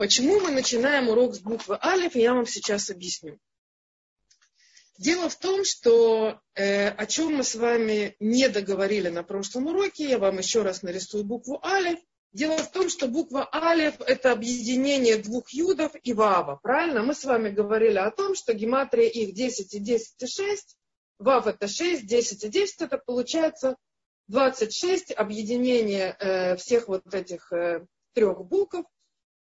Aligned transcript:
Почему 0.00 0.40
мы 0.40 0.50
начинаем 0.50 1.10
урок 1.10 1.34
с 1.34 1.40
буквы 1.40 1.78
Алиф, 1.84 2.14
я 2.14 2.32
вам 2.32 2.46
сейчас 2.46 2.88
объясню. 2.88 3.38
Дело 4.96 5.28
в 5.28 5.36
том, 5.36 5.62
что 5.62 6.40
э, 6.54 6.88
о 6.88 7.04
чем 7.04 7.34
мы 7.34 7.44
с 7.44 7.54
вами 7.54 8.16
не 8.18 8.48
договорили 8.48 9.10
на 9.10 9.22
прошлом 9.22 9.66
уроке, 9.66 10.08
я 10.08 10.18
вам 10.18 10.38
еще 10.38 10.62
раз 10.62 10.80
нарисую 10.82 11.24
букву 11.24 11.60
Алиф. 11.62 11.98
Дело 12.32 12.56
в 12.56 12.70
том, 12.72 12.88
что 12.88 13.08
буква 13.08 13.46
Алиф– 13.52 14.00
это 14.06 14.32
объединение 14.32 15.18
двух 15.18 15.50
юдов 15.50 15.92
и 16.02 16.14
вава. 16.14 16.58
Правильно? 16.62 17.02
Мы 17.02 17.14
с 17.14 17.22
вами 17.26 17.50
говорили 17.50 17.98
о 17.98 18.10
том, 18.10 18.34
что 18.34 18.54
гематрия 18.54 19.06
их 19.06 19.34
10 19.34 19.74
и 19.74 19.80
10 19.80 20.22
и 20.22 20.26
6. 20.26 20.76
Вав– 21.18 21.46
это 21.46 21.68
6, 21.68 22.06
10 22.06 22.44
и 22.44 22.48
10– 22.48 22.76
это 22.80 22.96
получается 22.96 23.76
26 24.28 25.12
объединение 25.12 26.16
э, 26.18 26.56
всех 26.56 26.88
вот 26.88 27.02
этих 27.12 27.52
э, 27.52 27.84
трех 28.14 28.46
букв 28.46 28.86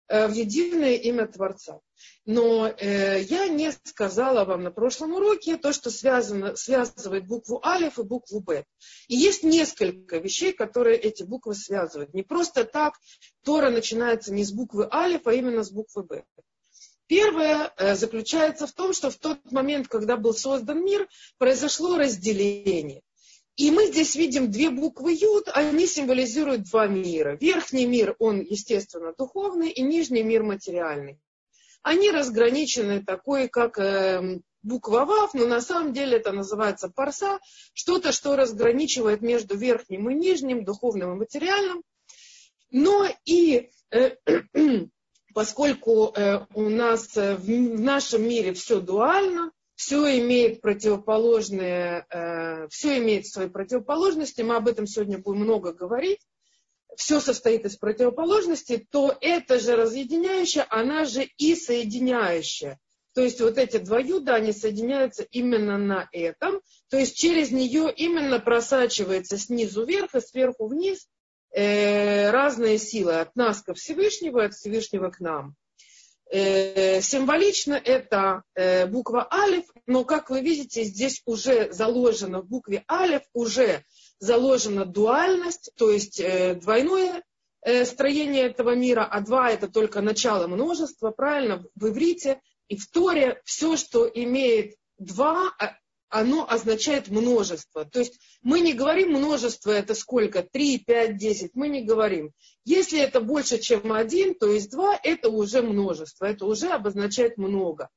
в 0.08 0.32
единое 0.32 0.94
имя 0.94 1.26
Творца. 1.26 1.80
Но 2.26 2.68
э, 2.68 3.22
я 3.22 3.48
не 3.48 3.72
сказала 3.84 4.44
вам 4.44 4.62
на 4.62 4.70
прошлом 4.70 5.14
уроке 5.14 5.56
то, 5.56 5.72
что 5.72 5.90
связано, 5.90 6.56
связывает 6.56 7.26
букву 7.26 7.60
Алиф 7.64 7.98
и 7.98 8.02
букву 8.02 8.40
Б. 8.40 8.64
И 9.08 9.16
есть 9.16 9.42
несколько 9.42 10.18
вещей, 10.18 10.52
которые 10.52 10.96
эти 10.96 11.22
буквы 11.22 11.54
связывают. 11.54 12.14
Не 12.14 12.22
просто 12.22 12.64
так 12.64 12.98
Тора 13.44 13.70
начинается 13.70 14.32
не 14.32 14.44
с 14.44 14.52
буквы 14.52 14.88
Алиф, 14.90 15.26
а 15.26 15.34
именно 15.34 15.62
с 15.62 15.70
буквы 15.70 16.02
Б. 16.02 16.24
Первое 17.06 17.72
э, 17.76 17.94
заключается 17.94 18.66
в 18.66 18.72
том, 18.72 18.94
что 18.94 19.10
в 19.10 19.16
тот 19.16 19.52
момент, 19.52 19.88
когда 19.88 20.16
был 20.16 20.32
создан 20.32 20.82
мир, 20.82 21.06
произошло 21.36 21.98
разделение. 21.98 23.02
И 23.56 23.70
мы 23.70 23.86
здесь 23.86 24.16
видим 24.16 24.50
две 24.50 24.70
буквы 24.70 25.12
Юд, 25.12 25.48
они 25.54 25.86
символизируют 25.86 26.64
два 26.64 26.88
мира. 26.88 27.36
Верхний 27.40 27.86
мир, 27.86 28.16
он, 28.18 28.40
естественно, 28.40 29.14
духовный, 29.16 29.70
и 29.70 29.82
нижний 29.82 30.24
мир 30.24 30.42
материальный. 30.42 31.20
Они 31.82 32.10
разграничены 32.10 33.04
такой, 33.04 33.48
как 33.48 33.78
э, 33.78 34.40
буква 34.62 35.04
Вав, 35.04 35.34
но 35.34 35.46
на 35.46 35.60
самом 35.60 35.92
деле 35.92 36.16
это 36.16 36.32
называется 36.32 36.88
парса, 36.88 37.38
что-то, 37.74 38.10
что 38.10 38.34
разграничивает 38.34 39.20
между 39.20 39.56
верхним 39.56 40.10
и 40.10 40.14
нижним, 40.14 40.64
духовным 40.64 41.12
и 41.12 41.18
материальным. 41.18 41.82
Но 42.70 43.06
и 43.24 43.70
э, 43.90 44.16
поскольку 45.34 46.12
э, 46.16 46.46
у 46.54 46.68
нас 46.68 47.16
э, 47.16 47.36
в, 47.36 47.44
в 47.44 47.80
нашем 47.80 48.26
мире 48.26 48.52
все 48.54 48.80
дуально, 48.80 49.52
все 49.84 50.18
имеет 50.18 50.62
противоположные, 50.62 52.06
э, 52.08 52.68
все 52.68 52.96
имеет 52.98 53.26
свои 53.26 53.50
противоположности, 53.50 54.40
мы 54.40 54.56
об 54.56 54.66
этом 54.66 54.86
сегодня 54.86 55.18
будем 55.18 55.40
много 55.40 55.74
говорить, 55.74 56.20
все 56.96 57.20
состоит 57.20 57.66
из 57.66 57.76
противоположностей, 57.76 58.78
то 58.90 59.14
это 59.20 59.60
же 59.60 59.76
разъединяющее, 59.76 60.64
она 60.70 61.04
же 61.04 61.28
и 61.36 61.54
соединяющая. 61.54 62.78
То 63.12 63.20
есть 63.20 63.42
вот 63.42 63.58
эти 63.58 63.76
два 63.76 63.98
юда, 63.98 64.36
они 64.36 64.52
соединяются 64.52 65.22
именно 65.22 65.76
на 65.76 66.08
этом. 66.12 66.62
То 66.88 66.96
есть 66.96 67.18
через 67.18 67.50
нее 67.50 67.92
именно 67.94 68.40
просачивается 68.40 69.36
снизу 69.36 69.84
вверх 69.84 70.14
и 70.14 70.20
сверху 70.20 70.66
вниз 70.66 71.06
э, 71.50 72.30
разные 72.30 72.78
силы 72.78 73.16
от 73.20 73.36
нас 73.36 73.60
ко 73.60 73.74
Всевышнему, 73.74 74.38
от 74.38 74.54
Всевышнего 74.54 75.10
к 75.10 75.20
нам. 75.20 75.56
Э, 76.30 77.00
символично 77.00 77.74
это 77.74 78.42
э, 78.54 78.86
буква 78.86 79.28
Алиф, 79.32 79.64
но, 79.86 80.04
как 80.04 80.30
вы 80.30 80.40
видите, 80.40 80.84
здесь 80.84 81.22
уже 81.26 81.72
заложено 81.72 82.40
в 82.40 82.48
букве 82.48 82.84
Алиф, 82.90 83.22
уже 83.32 83.84
заложена 84.18 84.84
дуальность, 84.84 85.70
то 85.76 85.90
есть 85.90 86.20
э, 86.20 86.54
двойное 86.54 87.22
строение 87.86 88.42
этого 88.42 88.74
мира, 88.74 89.08
а 89.10 89.22
два 89.22 89.50
это 89.50 89.68
только 89.68 90.02
начало 90.02 90.46
множества, 90.48 91.12
правильно, 91.12 91.64
в 91.74 91.88
иврите 91.88 92.42
и 92.68 92.76
в 92.76 92.90
Торе 92.90 93.40
все, 93.46 93.78
что 93.78 94.06
имеет 94.06 94.74
два, 94.98 95.50
а, 95.58 95.74
оно 96.14 96.48
означает 96.48 97.08
множество. 97.08 97.84
То 97.84 97.98
есть 97.98 98.20
мы 98.40 98.60
не 98.60 98.72
говорим 98.72 99.10
множество, 99.10 99.72
это 99.72 99.96
сколько, 99.96 100.44
3, 100.44 100.78
5, 100.78 101.16
10, 101.16 101.50
мы 101.54 101.68
не 101.68 101.82
говорим. 101.82 102.30
Если 102.64 103.00
это 103.00 103.20
больше, 103.20 103.58
чем 103.58 103.92
один, 103.92 104.36
то 104.36 104.46
есть 104.46 104.70
два, 104.70 104.96
это 105.02 105.28
уже 105.28 105.60
множество, 105.60 106.26
это 106.26 106.46
уже 106.46 106.68
обозначает 106.68 107.36
много. 107.36 107.88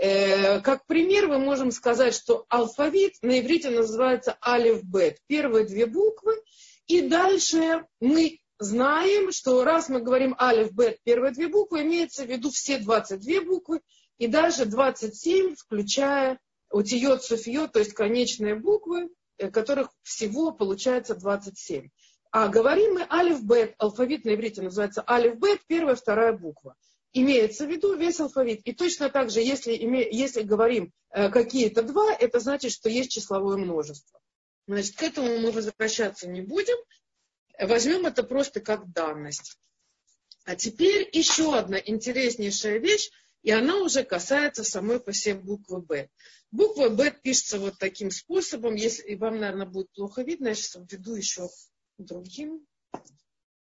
Э, 0.00 0.60
как 0.60 0.84
пример 0.86 1.28
мы 1.28 1.38
можем 1.38 1.70
сказать, 1.70 2.12
что 2.12 2.44
алфавит 2.48 3.12
на 3.22 3.38
иврите 3.38 3.70
называется 3.70 4.36
алиф-бет, 4.44 5.18
первые 5.28 5.64
две 5.64 5.86
буквы, 5.86 6.42
и 6.88 7.02
дальше 7.02 7.86
мы 8.00 8.40
знаем, 8.58 9.30
что 9.30 9.62
раз 9.62 9.88
мы 9.88 10.00
говорим 10.00 10.34
алиф-бет, 10.40 10.98
первые 11.04 11.32
две 11.32 11.46
буквы, 11.46 11.82
имеется 11.82 12.24
в 12.24 12.28
виду 12.28 12.50
все 12.50 12.78
22 12.78 13.42
буквы, 13.42 13.80
и 14.18 14.26
даже 14.26 14.64
27, 14.64 15.54
включая 15.54 16.40
утиот, 16.70 17.22
суфиот, 17.24 17.72
то 17.72 17.78
есть 17.78 17.92
конечные 17.92 18.54
буквы, 18.54 19.10
э, 19.38 19.50
которых 19.50 19.90
всего 20.02 20.52
получается 20.52 21.14
27. 21.14 21.88
А 22.32 22.48
говорим 22.48 22.94
мы 22.94 23.06
алиф-бет, 23.10 23.74
алфавит 23.78 24.24
на 24.24 24.34
иврите 24.34 24.62
называется 24.62 25.04
алиф-бет, 25.08 25.60
первая, 25.66 25.96
вторая 25.96 26.32
буква. 26.32 26.76
Имеется 27.12 27.66
в 27.66 27.70
виду 27.70 27.96
весь 27.96 28.20
алфавит. 28.20 28.60
И 28.64 28.72
точно 28.72 29.10
так 29.10 29.30
же, 29.30 29.40
если, 29.40 29.72
име, 29.72 30.08
если 30.10 30.42
говорим 30.42 30.92
э, 31.10 31.28
какие-то 31.28 31.82
два, 31.82 32.12
это 32.14 32.38
значит, 32.38 32.70
что 32.70 32.88
есть 32.88 33.10
числовое 33.10 33.56
множество. 33.56 34.20
Значит, 34.68 34.94
к 34.94 35.02
этому 35.02 35.38
мы 35.38 35.50
возвращаться 35.50 36.28
не 36.28 36.40
будем. 36.40 36.76
Возьмем 37.58 38.06
это 38.06 38.22
просто 38.22 38.60
как 38.60 38.92
данность. 38.92 39.58
А 40.44 40.54
теперь 40.54 41.08
еще 41.12 41.56
одна 41.56 41.78
интереснейшая 41.78 42.78
вещь, 42.78 43.10
и 43.42 43.50
она 43.50 43.78
уже 43.78 44.04
касается 44.04 44.64
самой 44.64 45.00
по 45.00 45.12
себе 45.12 45.34
буквы 45.34 45.80
Б. 45.80 46.10
Буква 46.50 46.88
Б 46.88 47.10
пишется 47.22 47.58
вот 47.58 47.78
таким 47.78 48.10
способом. 48.10 48.74
Если 48.74 49.14
вам, 49.14 49.38
наверное, 49.38 49.66
будет 49.66 49.90
плохо 49.92 50.22
видно, 50.22 50.48
я 50.48 50.54
сейчас 50.54 50.76
введу 50.76 51.14
еще 51.14 51.48
другим 51.96 52.66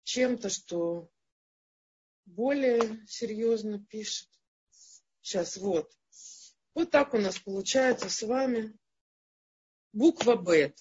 чем-то, 0.04 0.48
что 0.48 1.10
более 2.24 3.04
серьезно 3.06 3.84
пишет. 3.84 4.28
Сейчас 5.20 5.56
вот. 5.58 5.92
Вот 6.74 6.90
так 6.90 7.14
у 7.14 7.18
нас 7.18 7.38
получается 7.38 8.08
с 8.08 8.22
вами 8.22 8.76
буква 9.92 10.36
Б. 10.36 10.74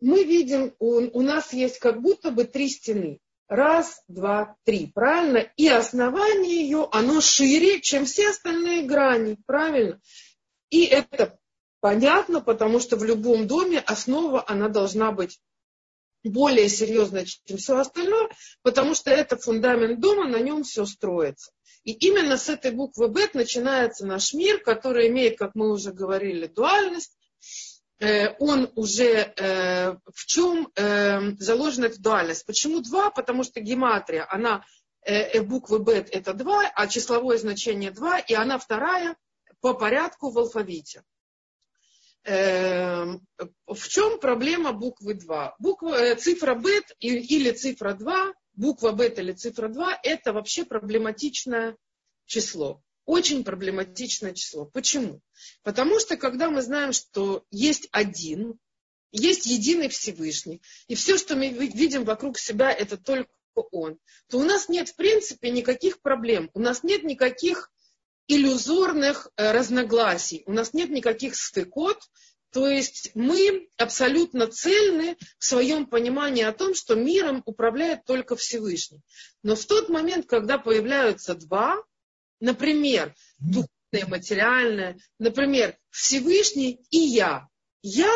Мы 0.00 0.24
видим, 0.24 0.74
у, 0.78 1.18
у 1.18 1.22
нас 1.22 1.52
есть 1.52 1.78
как 1.78 2.02
будто 2.02 2.30
бы 2.30 2.44
три 2.44 2.68
стены. 2.68 3.20
Раз, 3.48 4.02
два, 4.08 4.56
три. 4.64 4.90
Правильно? 4.94 5.38
И 5.56 5.68
основание 5.68 6.62
ее, 6.62 6.88
оно 6.92 7.20
шире, 7.20 7.80
чем 7.80 8.06
все 8.06 8.30
остальные 8.30 8.84
грани. 8.84 9.36
Правильно? 9.46 10.00
И 10.70 10.84
это 10.84 11.38
понятно, 11.80 12.40
потому 12.40 12.80
что 12.80 12.96
в 12.96 13.04
любом 13.04 13.46
доме 13.46 13.80
основа, 13.80 14.44
она 14.46 14.68
должна 14.68 15.12
быть 15.12 15.38
более 16.24 16.68
серьезная, 16.70 17.26
чем 17.26 17.58
все 17.58 17.76
остальное, 17.76 18.30
потому 18.62 18.94
что 18.94 19.10
это 19.10 19.36
фундамент 19.36 20.00
дома, 20.00 20.26
на 20.26 20.40
нем 20.40 20.64
все 20.64 20.86
строится. 20.86 21.52
И 21.84 21.92
именно 21.92 22.38
с 22.38 22.48
этой 22.48 22.70
буквы 22.70 23.08
Б 23.08 23.28
начинается 23.34 24.06
наш 24.06 24.32
мир, 24.32 24.58
который 24.60 25.08
имеет, 25.08 25.36
как 25.36 25.54
мы 25.54 25.70
уже 25.70 25.92
говорили, 25.92 26.46
дуальность, 26.46 27.14
он 28.38 28.70
уже 28.74 29.32
э, 29.36 29.92
в 29.92 30.26
чем 30.26 30.68
э, 30.74 31.32
заложена 31.38 31.88
дуальность. 31.98 32.46
Почему 32.46 32.80
два? 32.80 33.10
Потому 33.10 33.44
что 33.44 33.60
гематрия, 33.60 34.26
она 34.30 34.64
буквы 35.42 35.80
бет 35.80 36.08
это 36.10 36.32
два, 36.32 36.62
а 36.74 36.86
числовое 36.86 37.36
значение 37.36 37.90
два, 37.90 38.18
и 38.18 38.32
она 38.32 38.58
вторая 38.58 39.16
по 39.60 39.74
порядку 39.74 40.30
в 40.30 40.38
алфавите. 40.38 41.02
В 42.24 43.18
чем 43.66 44.18
проблема 44.18 44.72
буквы 44.72 45.12
2? 45.12 45.56
Буква, 45.58 46.14
цифра 46.14 46.54
бет 46.54 46.96
или 47.00 47.50
цифра 47.50 47.92
2, 47.92 48.32
буква 48.54 48.92
бет 48.92 49.18
или 49.18 49.32
цифра 49.32 49.68
2 49.68 50.00
это 50.02 50.32
вообще 50.32 50.64
проблематичное 50.64 51.76
число 52.26 52.82
очень 53.06 53.44
проблематичное 53.44 54.32
число. 54.32 54.64
Почему? 54.66 55.20
Потому 55.62 55.98
что 56.00 56.16
когда 56.16 56.50
мы 56.50 56.62
знаем, 56.62 56.92
что 56.92 57.44
есть 57.50 57.88
один, 57.92 58.58
есть 59.12 59.46
единый 59.46 59.88
Всевышний, 59.88 60.62
и 60.88 60.94
все, 60.94 61.16
что 61.16 61.36
мы 61.36 61.48
видим 61.48 62.04
вокруг 62.04 62.38
себя, 62.38 62.72
это 62.72 62.96
только 62.96 63.30
Он, 63.54 63.98
то 64.28 64.38
у 64.38 64.42
нас 64.42 64.68
нет, 64.68 64.88
в 64.88 64.96
принципе, 64.96 65.50
никаких 65.50 66.00
проблем. 66.00 66.50
У 66.54 66.60
нас 66.60 66.82
нет 66.82 67.04
никаких 67.04 67.70
иллюзорных 68.26 69.28
э, 69.36 69.52
разногласий, 69.52 70.42
у 70.46 70.52
нас 70.52 70.72
нет 70.72 70.90
никаких 70.90 71.36
стыкот, 71.36 72.00
то 72.54 72.68
есть 72.68 73.10
мы 73.14 73.68
абсолютно 73.76 74.46
цельны 74.46 75.16
в 75.38 75.44
своем 75.44 75.86
понимании 75.86 76.44
о 76.44 76.52
том, 76.52 76.74
что 76.74 76.94
миром 76.94 77.42
управляет 77.46 78.04
только 78.04 78.36
Всевышний. 78.36 79.02
Но 79.42 79.56
в 79.56 79.66
тот 79.66 79.88
момент, 79.88 80.26
когда 80.26 80.56
появляются 80.58 81.34
два, 81.34 81.82
Например, 82.44 83.14
духовное, 83.38 84.06
материальное. 84.06 84.98
Например, 85.18 85.78
Всевышний 85.88 86.78
и 86.90 86.98
я. 86.98 87.48
Я 87.80 88.14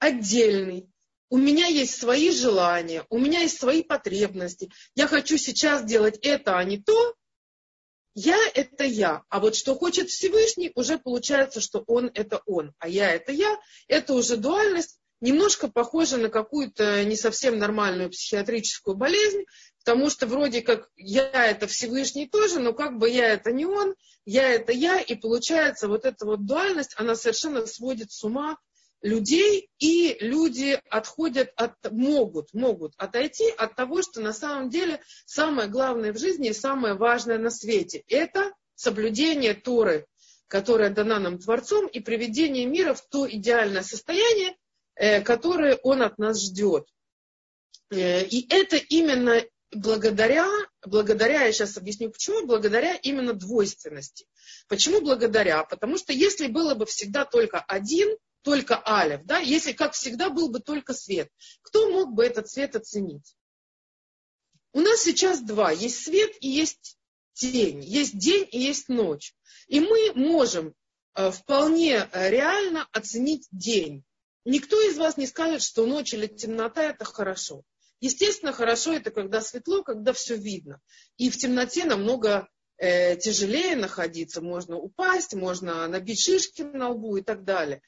отдельный. 0.00 0.90
у 1.30 1.36
меня 1.36 1.66
есть 1.66 2.00
свои 2.00 2.32
желания, 2.32 3.04
у 3.08 3.18
меня 3.18 3.40
есть 3.40 3.60
свои 3.60 3.82
потребности, 3.84 4.72
я 4.94 5.06
хочу 5.06 5.36
сейчас 5.36 5.84
делать 5.84 6.18
это, 6.22 6.58
а 6.58 6.64
не 6.64 6.78
то, 6.78 7.14
я– 8.14 8.38
это 8.54 8.82
я. 8.82 9.22
А 9.28 9.38
вот 9.38 9.54
что 9.54 9.76
хочет 9.76 10.08
Всевышний, 10.08 10.72
уже 10.74 10.98
получается, 10.98 11.60
что 11.60 11.84
он– 11.86 12.10
это 12.14 12.42
он. 12.46 12.72
А 12.78 12.88
я– 12.88 13.14
это 13.14 13.30
я. 13.30 13.60
Это 13.86 14.14
уже 14.14 14.36
дуальность, 14.36 14.98
немножко 15.20 15.68
похожа 15.68 16.16
на 16.16 16.28
какую-то 16.28 17.04
не 17.04 17.16
совсем 17.16 17.58
нормальную 17.58 18.10
психиатрическую 18.10 18.96
болезнь, 18.96 19.44
потому 19.88 20.10
что 20.10 20.26
вроде 20.26 20.60
как 20.60 20.90
я– 20.96 21.30
это 21.32 21.66
Всевышний 21.66 22.26
тоже, 22.26 22.60
но 22.60 22.74
как 22.74 22.98
бы 22.98 23.08
я– 23.08 23.26
это 23.32 23.52
не 23.52 23.64
он, 23.64 23.94
я– 24.26 24.46
это 24.52 24.70
я. 24.70 25.00
И 25.00 25.14
получается 25.14 25.88
вот 25.88 26.04
эта 26.04 26.26
вот 26.26 26.44
дуальность, 26.44 26.94
она 26.98 27.14
совершенно 27.14 27.64
сводит 27.66 28.12
с 28.12 28.22
ума 28.22 28.58
людей, 29.00 29.70
и 29.78 30.18
люди 30.20 30.78
отходят 30.90 31.54
от, 31.56 31.72
могут, 31.90 32.52
могут 32.52 32.92
отойти 32.98 33.48
от 33.48 33.76
того, 33.76 34.02
что 34.02 34.20
на 34.20 34.34
самом 34.34 34.68
деле 34.68 35.00
самое 35.24 35.70
главное 35.70 36.12
в 36.12 36.18
жизни 36.18 36.50
и 36.50 36.52
самое 36.52 36.92
важное 36.92 37.38
на 37.38 37.48
свете– 37.48 38.04
это 38.08 38.52
соблюдение 38.74 39.54
Торы, 39.54 40.04
которая 40.48 40.90
дана 40.90 41.18
нам 41.18 41.38
Творцом, 41.38 41.86
и 41.86 42.00
приведение 42.00 42.66
мира 42.66 42.92
в 42.92 43.00
то 43.08 43.26
идеальное 43.26 43.82
состояние, 43.82 44.54
э, 44.96 45.22
которое 45.22 45.76
Он 45.76 46.02
от 46.02 46.18
нас 46.18 46.42
ждет. 46.42 46.86
Э, 47.90 48.22
и 48.22 48.46
это 48.52 48.76
именно 48.76 49.42
благодаря, 49.72 50.48
благодаря, 50.84 51.44
я 51.44 51.52
сейчас 51.52 51.76
объясню 51.76 52.10
почему, 52.10 52.46
благодаря 52.46 52.94
именно 52.94 53.32
двойственности. 53.32 54.26
Почему 54.68 55.00
благодаря? 55.00 55.64
Потому 55.64 55.98
что 55.98 56.12
если 56.12 56.46
было 56.46 56.74
бы 56.74 56.86
всегда 56.86 57.24
только 57.24 57.60
один– 57.60 58.16
только 58.42 58.76
алев, 58.78 59.24
да, 59.24 59.38
если, 59.38 59.72
как 59.72 59.92
всегда, 59.92 60.30
был 60.30 60.48
бы 60.48 60.60
только 60.60 60.94
свет, 60.94 61.30
кто 61.62 61.90
мог 61.90 62.12
бы 62.12 62.24
этот 62.24 62.48
свет 62.48 62.76
оценить? 62.76 63.36
У 64.72 64.80
нас 64.80 65.02
сейчас 65.02 65.40
два, 65.40 65.70
есть 65.70 66.02
свет 66.04 66.32
и 66.40 66.48
есть 66.48 66.96
тень, 67.34 67.82
есть 67.84 68.16
день 68.16 68.48
и 68.50 68.58
есть 68.58 68.88
ночь. 68.88 69.34
И 69.66 69.80
мы 69.80 70.12
можем 70.14 70.74
э, 71.14 71.30
вполне 71.30 72.08
реально 72.12 72.86
оценить 72.92 73.48
день. 73.50 74.04
Никто 74.44 74.80
из 74.88 74.96
вас 74.96 75.16
не 75.16 75.26
скажет, 75.26 75.62
что 75.62 75.86
ночь 75.86 76.14
или 76.14 76.26
темнота 76.26 76.84
это 76.84 77.04
хорошо. 77.04 77.64
Естественно, 78.00 78.52
хорошо 78.52 78.92
это 78.92 79.10
когда 79.10 79.40
светло, 79.40 79.82
когда 79.82 80.12
все 80.12 80.36
видно. 80.36 80.80
И 81.16 81.30
в 81.30 81.36
темноте 81.36 81.84
намного 81.84 82.48
э, 82.76 83.16
тяжелее 83.16 83.76
находиться, 83.76 84.40
можно 84.40 84.76
упасть, 84.76 85.34
можно 85.34 85.86
набить 85.88 86.20
шишки 86.20 86.62
на 86.62 86.90
лбу 86.90 87.16
и 87.16 87.22
так 87.22 87.44
далее. 87.44 87.82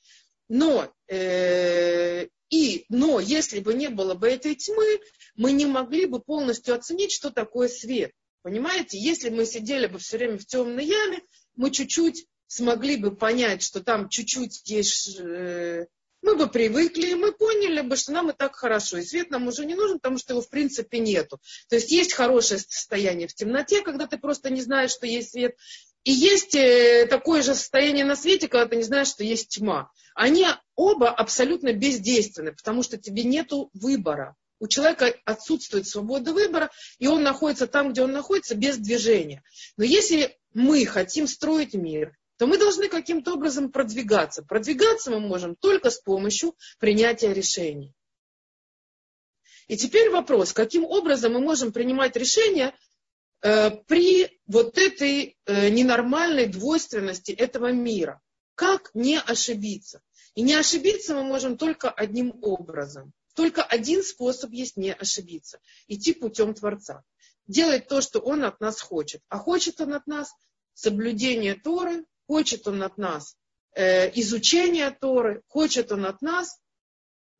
Но, 0.48 0.92
э, 1.06 2.26
и, 2.48 2.84
но 2.88 3.20
если 3.20 3.60
бы 3.60 3.74
не 3.74 3.88
было 3.88 4.14
бы 4.14 4.28
этой 4.28 4.56
тьмы, 4.56 5.00
мы 5.36 5.52
не 5.52 5.66
могли 5.66 6.06
бы 6.06 6.20
полностью 6.20 6.74
оценить, 6.74 7.12
что 7.12 7.30
такое 7.30 7.68
свет. 7.68 8.10
Понимаете, 8.42 8.98
если 8.98 9.28
мы 9.28 9.46
сидели 9.46 9.86
бы 9.86 9.98
все 9.98 10.16
время 10.16 10.38
в 10.38 10.46
темной 10.46 10.86
яме, 10.86 11.20
мы 11.54 11.70
чуть-чуть 11.70 12.26
смогли 12.48 12.96
бы 12.96 13.14
понять, 13.14 13.62
что 13.62 13.80
там 13.80 14.08
чуть-чуть 14.08 14.68
есть... 14.68 15.18
Э, 15.20 15.86
мы 16.22 16.36
бы 16.36 16.48
привыкли, 16.48 17.14
мы 17.14 17.32
поняли 17.32 17.80
бы, 17.80 17.96
что 17.96 18.12
нам 18.12 18.30
и 18.30 18.32
так 18.32 18.54
хорошо. 18.56 18.98
И 18.98 19.02
свет 19.02 19.30
нам 19.30 19.48
уже 19.48 19.64
не 19.64 19.74
нужен, 19.74 19.98
потому 19.98 20.18
что 20.18 20.32
его 20.32 20.42
в 20.42 20.48
принципе 20.48 20.98
нету. 20.98 21.40
То 21.68 21.76
есть 21.76 21.90
есть 21.90 22.12
хорошее 22.12 22.60
состояние 22.60 23.28
в 23.28 23.34
темноте, 23.34 23.82
когда 23.82 24.06
ты 24.06 24.18
просто 24.18 24.50
не 24.50 24.60
знаешь, 24.60 24.90
что 24.90 25.06
есть 25.06 25.32
свет. 25.32 25.56
И 26.04 26.12
есть 26.12 26.54
э, 26.54 27.06
такое 27.08 27.42
же 27.42 27.54
состояние 27.54 28.04
на 28.04 28.16
свете, 28.16 28.48
когда 28.48 28.66
ты 28.66 28.76
не 28.76 28.82
знаешь, 28.82 29.08
что 29.08 29.22
есть 29.22 29.48
тьма. 29.48 29.90
Они 30.14 30.46
оба 30.74 31.10
абсолютно 31.10 31.72
бездейственны, 31.72 32.52
потому 32.52 32.82
что 32.82 32.96
тебе 32.96 33.22
нет 33.22 33.50
выбора. 33.74 34.36
У 34.58 34.68
человека 34.68 35.14
отсутствует 35.24 35.86
свобода 35.86 36.32
выбора, 36.32 36.70
и 36.98 37.06
он 37.06 37.22
находится 37.22 37.66
там, 37.66 37.92
где 37.92 38.02
он 38.02 38.12
находится, 38.12 38.54
без 38.54 38.76
движения. 38.76 39.42
Но 39.78 39.84
если 39.84 40.38
мы 40.52 40.84
хотим 40.84 41.26
строить 41.26 41.74
мир, 41.74 42.16
то 42.40 42.46
мы 42.46 42.58
должны 42.58 42.88
каким-то 42.88 43.34
образом 43.34 43.70
продвигаться. 43.70 44.42
Продвигаться 44.42 45.12
мы 45.12 45.20
можем 45.20 45.54
только 45.54 45.90
с 45.90 46.00
помощью 46.00 46.56
принятия 46.80 47.32
решений. 47.32 47.94
И 49.68 49.76
теперь 49.76 50.10
вопрос, 50.10 50.52
каким 50.52 50.84
образом 50.84 51.34
мы 51.34 51.40
можем 51.40 51.70
принимать 51.70 52.16
решения, 52.16 52.74
Э, 53.42 53.70
при 53.70 54.40
вот 54.46 54.76
этой 54.76 55.38
э, 55.46 55.68
ненормальной 55.70 56.46
двойственности 56.46 57.32
этого 57.32 57.72
мира. 57.72 58.20
Как 58.54 58.90
не 58.92 59.18
ошибиться? 59.18 60.02
И 60.34 60.42
не 60.42 60.54
ошибиться 60.54 61.14
мы 61.14 61.24
можем 61.24 61.56
только 61.56 61.90
одним 61.90 62.38
образом. 62.42 63.12
Только 63.34 63.62
один 63.62 64.02
способ 64.02 64.50
есть 64.50 64.76
не 64.76 64.92
ошибиться. 64.92 65.58
Идти 65.88 66.12
путем 66.12 66.52
Творца. 66.52 67.02
Делать 67.46 67.88
то, 67.88 68.02
что 68.02 68.20
Он 68.20 68.44
от 68.44 68.60
нас 68.60 68.80
хочет. 68.82 69.22
А 69.28 69.38
хочет 69.38 69.80
Он 69.80 69.94
от 69.94 70.06
нас 70.06 70.34
соблюдение 70.74 71.54
Торы, 71.54 72.04
хочет 72.30 72.68
Он 72.68 72.80
от 72.84 72.96
нас 72.96 73.34
э, 73.74 74.08
изучение 74.20 74.92
Торы, 74.92 75.42
хочет 75.48 75.90
Он 75.90 76.06
от 76.06 76.22
нас 76.22 76.60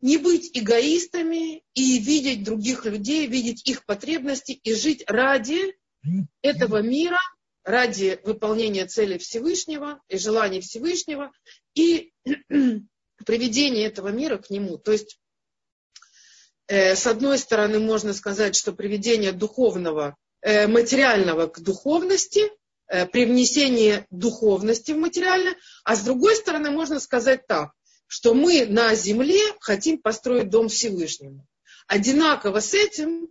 не 0.01 0.17
быть 0.17 0.51
эгоистами 0.53 1.63
и 1.75 1.99
видеть 2.01 2.43
других 2.43 2.87
людей, 2.87 3.29
видеть 3.29 3.69
их 3.69 3.85
потребности 3.85 4.51
и 4.51 4.75
жить 4.75 5.05
ради 5.07 5.77
этого 6.43 6.83
мира 6.83 7.21
ради 7.63 8.19
выполнения 8.25 8.85
целей 8.85 9.19
Всевышнего 9.19 10.01
и 10.09 10.19
желаний 10.19 10.61
Всевышнего 10.61 11.31
и 11.75 12.13
приведения 13.25 13.87
этого 13.87 14.09
мира 14.09 14.39
к 14.39 14.51
нему. 14.51 14.77
То 14.77 14.91
есть, 14.91 15.21
э, 16.67 16.97
с 16.97 17.07
одной 17.07 17.39
стороны, 17.39 17.79
можно 17.79 18.13
сказать, 18.13 18.57
что 18.57 18.73
приведение 18.73 19.31
духовного, 19.31 20.17
э, 20.41 20.67
материального 20.67 21.47
к 21.47 21.61
духовности, 21.61 22.51
привнесение 23.13 24.07
духовности 24.11 24.93
в 24.93 24.99
материальное, 24.99 25.57
а 25.85 25.97
с 25.97 26.03
другой 26.03 26.37
стороны, 26.37 26.71
можно 26.71 27.01
сказать 27.01 27.47
так, 27.47 27.73
что 28.07 28.35
мы 28.35 28.67
на 28.67 28.95
земле 28.95 29.41
хотим 29.61 29.99
построить 29.99 30.51
дом 30.51 30.69
Всевышнему. 30.69 31.47
Одинаково 31.87 32.61
с 32.61 32.75
этим 32.75 33.31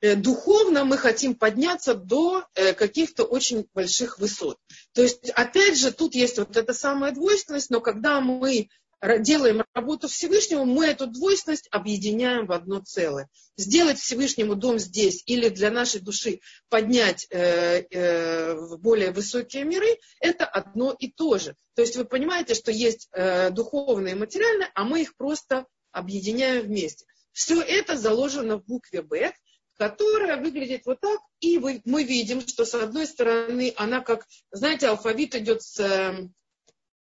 Э, 0.00 0.14
духовно 0.14 0.84
мы 0.84 0.98
хотим 0.98 1.34
подняться 1.34 1.94
до 1.94 2.44
э, 2.54 2.74
каких-то 2.74 3.24
очень 3.24 3.66
больших 3.72 4.18
высот. 4.18 4.58
То 4.92 5.02
есть, 5.02 5.30
опять 5.30 5.78
же, 5.78 5.90
тут 5.90 6.14
есть 6.14 6.38
вот 6.38 6.56
эта 6.56 6.74
самая 6.74 7.12
двойственность, 7.12 7.70
но 7.70 7.80
когда 7.80 8.20
мы 8.20 8.68
делаем 9.02 9.64
работу 9.74 10.08
Всевышнему, 10.08 10.64
мы 10.64 10.86
эту 10.86 11.06
двойственность 11.06 11.68
объединяем 11.70 12.46
в 12.46 12.52
одно 12.52 12.80
целое. 12.80 13.28
Сделать 13.56 13.98
Всевышнему 13.98 14.54
дом 14.54 14.78
здесь 14.78 15.22
или 15.26 15.48
для 15.48 15.70
нашей 15.70 16.00
души 16.00 16.40
поднять 16.68 17.26
э, 17.30 17.84
э, 17.90 18.54
в 18.54 18.78
более 18.78 19.10
высокие 19.12 19.64
миры, 19.64 19.98
это 20.20 20.46
одно 20.46 20.94
и 20.98 21.10
то 21.10 21.38
же. 21.38 21.56
То 21.74 21.82
есть 21.82 21.96
вы 21.96 22.04
понимаете, 22.04 22.54
что 22.54 22.70
есть 22.70 23.08
э, 23.12 23.50
духовное 23.50 24.12
и 24.12 24.16
материальное, 24.16 24.70
а 24.74 24.84
мы 24.84 25.02
их 25.02 25.16
просто 25.16 25.66
объединяем 25.92 26.64
вместе. 26.64 27.06
Все 27.32 27.60
это 27.60 27.96
заложено 27.96 28.58
в 28.58 28.64
букве 28.64 29.02
Б, 29.02 29.32
которая 29.76 30.38
выглядит 30.38 30.86
вот 30.86 31.00
так, 31.00 31.20
и 31.40 31.58
вы, 31.58 31.82
мы 31.84 32.04
видим, 32.04 32.40
что 32.40 32.64
с 32.64 32.74
одной 32.74 33.06
стороны 33.06 33.74
она 33.76 34.00
как, 34.00 34.26
знаете, 34.50 34.88
алфавит 34.88 35.34
идет 35.34 35.62
с, 35.62 35.78
эм, 35.80 36.34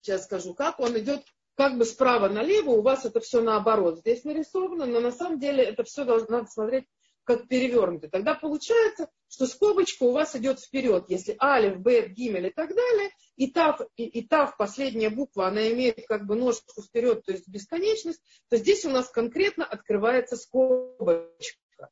сейчас 0.00 0.25
скажу 0.25 0.54
как, 0.54 0.80
он 0.80 0.99
идет 0.99 1.25
как 1.59 1.77
бы 1.77 1.85
справа 1.85 2.29
налево, 2.29 2.71
у 2.71 2.83
вас 2.83 3.05
это 3.05 3.19
все 3.19 3.43
наоборот. 3.43 3.99
Здесь 3.99 4.23
нарисовано, 4.23 4.87
но 4.87 5.00
на 5.00 5.11
самом 5.11 5.41
деле 5.41 5.65
это 5.65 5.83
все 5.83 6.05
должно 6.05 6.38
надо 6.38 6.49
смотреть 6.49 6.85
как 7.25 7.49
перевернуто. 7.49 8.09
Тогда 8.09 8.35
получается, 8.37 9.11
что 9.29 9.45
скобочка 9.49 10.05
у 10.05 10.12
вас 10.12 10.37
идет 10.37 10.61
вперед. 10.61 11.07
Если 11.09 11.37
алиф, 11.43 11.79
бет, 11.79 12.12
гимель 12.12 12.47
и 12.47 12.50
так 12.50 12.73
далее, 12.73 13.11
и 13.35 13.50
тав, 13.50 13.81
и, 13.97 14.05
и 14.05 14.25
тав, 14.25 14.57
последняя 14.57 15.11
буква, 15.11 15.49
она 15.49 15.69
имеет 15.73 16.07
как 16.07 16.27
бы 16.27 16.37
ножку 16.37 16.81
вперед, 16.81 17.25
то 17.25 17.33
есть 17.33 17.49
бесконечность, 17.49 18.23
то 18.49 18.57
здесь 18.57 18.85
у 18.85 18.91
нас 18.91 19.09
конкретно 19.09 19.65
открывается 19.65 20.37
скобочка. 20.37 21.91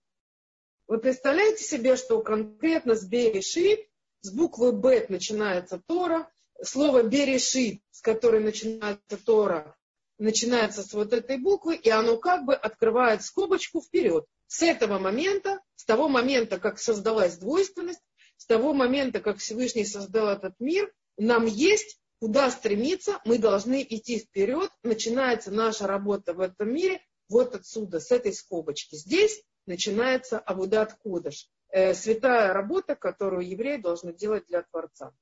Вы 0.87 0.99
представляете 0.99 1.65
себе, 1.65 1.97
что 1.97 2.21
конкретно 2.21 2.95
с 2.95 3.05
Берешит, 3.05 3.81
с 4.21 4.33
буквы 4.33 4.71
Б 4.71 5.07
начинается 5.09 5.83
Тора, 5.89 6.31
слово 6.63 7.03
Берешит, 7.03 7.83
с 7.91 8.01
которой 8.01 8.41
начинается 8.41 9.17
Тора, 9.25 9.77
начинается 10.19 10.83
с 10.83 10.93
вот 10.93 11.13
этой 11.13 11.39
буквы, 11.39 11.77
и 11.77 11.91
оно 11.91 12.17
как 12.17 12.45
бы 12.45 12.55
открывает 12.55 13.23
скобочку 13.23 13.81
вперед. 13.83 14.25
С 14.47 14.63
этого 14.63 14.99
момента, 14.99 15.61
с 15.75 15.85
того 15.85 16.09
момента, 16.09 16.59
как 16.59 16.79
создалась 16.79 17.37
двойственность, 17.39 18.01
с 18.37 18.47
того 18.47 18.73
момента, 18.73 19.21
как 19.21 19.39
Всевышний 19.39 19.85
создал 19.85 20.29
этот 20.29 20.55
мир, 20.61 20.93
нам 21.17 21.47
есть 21.47 21.99
куда 22.21 22.51
стремиться, 22.51 23.21
мы 23.25 23.39
должны 23.39 23.83
идти 23.89 24.19
вперед, 24.19 24.71
начинается 24.83 25.51
наша 25.51 25.87
работа 25.87 26.33
в 26.33 26.41
этом 26.41 26.73
мире 26.73 27.01
вот 27.29 27.55
отсюда, 27.55 28.01
с 28.01 28.11
этой 28.11 28.33
скобочки. 28.33 28.95
Здесь 28.95 29.43
начинается 29.67 30.39
Абудат 30.39 30.95
Кудаш, 30.95 31.49
э, 31.71 31.93
святая 31.95 32.53
работа, 32.53 32.95
которую 32.95 33.49
евреи 33.49 33.79
должны 33.79 34.15
делать 34.15 34.47
для 34.47 34.63
Творца. 34.63 35.13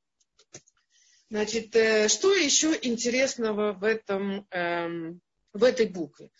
Значит, 1.35 1.75
э, 1.75 2.07
что 2.07 2.33
еще 2.33 2.79
интересного 2.81 3.73
в, 3.73 3.83
этом, 3.83 4.47
э, 4.53 5.14
в 5.53 5.64
этой 5.64 5.87
букве? 5.87 6.31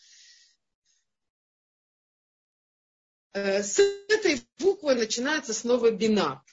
э, 3.33 3.65
с 3.65 3.81
этой 4.09 4.41
буквы 4.61 4.95
начинается 4.95 5.53
снова 5.53 5.91
бина. 5.91 6.45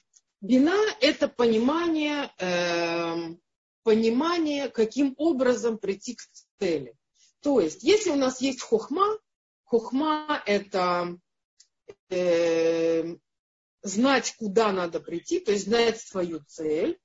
Бина– 0.42 0.76
это 1.02 1.28
понимание, 1.28 2.32
э, 2.40 3.36
понимание, 3.84 4.70
каким 4.70 5.14
образом 5.20 5.78
прийти 5.78 6.16
к 6.16 6.22
цели. 6.60 6.96
То 7.42 7.60
есть, 7.60 7.84
если 7.84 8.10
у 8.10 8.16
нас 8.16 8.42
есть 8.42 8.64
хохма, 8.64 9.20
хохма– 9.66 10.42
это 10.48 11.16
э, 12.10 13.16
знать, 13.84 14.36
куда 14.40 14.72
надо 14.72 15.00
прийти, 15.00 15.40
то 15.40 15.52
есть 15.52 15.66
знать 15.66 16.02
свою 16.02 16.44
цель, 16.48 16.98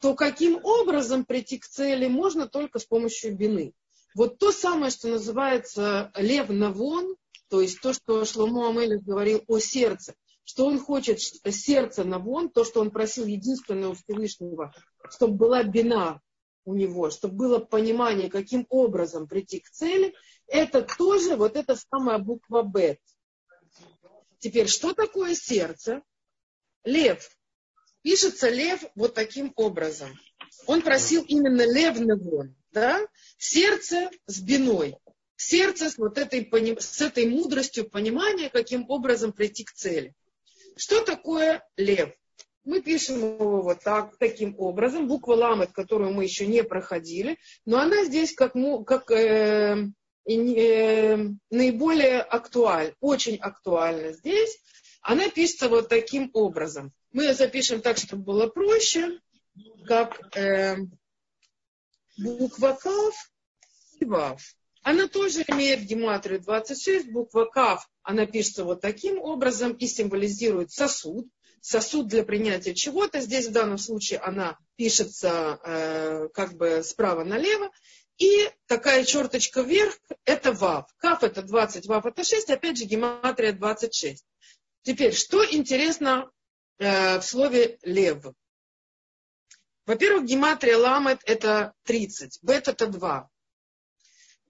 то 0.00 0.14
каким 0.14 0.60
образом 0.64 1.24
прийти 1.24 1.58
к 1.58 1.66
цели 1.66 2.06
можно 2.06 2.48
только 2.48 2.78
с 2.78 2.84
помощью 2.84 3.36
бины. 3.36 3.72
Вот 4.14 4.38
то 4.38 4.52
самое, 4.52 4.90
что 4.90 5.08
называется 5.08 6.10
лев 6.16 6.48
навон, 6.48 7.16
то 7.48 7.60
есть 7.60 7.80
то, 7.80 7.92
что 7.92 8.24
Шломо 8.24 8.68
Амелев 8.68 9.02
говорил 9.02 9.42
о 9.46 9.58
сердце, 9.58 10.14
что 10.44 10.66
он 10.66 10.78
хочет 10.78 11.20
сердце 11.20 12.04
навон, 12.04 12.50
то, 12.50 12.64
что 12.64 12.80
он 12.80 12.90
просил 12.90 13.26
единственного 13.26 13.94
Всевышнего, 13.94 14.74
чтобы 15.10 15.34
была 15.34 15.62
бина 15.62 16.20
у 16.64 16.74
него, 16.74 17.10
чтобы 17.10 17.34
было 17.34 17.58
понимание, 17.58 18.30
каким 18.30 18.66
образом 18.68 19.26
прийти 19.26 19.60
к 19.60 19.70
цели, 19.70 20.14
это 20.46 20.82
тоже 20.82 21.36
вот 21.36 21.56
эта 21.56 21.76
самая 21.76 22.18
буква 22.18 22.62
Бет. 22.62 23.00
Теперь, 24.38 24.68
что 24.68 24.94
такое 24.94 25.34
сердце? 25.34 26.02
Лев. 26.84 27.28
Пишется 28.02 28.48
лев 28.48 28.84
вот 28.94 29.14
таким 29.14 29.52
образом. 29.56 30.18
Он 30.66 30.82
просил 30.82 31.24
именно 31.26 31.62
лев 31.62 31.98
Невон, 31.98 32.54
да? 32.72 33.06
Сердце 33.38 34.10
с 34.26 34.40
биной. 34.40 34.96
Сердце 35.36 35.88
с 35.88 35.98
вот 35.98 36.18
этой, 36.18 36.48
с 36.80 37.00
этой 37.00 37.28
мудростью 37.28 37.88
понимания, 37.88 38.50
каким 38.50 38.88
образом 38.90 39.32
прийти 39.32 39.64
к 39.64 39.72
цели. 39.72 40.14
Что 40.76 41.04
такое 41.04 41.64
лев? 41.76 42.10
Мы 42.64 42.82
пишем 42.82 43.16
его 43.18 43.62
вот 43.62 43.80
так, 43.82 44.16
таким 44.18 44.54
образом. 44.58 45.08
Буква 45.08 45.34
ламет, 45.34 45.72
которую 45.72 46.12
мы 46.12 46.24
еще 46.24 46.46
не 46.46 46.62
проходили, 46.62 47.38
но 47.64 47.78
она 47.78 48.04
здесь 48.04 48.34
как, 48.34 48.52
как 48.84 49.10
э, 49.10 49.86
э, 50.28 51.16
наиболее 51.50 52.20
актуальна, 52.20 52.94
очень 53.00 53.36
актуальна 53.36 54.12
здесь. 54.12 54.60
Она 55.00 55.30
пишется 55.30 55.68
вот 55.68 55.88
таким 55.88 56.30
образом. 56.34 56.92
Мы 57.12 57.32
запишем 57.34 57.80
так, 57.80 57.96
чтобы 57.96 58.22
было 58.22 58.46
проще, 58.48 59.20
как 59.86 60.36
э, 60.36 60.76
буква 62.18 62.78
Кав 62.80 63.14
и 63.98 64.04
Вав. 64.04 64.42
Она 64.82 65.08
тоже 65.08 65.42
имеет 65.48 65.80
гематрию 65.80 66.40
26, 66.40 67.10
буква 67.10 67.46
Кав, 67.46 67.88
она 68.02 68.24
пишется 68.26 68.64
вот 68.64 68.80
таким 68.80 69.20
образом 69.20 69.72
и 69.72 69.86
символизирует 69.86 70.70
сосуд. 70.70 71.28
Сосуд 71.60 72.08
для 72.08 72.24
принятия 72.24 72.74
чего-то. 72.74 73.20
Здесь 73.20 73.48
в 73.48 73.52
данном 73.52 73.76
случае 73.76 74.20
она 74.20 74.56
пишется 74.76 75.60
э, 75.62 76.28
как 76.32 76.54
бы 76.56 76.82
справа 76.82 77.24
налево. 77.24 77.70
И 78.16 78.50
такая 78.66 79.04
черточка 79.04 79.60
вверх– 79.60 79.98
это 80.24 80.52
вав. 80.52 80.86
Кав– 80.96 81.22
это 81.24 81.42
20, 81.42 81.86
вав– 81.86 82.06
это 82.06 82.24
6. 82.24 82.48
Опять 82.48 82.78
же, 82.78 82.84
гематрия 82.84 83.52
26. 83.52 84.24
Теперь, 84.82 85.12
что 85.12 85.44
интересно 85.44 86.30
э, 86.78 87.18
в 87.18 87.22
слове 87.22 87.78
лев? 87.82 88.24
Во-первых, 89.86 90.26
гематрия 90.26 90.76
ламет– 90.76 91.20
это 91.24 91.72
30, 91.84 92.38
бет– 92.42 92.68
это 92.68 92.86
2. 92.86 93.30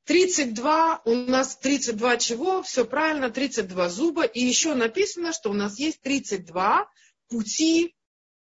32, 0.04 1.02
у 1.04 1.14
нас 1.14 1.56
32 1.58 2.16
чего? 2.16 2.62
Все 2.62 2.86
правильно, 2.86 3.30
32 3.30 3.88
зуба. 3.90 4.24
И 4.24 4.40
еще 4.40 4.74
написано, 4.74 5.34
что 5.34 5.50
у 5.50 5.52
нас 5.52 5.78
есть 5.78 6.00
32 6.00 6.88
пути 7.28 7.94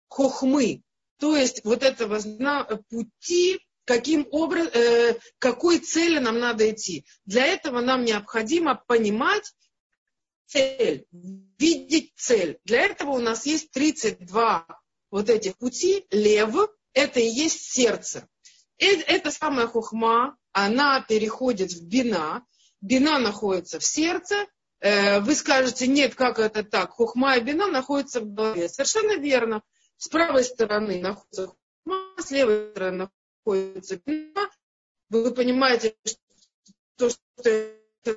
хохмы. 0.09 0.83
То 1.19 1.37
есть 1.37 1.65
вот 1.65 1.85
этого 1.85 2.21
пути, 2.91 3.61
каким 3.85 4.27
образом, 4.33 4.73
э, 4.75 5.15
какой 5.39 5.79
цели 5.79 6.19
нам 6.19 6.41
надо 6.41 6.69
идти. 6.71 7.07
Для 7.25 7.47
этого 7.47 7.81
нам 7.81 8.05
необходимо 8.05 8.75
понимать 8.75 9.55
цель, 10.47 11.07
видеть 11.11 12.13
цель. 12.17 12.59
Для 12.65 12.83
этого 12.83 13.13
у 13.13 13.21
нас 13.21 13.47
есть 13.47 13.71
32 13.73 14.67
вот 15.11 15.31
этих 15.31 15.57
пути. 15.57 16.07
Лев– 16.11 16.55
это 16.93 17.21
и 17.21 17.27
есть 17.27 17.73
сердце. 17.73 18.29
Это 18.79 19.31
самая 19.31 19.67
хухма, 19.67 20.37
она 20.53 21.01
переходит 21.01 21.73
в 21.73 21.87
бина. 21.87 22.45
Бина 22.81 23.19
находится 23.19 23.79
в 23.79 23.85
сердце. 23.85 24.47
Э, 24.81 25.21
вы 25.21 25.35
скажете, 25.35 25.87
нет, 25.87 26.15
как 26.15 26.39
это 26.39 26.63
так? 26.65 26.91
Хухма 26.91 27.37
и 27.37 27.41
бина 27.41 27.69
находятся 27.69 28.21
в 28.21 28.33
голове. 28.33 28.69
Совершенно 28.69 29.17
верно. 29.19 29.63
С 29.97 30.09
правой 30.09 30.45
стороны 30.45 31.01
находится 31.01 31.47
хухма, 31.47 32.23
с 32.23 32.31
левой 32.31 32.71
стороны 32.73 33.09
находится 33.45 33.97
бина. 34.05 34.51
Вы 35.09 35.33
понимаете, 35.33 35.97
что, 36.05 37.11
что 37.11 37.51
я 37.51 38.17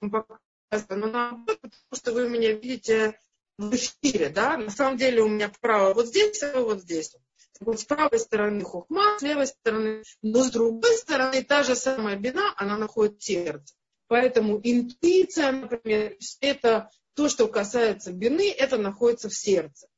вам 0.00 0.10
показываю, 0.10 0.40
но 0.70 1.44
потому 1.46 1.72
что 1.94 2.12
вы 2.12 2.28
меня 2.28 2.52
видите 2.52 3.18
в 3.56 3.74
эфире, 3.74 4.28
да? 4.28 4.56
На 4.56 4.70
самом 4.70 4.96
деле 4.96 5.22
у 5.22 5.28
меня 5.28 5.50
право 5.60 5.94
вот 5.94 6.06
здесь, 6.06 6.42
а 6.42 6.60
вот 6.60 6.80
здесь 6.80 7.14
с 7.60 7.84
правой 7.84 8.20
стороны 8.20 8.62
хухма, 8.62 9.18
с 9.18 9.22
левой 9.22 9.48
стороны, 9.48 10.04
но 10.22 10.44
с 10.44 10.50
другой 10.50 10.96
стороны 10.96 11.42
та 11.42 11.64
же 11.64 11.74
самая 11.74 12.16
бина, 12.16 12.54
она 12.56 12.76
находит 12.76 13.20
сердце. 13.20 13.74
Поэтому 14.06 14.60
интуиция, 14.62 15.52
например, 15.52 16.16
это 16.40 16.88
то, 17.14 17.28
что 17.28 17.48
касается 17.48 18.12
бины, 18.12 18.50
это 18.50 18.78
находится 18.78 19.28
в 19.28 19.34
сердце. 19.34 19.88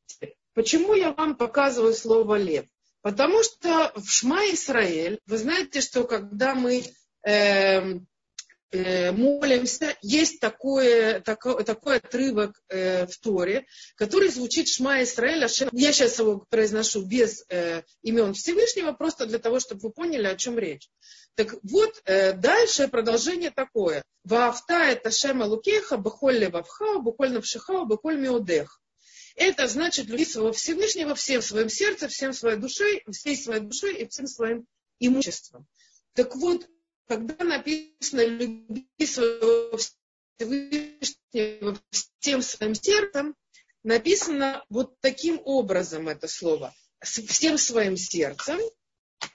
Почему 0.54 0.94
я 0.94 1.12
вам 1.12 1.36
показываю 1.36 1.92
слово 1.92 2.36
лев? 2.36 2.64
Потому 3.02 3.42
что 3.42 3.92
в 3.94 4.08
Шма 4.10 4.50
Исраэль, 4.52 5.20
вы 5.26 5.36
знаете, 5.36 5.80
что 5.80 6.04
когда 6.04 6.54
мы 6.54 6.82
Э, 7.22 7.98
молимся, 8.72 9.96
есть 10.00 10.40
такое, 10.40 11.20
такой, 11.20 11.64
такой 11.64 11.96
отрывок 11.96 12.62
э, 12.68 13.06
в 13.06 13.18
Торе, 13.18 13.66
который 13.96 14.28
звучит 14.28 14.68
Шма 14.68 15.02
Исраэль. 15.02 15.46
Я 15.72 15.92
сейчас 15.92 16.18
его 16.18 16.46
произношу 16.48 17.04
без 17.04 17.44
э, 17.48 17.82
имен 18.02 18.34
Всевышнего, 18.34 18.92
просто 18.92 19.26
для 19.26 19.38
того, 19.38 19.58
чтобы 19.58 19.80
вы 19.82 19.90
поняли, 19.90 20.26
о 20.26 20.36
чем 20.36 20.58
речь. 20.58 20.88
Так 21.34 21.54
вот, 21.62 22.00
э, 22.04 22.32
дальше 22.32 22.88
продолжение 22.88 23.50
такое. 23.50 24.04
Ваавта 24.24 24.74
это 24.74 25.10
Шема 25.10 25.44
Лукеха, 25.44 25.96
Бахоль 25.96 26.38
Левавха, 26.38 26.98
Бухоль 26.98 27.32
Навшиха, 27.32 27.84
Бахоль 27.84 28.18
Миодех. 28.18 28.80
Это 29.36 29.68
значит 29.68 30.06
любить 30.06 30.30
своего 30.30 30.52
Всевышнего 30.52 31.14
всем 31.14 31.40
своим 31.40 31.68
сердцем, 31.68 32.08
всем 32.08 32.32
своей 32.32 32.58
душой, 32.58 33.02
всей 33.10 33.36
своей 33.36 33.60
душой 33.62 33.94
и 33.96 34.08
всем 34.08 34.26
своим 34.26 34.66
имуществом. 34.98 35.66
Так 36.14 36.36
вот, 36.36 36.68
когда 37.10 37.44
написано 37.44 38.24
«люби 38.24 38.86
своего 39.04 39.76
Всевышнего 40.38 41.76
всем 41.90 42.40
своим 42.40 42.74
сердцем», 42.76 43.34
написано 43.82 44.64
вот 44.68 45.00
таким 45.00 45.40
образом 45.44 46.08
это 46.08 46.28
слово. 46.28 46.72
Всем 47.02 47.58
своим 47.58 47.96
сердцем. 47.96 48.60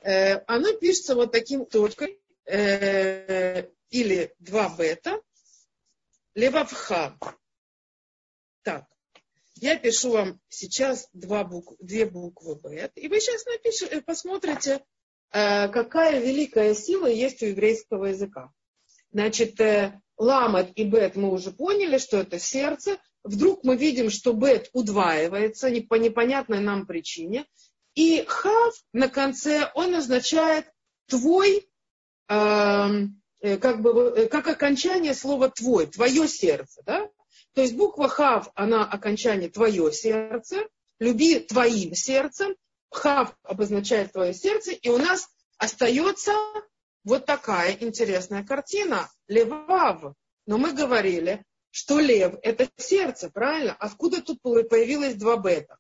Э, 0.04 0.36
оно 0.48 0.72
пишется 0.78 1.16
вот 1.16 1.34
таким 1.34 1.66
точкой 1.66 2.18
э, 2.46 3.68
или 3.90 4.34
два 4.40 4.70
бета, 4.70 5.22
левавха. 6.34 7.18
Так, 8.62 8.86
я 9.56 9.78
пишу 9.78 10.12
вам 10.12 10.40
сейчас 10.48 11.10
два 11.12 11.44
букв, 11.44 11.76
две 11.80 12.06
буквы 12.06 12.56
бет, 12.56 12.94
и 12.96 13.10
вы 13.10 13.20
сейчас 13.20 13.44
посмотрите, 14.06 14.76
Э, 14.76 14.95
какая 15.36 16.22
великая 16.22 16.74
сила 16.74 17.08
есть 17.08 17.44
у 17.44 17.48
еврейского 17.48 18.06
языка. 18.06 18.52
Значит, 19.12 19.60
э, 19.60 20.00
ламат 20.18 20.72
и 20.76 20.86
бет 20.86 21.18
мы 21.18 21.30
уже 21.30 21.52
поняли, 21.52 21.98
что 21.98 22.18
это 22.18 22.40
сердце. 22.40 22.98
Вдруг 23.24 23.64
мы 23.64 23.76
видим, 23.76 24.10
что 24.10 24.32
бет 24.32 24.70
удваивается 24.72 25.70
по 25.90 25.96
непонятной 25.96 26.60
нам 26.60 26.86
причине. 26.86 27.46
И 27.96 28.24
хав 28.28 28.74
на 28.94 29.10
конце, 29.10 29.72
он 29.74 29.96
означает 29.96 30.72
твой, 31.08 31.68
э, 32.30 32.90
как, 33.42 33.82
бы, 33.82 34.30
как 34.32 34.48
окончание 34.48 35.14
слова 35.14 35.50
твой, 35.50 35.88
твое 35.88 36.28
сердце. 36.30 36.82
Да? 36.86 37.10
То 37.54 37.62
есть 37.62 37.76
буква 37.76 38.08
хав, 38.08 38.50
она 38.56 38.86
окончание 38.86 39.50
твое 39.50 39.92
сердце, 39.92 40.68
люби 41.00 41.40
твоим 41.40 41.94
сердцем, 41.94 42.56
Хав 42.96 43.36
обозначает 43.44 44.14
твое 44.14 44.34
сердце, 44.34 44.72
и 44.72 44.90
у 44.90 44.98
нас 44.98 45.28
остается 45.58 46.32
вот 47.04 47.26
такая 47.26 47.78
интересная 47.80 48.44
картина. 48.44 49.12
Левав. 49.28 50.16
Но 50.46 50.58
мы 50.58 50.74
говорили, 50.74 51.44
что 51.72 52.00
лев– 52.00 52.36
это 52.42 52.70
сердце, 52.78 53.30
правильно? 53.30 53.76
Откуда 53.80 54.22
тут 54.22 54.42
появилось 54.42 55.16
два 55.16 55.36
бета? 55.36 55.78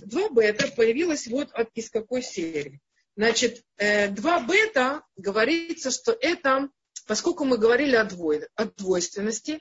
Два 0.00 0.28
бета 0.28 0.68
появилось 0.68 1.26
вот 1.26 1.50
от, 1.52 1.68
из 1.74 1.90
какой 1.90 2.22
серии. 2.22 2.80
Значит, 3.16 3.64
э, 3.78 4.08
два 4.08 4.40
бета 4.40 5.02
говорится, 5.16 5.90
что 5.90 6.12
это, 6.12 6.68
поскольку 7.06 7.44
мы 7.44 7.58
говорили 7.58 7.96
о, 7.96 8.04
двой, 8.04 8.46
о 8.54 8.66
двойственности, 8.66 9.60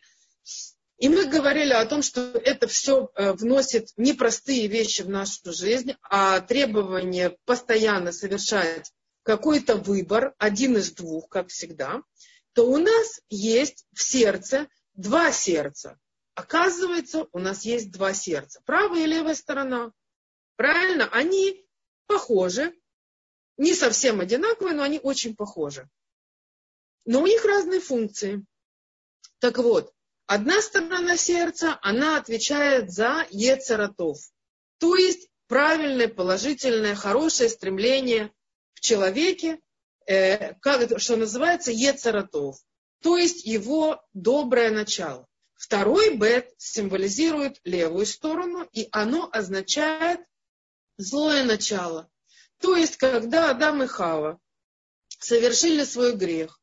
И 0.97 1.09
мы 1.09 1.25
говорили 1.25 1.73
о 1.73 1.85
том, 1.85 2.01
что 2.01 2.21
это 2.21 2.67
все 2.67 3.11
э, 3.15 3.33
вносит 3.33 3.89
непростые 3.97 4.67
вещи 4.67 5.01
в 5.01 5.09
нашу 5.09 5.51
жизнь, 5.51 5.95
а 6.01 6.39
требование 6.39 7.37
постоянно 7.45 8.13
совершать 8.13 8.91
какой-то 9.23 9.75
выбор, 9.75 10.35
один 10.37 10.77
из 10.77 10.91
двух, 10.91 11.27
как 11.27 11.49
всегда, 11.49 12.01
то 12.53 12.69
у 12.69 12.77
нас 12.77 13.19
есть 13.29 13.85
в 13.93 14.01
сердце 14.01 14.67
два 14.93 15.31
сердца. 15.31 15.99
Оказывается, 16.35 17.27
у 17.31 17.39
нас 17.39 17.65
есть 17.65 17.91
два 17.91 18.13
сердца. 18.13 18.61
Правая 18.65 19.03
и 19.03 19.07
левая 19.07 19.35
сторона. 19.35 19.91
Правильно? 20.55 21.09
Они 21.11 21.65
похожи. 22.07 22.73
Не 23.57 23.73
совсем 23.73 24.19
одинаковые, 24.19 24.75
но 24.75 24.83
они 24.83 24.99
очень 25.01 25.35
похожи. 25.35 25.89
Но 27.05 27.21
у 27.21 27.27
них 27.27 27.43
разные 27.45 27.79
функции. 27.79 28.45
Так 29.39 29.57
вот, 29.57 29.94
Одна 30.27 30.61
сторона 30.61 31.17
сердца, 31.17 31.77
она 31.81 32.17
отвечает 32.17 32.91
за 32.91 33.27
ецератов, 33.29 34.17
то 34.79 34.95
есть 34.95 35.29
правильное, 35.47 36.07
положительное, 36.07 36.95
хорошее 36.95 37.49
стремление 37.49 38.31
в 38.73 38.81
человеке, 38.81 39.59
э, 40.07 40.55
как, 40.55 40.99
что 40.99 41.15
называется 41.15 41.71
ецератов, 41.71 42.57
то 43.01 43.17
есть 43.17 43.45
его 43.45 44.01
доброе 44.13 44.71
начало. 44.71 45.27
Второй 45.53 46.15
бет 46.15 46.53
символизирует 46.57 47.59
левую 47.63 48.05
сторону, 48.07 48.67
и 48.73 48.89
оно 48.91 49.29
означает 49.31 50.21
злое 50.97 51.43
начало. 51.43 52.09
То 52.59 52.75
есть, 52.75 52.97
когда 52.97 53.51
Адам 53.51 53.83
и 53.83 53.87
Хава 53.87 54.39
совершили 55.19 55.83
свой 55.83 56.15
грех, 56.15 56.59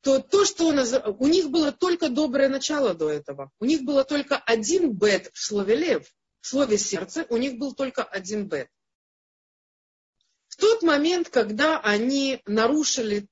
то 0.00 0.20
то, 0.20 0.44
что 0.44 0.68
он, 0.68 0.78
у 1.18 1.26
них 1.26 1.50
было 1.50 1.72
только 1.72 2.08
доброе 2.08 2.48
начало 2.48 2.94
до 2.94 3.10
этого. 3.10 3.50
У 3.58 3.64
них 3.64 3.82
было 3.82 4.04
только 4.04 4.36
один 4.36 4.92
бет 4.92 5.30
в 5.32 5.42
слове 5.42 5.76
лев. 5.76 6.06
В 6.40 6.46
слове 6.46 6.78
сердце 6.78 7.26
у 7.30 7.36
них 7.36 7.58
был 7.58 7.74
только 7.74 8.04
один 8.04 8.48
бет. 8.48 8.68
В 10.48 10.56
тот 10.56 10.82
момент, 10.82 11.28
когда 11.28 11.78
они 11.80 12.40
нарушили 12.46 13.28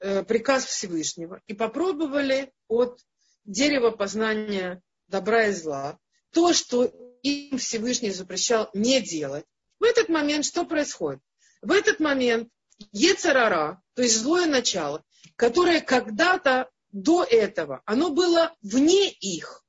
э, 0.00 0.22
приказ 0.24 0.64
Всевышнего 0.64 1.42
и 1.46 1.54
попробовали 1.54 2.52
от 2.68 3.00
дерева 3.44 3.90
познания 3.90 4.82
добра 5.08 5.46
и 5.46 5.52
зла, 5.52 5.98
то, 6.32 6.52
что 6.52 6.84
им 7.22 7.58
Всевышний 7.58 8.10
запрещал 8.10 8.70
не 8.72 9.00
делать, 9.00 9.44
в 9.78 9.84
этот 9.84 10.08
момент 10.08 10.44
что 10.44 10.64
происходит? 10.64 11.20
В 11.62 11.72
этот 11.72 12.00
момент 12.00 12.48
Ецарара, 12.92 13.82
то 13.94 14.02
есть 14.02 14.16
злое 14.16 14.46
начало, 14.46 15.04
которое 15.36 15.80
когда-то 15.80 16.70
до 16.92 17.24
этого, 17.24 17.82
оно 17.84 18.10
было 18.10 18.54
вне 18.62 19.10
их, 19.10 19.64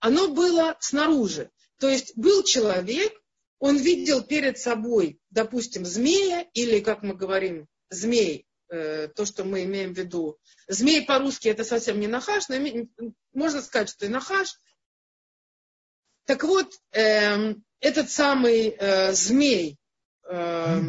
оно 0.00 0.28
было 0.28 0.76
снаружи. 0.80 1.50
То 1.78 1.88
есть 1.88 2.16
был 2.16 2.42
человек, 2.42 3.12
он 3.58 3.76
видел 3.76 4.22
перед 4.22 4.58
собой, 4.58 5.20
допустим, 5.30 5.84
змея, 5.84 6.46
или, 6.54 6.80
как 6.80 7.02
мы 7.02 7.14
говорим, 7.14 7.66
змей, 7.90 8.46
э, 8.68 9.08
то, 9.08 9.24
что 9.24 9.44
мы 9.44 9.64
имеем 9.64 9.94
в 9.94 9.98
виду. 9.98 10.38
Змей 10.68 11.04
по-русски 11.04 11.48
это 11.48 11.64
совсем 11.64 11.98
не 12.00 12.06
нахаш, 12.06 12.48
но 12.48 12.56
можно 13.32 13.62
сказать, 13.62 13.90
что 13.90 14.06
и 14.06 14.08
нахаш. 14.08 14.60
Так 16.24 16.44
вот, 16.44 16.72
э, 16.92 17.54
этот 17.80 18.10
самый 18.10 18.76
э, 18.78 19.12
змей, 19.12 19.78
э, 20.28 20.82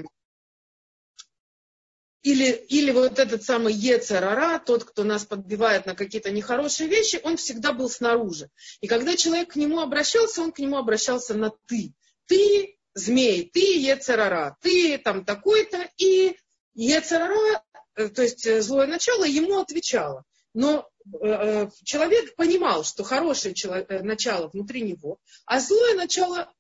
или, 2.21 2.51
или 2.69 2.91
вот 2.91 3.17
этот 3.17 3.43
самый 3.43 3.73
Ецерара, 3.73 4.59
тот, 4.59 4.83
кто 4.83 5.03
нас 5.03 5.25
подбивает 5.25 5.85
на 5.85 5.95
какие-то 5.95 6.31
нехорошие 6.31 6.89
вещи, 6.89 7.21
он 7.23 7.37
всегда 7.37 7.71
был 7.71 7.89
снаружи. 7.89 8.49
И 8.81 8.87
когда 8.87 9.15
человек 9.15 9.53
к 9.53 9.55
нему 9.55 9.79
обращался, 9.79 10.41
он 10.41 10.51
к 10.51 10.59
нему 10.59 10.77
обращался 10.77 11.33
на 11.33 11.51
«ты». 11.65 11.93
Ты 12.25 12.77
змей, 12.93 13.49
ты 13.51 13.79
Ецерара, 13.79 14.57
ты 14.61 14.97
там 14.97 15.25
такой-то, 15.25 15.89
и 15.97 16.35
Ецерара, 16.73 17.63
э, 17.95 18.09
то 18.09 18.21
есть 18.21 18.45
э, 18.45 18.61
злое 18.61 18.87
начало, 18.87 19.23
ему 19.23 19.59
отвечало. 19.59 20.25
Но 20.53 20.87
э, 21.21 21.69
человек 21.83 22.35
понимал, 22.35 22.83
что 22.83 23.03
хорошее 23.03 23.55
начало 24.01 24.49
внутри 24.49 24.81
него, 24.81 25.19
а 25.45 25.59
злое 25.59 25.95
начало 25.95 26.51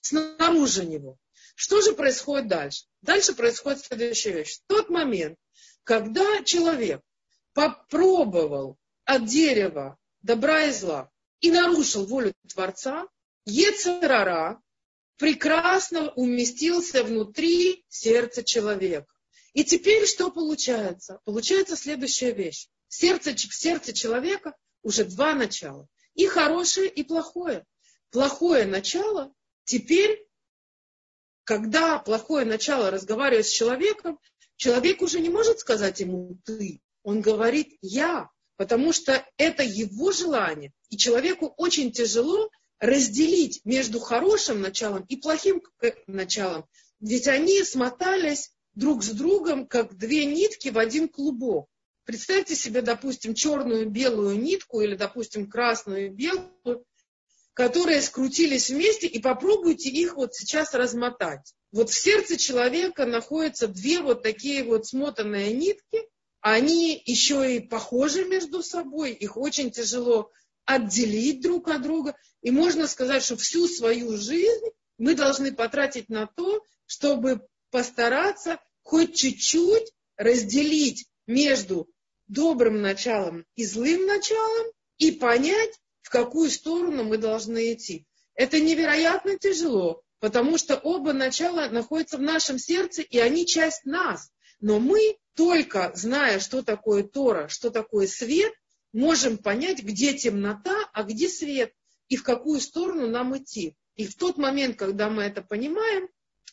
снаружи 0.00 0.84
него. 0.84 1.16
Что 1.56 1.80
же 1.80 1.94
происходит 1.94 2.48
дальше? 2.48 2.84
Дальше 3.00 3.34
происходит 3.34 3.82
следующая 3.82 4.32
вещь. 4.32 4.58
В 4.58 4.66
тот 4.66 4.90
момент, 4.90 5.38
когда 5.84 6.42
человек 6.44 7.00
попробовал 7.54 8.76
от 9.04 9.24
дерева 9.24 9.96
добра 10.20 10.66
и 10.66 10.72
зла 10.72 11.10
и 11.40 11.50
нарушил 11.50 12.04
волю 12.04 12.34
Творца, 12.46 13.08
Ецерара 13.46 14.60
прекрасно 15.16 16.10
уместился 16.10 17.02
внутри 17.02 17.86
сердца 17.88 18.44
человека. 18.44 19.10
И 19.54 19.64
теперь 19.64 20.06
что 20.06 20.30
получается? 20.30 21.20
Получается 21.24 21.74
следующая 21.74 22.32
вещь. 22.32 22.68
Сердце, 22.88 23.34
в 23.34 23.54
сердце 23.54 23.94
человека 23.94 24.54
уже 24.82 25.04
два 25.04 25.34
начала. 25.34 25.88
И 26.12 26.26
хорошее, 26.26 26.90
и 26.90 27.02
плохое. 27.02 27.64
Плохое 28.10 28.66
начало 28.66 29.32
теперь 29.64 30.25
когда 31.46 32.00
плохое 32.00 32.44
начало 32.44 32.90
разговаривает 32.90 33.46
с 33.46 33.52
человеком, 33.52 34.18
человек 34.56 35.00
уже 35.00 35.20
не 35.20 35.28
может 35.30 35.60
сказать 35.60 36.00
ему 36.00 36.38
«ты». 36.44 36.80
Он 37.04 37.20
говорит 37.20 37.78
«я», 37.80 38.28
потому 38.56 38.92
что 38.92 39.24
это 39.36 39.62
его 39.62 40.10
желание. 40.10 40.72
И 40.90 40.96
человеку 40.96 41.54
очень 41.56 41.92
тяжело 41.92 42.50
разделить 42.80 43.60
между 43.64 44.00
хорошим 44.00 44.60
началом 44.60 45.04
и 45.08 45.16
плохим 45.16 45.62
началом. 46.08 46.66
Ведь 46.98 47.28
они 47.28 47.62
смотались 47.62 48.50
друг 48.74 49.04
с 49.04 49.10
другом, 49.10 49.68
как 49.68 49.96
две 49.96 50.24
нитки 50.24 50.70
в 50.70 50.78
один 50.78 51.08
клубок. 51.08 51.68
Представьте 52.04 52.56
себе, 52.56 52.82
допустим, 52.82 53.34
черную 53.34 53.88
белую 53.88 54.36
нитку 54.40 54.80
или, 54.80 54.96
допустим, 54.96 55.48
красную 55.48 56.06
и 56.06 56.08
белую, 56.08 56.84
которые 57.56 58.02
скрутились 58.02 58.68
вместе, 58.68 59.06
и 59.06 59.18
попробуйте 59.18 59.88
их 59.88 60.16
вот 60.16 60.34
сейчас 60.34 60.74
размотать. 60.74 61.54
Вот 61.72 61.88
в 61.88 61.98
сердце 61.98 62.36
человека 62.36 63.06
находятся 63.06 63.66
две 63.66 64.00
вот 64.00 64.22
такие 64.22 64.62
вот 64.62 64.86
смотанные 64.86 65.54
нитки, 65.54 66.06
они 66.42 67.02
еще 67.06 67.56
и 67.56 67.60
похожи 67.60 68.26
между 68.26 68.62
собой, 68.62 69.12
их 69.12 69.38
очень 69.38 69.70
тяжело 69.70 70.30
отделить 70.66 71.40
друг 71.40 71.68
от 71.68 71.80
друга. 71.80 72.14
И 72.42 72.50
можно 72.50 72.86
сказать, 72.86 73.22
что 73.22 73.38
всю 73.38 73.66
свою 73.68 74.18
жизнь 74.18 74.66
мы 74.98 75.14
должны 75.14 75.50
потратить 75.50 76.10
на 76.10 76.26
то, 76.26 76.62
чтобы 76.84 77.40
постараться 77.70 78.60
хоть 78.82 79.16
чуть-чуть 79.16 79.92
разделить 80.18 81.06
между 81.26 81.88
добрым 82.28 82.82
началом 82.82 83.46
и 83.54 83.64
злым 83.64 84.04
началом 84.04 84.66
и 84.98 85.10
понять, 85.10 85.72
в 86.06 86.08
какую 86.08 86.50
сторону 86.50 87.02
мы 87.02 87.18
должны 87.18 87.72
идти. 87.72 88.06
Это 88.36 88.60
невероятно 88.60 89.36
тяжело, 89.36 90.04
потому 90.20 90.56
что 90.56 90.76
оба 90.76 91.12
начала 91.12 91.68
находятся 91.68 92.16
в 92.16 92.20
нашем 92.22 92.60
сердце, 92.60 93.02
и 93.02 93.18
они 93.18 93.44
часть 93.44 93.84
нас. 93.84 94.30
Но 94.60 94.78
мы, 94.78 95.16
только 95.34 95.90
зная, 95.96 96.38
что 96.38 96.62
такое 96.62 97.02
Тора, 97.02 97.48
что 97.48 97.70
такое 97.70 98.06
свет, 98.06 98.52
можем 98.92 99.36
понять, 99.36 99.82
где 99.82 100.14
темнота, 100.14 100.76
а 100.92 101.02
где 101.02 101.28
свет, 101.28 101.72
и 102.06 102.14
в 102.14 102.22
какую 102.22 102.60
сторону 102.60 103.08
нам 103.08 103.36
идти. 103.36 103.76
И 103.96 104.06
в 104.06 104.14
тот 104.14 104.38
момент, 104.38 104.78
когда 104.78 105.10
мы 105.10 105.24
это 105.24 105.42
понимаем, 105.42 106.08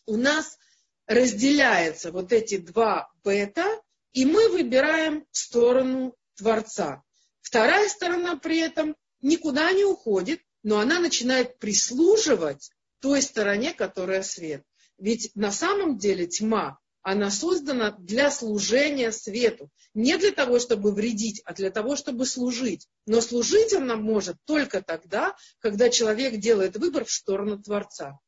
у 0.08 0.18
нас 0.18 0.58
разделяются 1.06 2.12
вот 2.12 2.34
эти 2.34 2.58
два 2.58 3.12
бета, 3.24 3.68
и 4.14 4.26
мы 4.26 4.50
выбираем 4.50 5.28
сторону 5.30 6.16
Творца. 6.38 7.04
Вторая 7.42 7.88
сторона 7.88 8.36
при 8.38 8.58
этом 8.58 8.96
никуда 9.24 9.72
не 9.72 9.84
уходит, 9.84 10.42
но 10.62 10.80
она 10.80 11.00
начинает 11.00 11.58
прислуживать 11.58 12.70
той 13.00 13.22
стороне, 13.22 13.74
которая 13.74 14.22
свет. 14.22 14.64
Ведь 14.98 15.32
на 15.36 15.52
самом 15.52 15.98
деле 15.98 16.28
тьма, 16.28 16.80
она 17.02 17.30
создана 17.32 17.92
для 17.92 18.32
служения 18.32 19.12
свету. 19.12 19.70
Не 19.94 20.18
для 20.18 20.32
того, 20.32 20.58
чтобы 20.60 20.94
вредить, 20.94 21.42
а 21.44 21.54
для 21.54 21.70
того, 21.70 21.98
чтобы 21.98 22.26
служить. 22.26 22.88
Но 23.06 23.20
служить 23.20 23.74
она 23.74 23.98
может 23.98 24.38
только 24.46 24.82
тогда, 24.82 25.36
когда 25.60 25.90
человек 25.90 26.38
делает 26.38 26.78
выбор 26.78 27.04
в 27.04 27.12
сторону 27.12 27.62
Творца. 27.62 28.20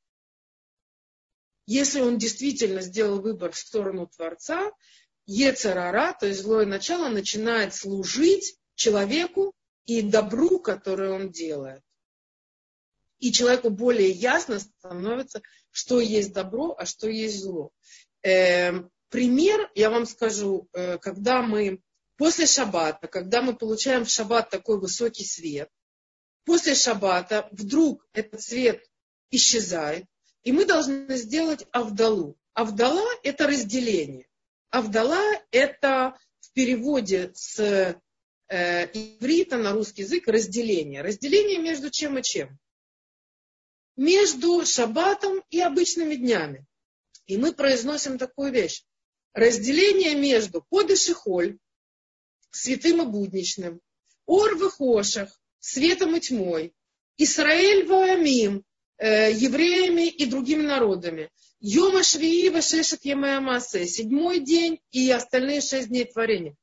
Если 1.66 2.02
он 2.02 2.18
действительно 2.18 2.82
сделал 2.82 3.22
выбор 3.22 3.54
в 3.54 3.58
сторону 3.58 4.08
Творца, 4.08 4.72
Ецерара, 5.26 6.16
то 6.20 6.28
есть 6.28 6.42
злое 6.42 6.66
начало, 6.66 7.08
начинает 7.08 7.74
служить 7.74 8.58
человеку 8.76 9.55
и 9.86 10.02
добру, 10.02 10.60
которое 10.60 11.12
он 11.12 11.32
делает. 11.32 11.82
И 13.20 13.32
человеку 13.32 13.70
более 13.70 14.10
ясно 14.10 14.60
становится, 14.60 15.42
что 15.72 16.00
есть 16.00 16.34
добро, 16.34 16.76
а 16.78 16.86
что 16.86 17.08
есть 17.08 17.42
зло. 17.42 17.72
Э, 18.24 18.74
пример, 19.10 19.72
я 19.76 19.90
вам 19.90 20.06
скажу, 20.06 20.68
э, 20.74 20.98
когда 20.98 21.42
мы 21.42 21.82
после 22.18 22.46
шаббата, 22.46 23.08
когда 23.08 23.42
мы 23.42 23.56
получаем 23.56 24.06
в 24.06 24.10
шаббат 24.10 24.50
такой 24.50 24.80
высокий 24.80 25.26
свет, 25.26 25.70
после 26.44 26.76
шаббата 26.76 27.48
вдруг 27.52 28.08
этот 28.14 28.42
свет 28.42 28.84
исчезает, 29.32 30.06
и 30.44 30.52
мы 30.52 30.66
должны 30.66 31.16
сделать 31.18 31.66
авдалу. 31.72 32.38
Авдала– 32.54 33.06
это 33.24 33.48
разделение. 33.48 34.28
Авдала– 34.70 35.24
это 35.52 36.18
в 36.40 36.52
переводе 36.54 37.32
с 37.34 38.00
э, 38.48 38.86
иврита 38.94 39.58
на 39.58 39.74
русский 39.74 40.04
язык 40.04 40.28
разделение. 40.28 41.02
Разделение 41.02 41.60
между 41.60 41.90
чем 41.90 42.18
и 42.18 42.24
чем? 42.24 42.58
Между 43.96 44.66
шаббатом 44.66 45.44
и 45.50 45.60
обычными 45.60 46.16
днями. 46.16 46.66
И 47.28 47.38
мы 47.38 47.54
произносим 47.54 48.18
такую 48.18 48.52
вещь. 48.52 48.84
Разделение 49.34 50.16
между 50.16 50.62
кодыш 50.62 51.10
и 51.10 51.14
святым 52.52 53.02
и 53.02 53.06
будничным, 53.06 53.82
ор 54.26 54.56
в 54.56 54.70
хошах, 54.70 55.30
светом 55.60 56.16
и 56.16 56.20
тьмой, 56.22 56.74
Исраэль 57.18 57.86
ваамим, 57.86 58.64
э, 58.98 59.32
евреями 59.32 60.08
и 60.08 60.26
другими 60.26 60.64
народами. 60.64 61.30
Йома 61.60 62.04
Швии 62.04 62.50
Вашешет 62.50 63.06
Ямаямасе, 63.06 63.86
седьмой 63.86 64.40
день 64.40 64.80
и 64.92 65.10
остальные 65.12 65.62
шесть 65.62 65.88
дней 65.90 66.06
творения. 66.06 66.56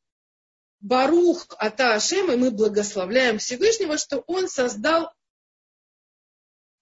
Барух 0.83 1.47
Ата 1.59 1.95
Ашем, 1.95 2.31
и 2.33 2.37
мы 2.37 2.51
благословляем 2.51 3.39
Всевышнего, 3.39 3.97
что 3.97 4.19
Он 4.27 4.49
создал 4.49 5.13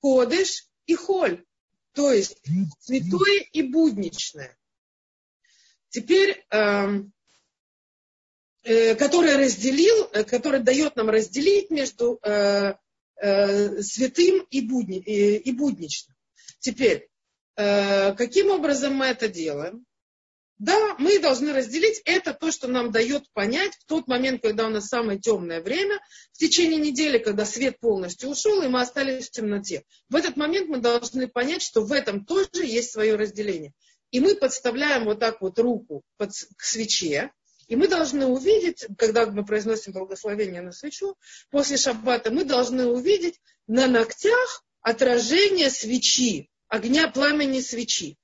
Кодыш 0.00 0.66
и 0.86 0.94
Холь, 0.94 1.44
то 1.92 2.10
есть 2.10 2.40
святое 2.80 3.40
и 3.52 3.62
будничное. 3.62 4.56
Теперь, 5.90 6.46
э, 6.50 7.02
э, 8.62 8.94
который 8.94 9.36
разделил, 9.36 10.08
э, 10.12 10.24
который 10.24 10.60
дает 10.60 10.96
нам 10.96 11.10
разделить 11.10 11.70
между 11.70 12.18
э, 12.22 12.74
э, 13.16 13.82
святым 13.82 14.46
и, 14.50 14.62
будни, 14.62 14.98
и, 14.98 15.36
и 15.36 15.52
будничным. 15.52 16.16
Теперь, 16.58 17.08
каким 17.54 18.50
образом 18.50 18.94
мы 18.94 19.06
это 19.06 19.28
делаем? 19.28 19.84
Да, 20.60 20.94
мы 20.98 21.18
должны 21.20 21.54
разделить 21.54 22.02
это 22.04 22.34
то, 22.34 22.52
что 22.52 22.68
нам 22.68 22.92
дает 22.92 23.24
понять 23.32 23.72
в 23.76 23.86
тот 23.86 24.06
момент, 24.08 24.42
когда 24.42 24.66
у 24.66 24.68
нас 24.68 24.88
самое 24.88 25.18
темное 25.18 25.62
время, 25.62 25.98
в 26.34 26.38
течение 26.38 26.78
недели, 26.78 27.16
когда 27.16 27.46
свет 27.46 27.80
полностью 27.80 28.28
ушел, 28.28 28.60
и 28.60 28.68
мы 28.68 28.82
остались 28.82 29.28
в 29.28 29.30
темноте. 29.30 29.84
В 30.10 30.16
этот 30.16 30.36
момент 30.36 30.68
мы 30.68 30.76
должны 30.76 31.28
понять, 31.28 31.62
что 31.62 31.80
в 31.80 31.92
этом 31.92 32.26
тоже 32.26 32.66
есть 32.66 32.92
свое 32.92 33.16
разделение. 33.16 33.72
И 34.10 34.20
мы 34.20 34.34
подставляем 34.34 35.06
вот 35.06 35.18
так 35.18 35.40
вот 35.40 35.58
руку 35.58 36.02
под, 36.18 36.32
к 36.58 36.62
свече, 36.62 37.32
и 37.66 37.74
мы 37.74 37.88
должны 37.88 38.26
увидеть, 38.26 38.86
когда 38.98 39.24
мы 39.24 39.46
произносим 39.46 39.94
благословение 39.94 40.60
на 40.60 40.72
свечу, 40.72 41.16
после 41.50 41.78
шаббата, 41.78 42.30
мы 42.30 42.44
должны 42.44 42.84
увидеть 42.84 43.40
на 43.66 43.86
ногтях 43.86 44.62
отражение 44.82 45.70
свечи, 45.70 46.50
огня 46.68 47.08
пламени 47.08 47.60
свечи. 47.60 48.18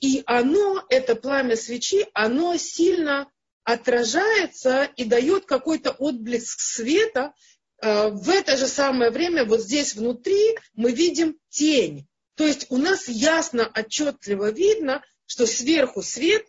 И 0.00 0.22
оно, 0.26 0.84
это 0.88 1.16
пламя 1.16 1.56
свечи, 1.56 2.06
оно 2.12 2.56
сильно 2.56 3.30
отражается 3.64 4.84
и 4.96 5.04
дает 5.04 5.46
какой-то 5.46 5.90
отблеск 5.90 6.60
света. 6.60 7.34
Э, 7.82 8.08
в 8.10 8.28
это 8.30 8.56
же 8.56 8.68
самое 8.68 9.10
время 9.10 9.44
вот 9.44 9.60
здесь 9.60 9.94
внутри 9.94 10.56
мы 10.74 10.92
видим 10.92 11.38
тень. 11.48 12.06
То 12.36 12.46
есть 12.46 12.66
у 12.68 12.76
нас 12.76 13.08
ясно, 13.08 13.70
отчетливо 13.74 14.50
видно, 14.50 15.02
что 15.26 15.46
сверху 15.46 16.02
свет, 16.02 16.46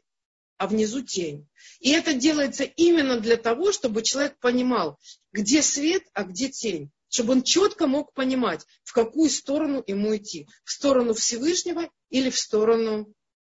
а 0.58 0.68
внизу 0.68 1.02
тень. 1.02 1.48
И 1.80 1.92
это 1.92 2.14
делается 2.14 2.64
именно 2.64 3.20
для 3.20 3.38
того, 3.38 3.72
чтобы 3.72 4.04
человек 4.04 4.38
понимал, 4.40 5.00
где 5.32 5.62
свет, 5.62 6.04
а 6.14 6.24
где 6.24 6.50
тень. 6.50 6.92
Чтобы 7.10 7.34
он 7.34 7.44
четко 7.44 7.88
мог 7.88 8.14
понимать, 8.14 8.66
в 8.84 8.92
какую 8.92 9.30
сторону 9.30 9.82
ему 9.88 10.16
идти. 10.16 10.48
В 10.66 10.72
сторону 10.72 11.14
Всевышнего 11.14 11.90
или 12.10 12.30
в 12.30 12.38
сторону 12.38 13.14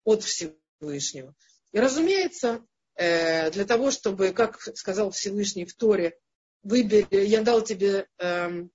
от 0.08 0.24
Всевышнего. 0.24 1.34
И 1.72 1.78
разумеется, 1.78 2.64
э, 2.94 3.50
для 3.50 3.66
того, 3.66 3.90
чтобы, 3.90 4.32
как 4.32 4.58
сказал 4.74 5.10
Всевышний 5.10 5.66
в 5.66 5.74
Торе, 5.74 6.18
выбери, 6.62 7.26
я 7.26 7.42
дал 7.42 7.62
тебе 7.62 8.06
эм, 8.18 8.70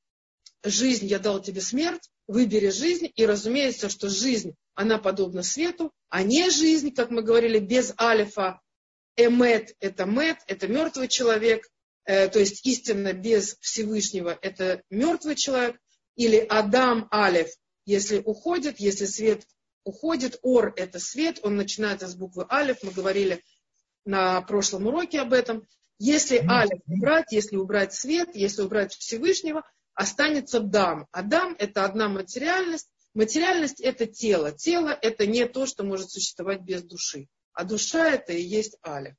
жизнь, 0.63 1.08
я 1.08 1.17
дал 1.17 1.41
тебе 1.41 1.62
смерть, 1.62 2.10
выбери 2.28 2.69
жизнь. 2.69 3.12
И 3.15 3.26
разумеется, 3.26 3.89
что 3.89 4.10
жизнь, 4.10 4.54
она 4.76 5.00
подобна 5.00 5.41
свету, 5.41 5.91
а 6.10 6.22
не 6.22 6.52
жизнь, 6.52 6.93
как 6.93 7.10
мы 7.10 7.24
говорили, 7.24 7.60
без 7.60 7.93
алифа, 8.00 8.62
Эмет– 9.15 9.76
это 9.80 10.06
мет, 10.06 10.38
это 10.48 10.67
мертвый 10.67 11.08
человек, 11.08 11.67
э, 12.06 12.28
то 12.30 12.39
есть 12.39 12.65
истинно 12.65 13.13
без 13.13 13.58
Всевышнего– 13.60 14.38
это 14.41 14.84
мертвый 14.89 15.36
человек, 15.36 15.78
или 16.15 16.38
Адам 16.38 17.08
Алиф, 17.12 17.50
если 17.86 18.19
уходит, 18.19 18.80
если 18.80 19.06
свет 19.06 19.46
уходит, 19.84 20.39
Ор– 20.41 20.74
это 20.76 21.00
свет, 21.00 21.39
он 21.43 21.56
начинается 21.56 22.08
с 22.08 22.15
буквы 22.15 22.46
Алиф, 22.50 22.84
мы 22.84 22.91
говорили 22.91 23.43
на 24.06 24.41
прошлом 24.41 24.88
уроке 24.88 25.22
об 25.22 25.34
этом. 25.34 25.67
Если 26.00 26.38
Алиф 26.38 26.80
убрать, 26.88 27.32
если 27.32 27.56
убрать 27.56 27.93
свет, 27.93 28.30
если 28.36 28.62
убрать 28.62 28.93
Всевышнего, 28.93 29.63
останется 29.93 30.60
Дам. 30.60 31.08
Адам– 31.12 31.56
это 31.60 31.86
одна 31.86 32.10
материальность, 32.10 32.89
материальность– 33.13 33.80
это 33.82 34.06
тело. 34.06 34.52
Тело– 34.52 34.98
это 35.02 35.26
не 35.28 35.46
то, 35.48 35.65
что 35.65 35.84
может 35.84 36.10
существовать 36.10 36.62
без 36.62 36.84
души 36.84 37.28
а 37.54 37.63
душа 37.63 38.10
это 38.10 38.34
и 38.34 38.41
есть 38.41 38.78
Аля. 38.86 39.15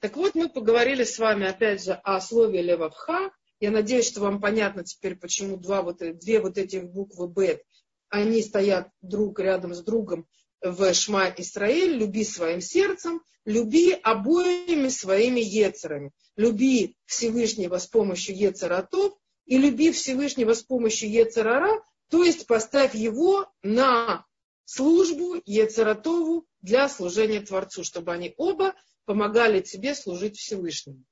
Так 0.00 0.16
вот, 0.16 0.34
мы 0.34 0.48
поговорили 0.48 1.04
с 1.04 1.18
вами 1.18 1.46
опять 1.46 1.84
же 1.84 1.92
о 1.92 2.20
слове 2.20 2.62
Левавха. 2.62 3.30
Я 3.60 3.70
надеюсь, 3.70 4.08
что 4.08 4.20
вам 4.20 4.40
понятно 4.40 4.84
теперь, 4.84 5.16
почему 5.16 5.56
два 5.56 5.82
вот, 5.82 5.98
две 5.98 6.40
вот 6.40 6.58
этих 6.58 6.84
буквы 6.84 7.28
Бет, 7.28 7.62
они 8.08 8.42
стоят 8.42 8.88
друг 9.02 9.38
рядом 9.40 9.74
с 9.74 9.82
другом 9.82 10.26
в 10.60 10.92
Шма 10.94 11.32
Исраиль. 11.36 11.96
Люби 11.96 12.24
своим 12.24 12.60
сердцем, 12.60 13.22
люби 13.44 13.92
обоими 13.92 14.88
своими 14.88 15.40
ецерами. 15.40 16.12
Люби 16.36 16.96
Всевышнего 17.06 17.78
с 17.78 17.86
помощью 17.86 18.36
ецератов 18.36 19.14
и 19.46 19.58
люби 19.58 19.92
Всевышнего 19.92 20.54
с 20.54 20.62
помощью 20.62 21.10
ецерара, 21.10 21.82
то 22.10 22.24
есть 22.24 22.46
поставь 22.46 22.94
его 22.94 23.48
на 23.62 24.24
службу 24.64 25.40
Ецератову 25.46 26.46
для 26.60 26.88
служения 26.88 27.40
Творцу, 27.40 27.84
чтобы 27.84 28.12
они 28.12 28.34
оба 28.36 28.74
помогали 29.04 29.60
тебе 29.60 29.94
служить 29.94 30.36
Всевышнему. 30.36 31.04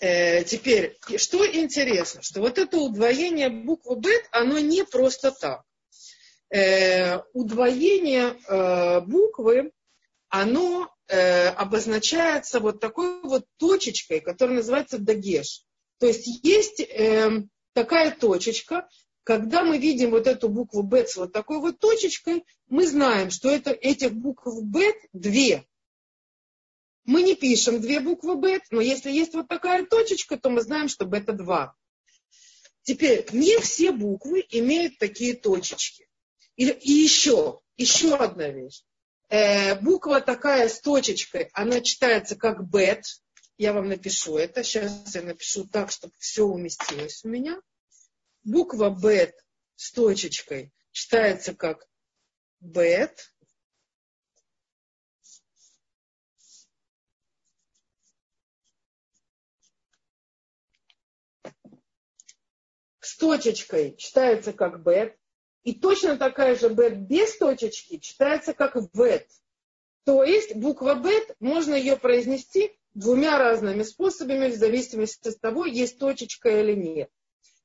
Э, 0.00 0.44
теперь, 0.44 0.96
что 1.16 1.46
интересно, 1.46 2.22
что 2.22 2.40
вот 2.40 2.58
это 2.58 2.78
удвоение 2.78 3.48
буквы 3.48 3.96
Бет, 3.96 4.28
оно 4.32 4.58
не 4.58 4.84
просто 4.84 5.30
так. 5.30 5.62
Э, 6.50 7.20
удвоение 7.32 8.36
э, 8.48 9.00
буквы, 9.00 9.72
оно 10.28 10.90
обозначается 11.06 12.60
вот 12.60 12.80
такой 12.80 13.20
вот 13.20 13.44
точечкой, 13.58 14.20
которая 14.20 14.56
называется 14.56 14.96
дагеш. 14.96 15.62
То 15.98 16.06
есть 16.06 16.26
есть 16.42 16.82
такая 17.74 18.10
точечка, 18.10 18.88
когда 19.22 19.64
мы 19.64 19.76
видим 19.76 20.12
вот 20.12 20.26
эту 20.26 20.48
букву 20.48 20.82
Б 20.82 21.06
с 21.06 21.16
вот 21.16 21.32
такой 21.34 21.58
вот 21.58 21.78
точечкой, 21.78 22.44
мы 22.68 22.86
знаем, 22.86 23.30
что 23.30 23.50
это, 23.50 23.70
этих 23.70 24.14
букв 24.14 24.46
Б 24.62 24.94
две. 25.12 25.66
Мы 27.04 27.22
не 27.22 27.34
пишем 27.34 27.80
две 27.80 28.00
буквы 28.00 28.36
Б, 28.36 28.60
но 28.70 28.80
если 28.80 29.10
есть 29.10 29.34
вот 29.34 29.48
такая 29.48 29.84
точечка, 29.84 30.36
то 30.36 30.50
мы 30.50 30.62
знаем, 30.62 30.88
что 30.88 31.04
бета 31.04 31.32
два. 31.32 31.74
Теперь, 32.82 33.26
не 33.32 33.58
все 33.58 33.92
буквы 33.92 34.44
имеют 34.50 34.98
такие 34.98 35.34
точечки. 35.34 36.08
И, 36.56 36.68
и 36.68 36.92
еще, 36.92 37.60
еще 37.76 38.14
одна 38.14 38.48
вещь. 38.48 38.82
Э, 39.28 39.80
буква 39.80 40.20
такая 40.20 40.68
с 40.68 40.80
точечкой, 40.80 41.50
она 41.52 41.80
читается 41.80 42.36
как 42.36 42.68
бет. 42.68 43.04
Я 43.56 43.72
вам 43.72 43.88
напишу 43.88 44.36
это. 44.36 44.62
Сейчас 44.62 45.14
я 45.14 45.22
напишу 45.22 45.64
так, 45.64 45.90
чтобы 45.90 46.12
все 46.18 46.44
уместилось 46.44 47.24
у 47.24 47.28
меня 47.28 47.60
буква 48.44 48.90
бет 48.90 49.34
с 49.76 49.90
точечкой 49.92 50.72
читается 50.92 51.54
как 51.54 51.86
бет. 52.60 53.33
С 63.14 63.16
точечкой 63.16 63.94
читается 63.96 64.52
как 64.52 64.82
бет. 64.82 65.16
И 65.62 65.72
точно 65.72 66.16
такая 66.16 66.56
же 66.56 66.68
бет 66.68 66.98
без 66.98 67.38
точечки 67.38 67.98
читается 67.98 68.54
как 68.54 68.74
вет. 68.92 69.28
То 70.04 70.24
есть 70.24 70.56
буква 70.56 70.96
бет, 70.96 71.36
можно 71.38 71.76
ее 71.76 71.96
произнести 71.96 72.72
двумя 72.92 73.38
разными 73.38 73.84
способами, 73.84 74.48
в 74.48 74.56
зависимости 74.56 75.28
от 75.28 75.40
того, 75.40 75.64
есть 75.64 76.00
точечка 76.00 76.60
или 76.60 76.74
нет. 76.74 77.08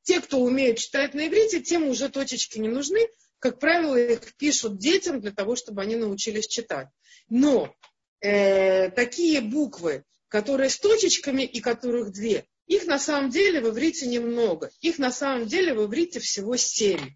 Те, 0.04 0.22
кто 0.22 0.40
умеют 0.40 0.78
читать 0.78 1.16
на 1.16 1.28
иврите, 1.28 1.62
тем 1.62 1.88
уже 1.88 2.10
точечки 2.10 2.60
не 2.60 2.70
нужны. 2.70 3.00
Как 3.40 3.58
правило, 3.58 3.96
их 3.96 4.36
пишут 4.36 4.78
детям 4.78 5.20
для 5.20 5.32
того, 5.32 5.56
чтобы 5.56 5.82
они 5.82 5.96
научились 5.96 6.48
читать. 6.48 6.90
Но 7.28 7.74
э, 8.22 8.92
такие 8.92 9.42
буквы, 9.42 10.04
которые 10.28 10.70
с 10.70 10.78
точечками 10.78 11.42
и 11.42 11.60
которых 11.60 12.12
две, 12.12 12.46
Их 12.70 12.86
на 12.86 13.00
самом 13.00 13.32
деле 13.32 13.62
в 13.62 13.70
иврите 13.70 14.06
немного. 14.06 14.70
Их 14.80 15.00
на 15.00 15.12
самом 15.12 15.48
деле 15.48 15.74
в 15.74 15.84
иврите 15.86 16.20
всего 16.20 16.56
семь. 16.56 17.16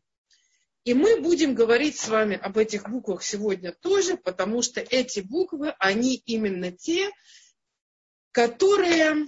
И 0.84 0.96
мы 0.96 1.22
будем 1.22 1.54
говорить 1.54 1.98
с 1.98 2.10
вами 2.10 2.36
об 2.36 2.58
этих 2.58 2.90
буквах 2.90 3.24
сегодня 3.24 3.72
тоже, 3.72 4.18
потому 4.18 4.64
что 4.64 4.82
эти 4.82 5.20
буквы, 5.20 5.76
они 5.78 6.16
именно 6.26 6.72
те, 6.72 7.12
которые 8.32 9.28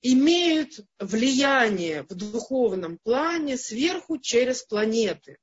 имеют 0.00 0.80
влияние 0.98 2.04
в 2.04 2.14
духовном 2.14 2.96
плане 2.96 3.58
сверху 3.58 4.16
через 4.16 4.62
планеты. 4.62 5.36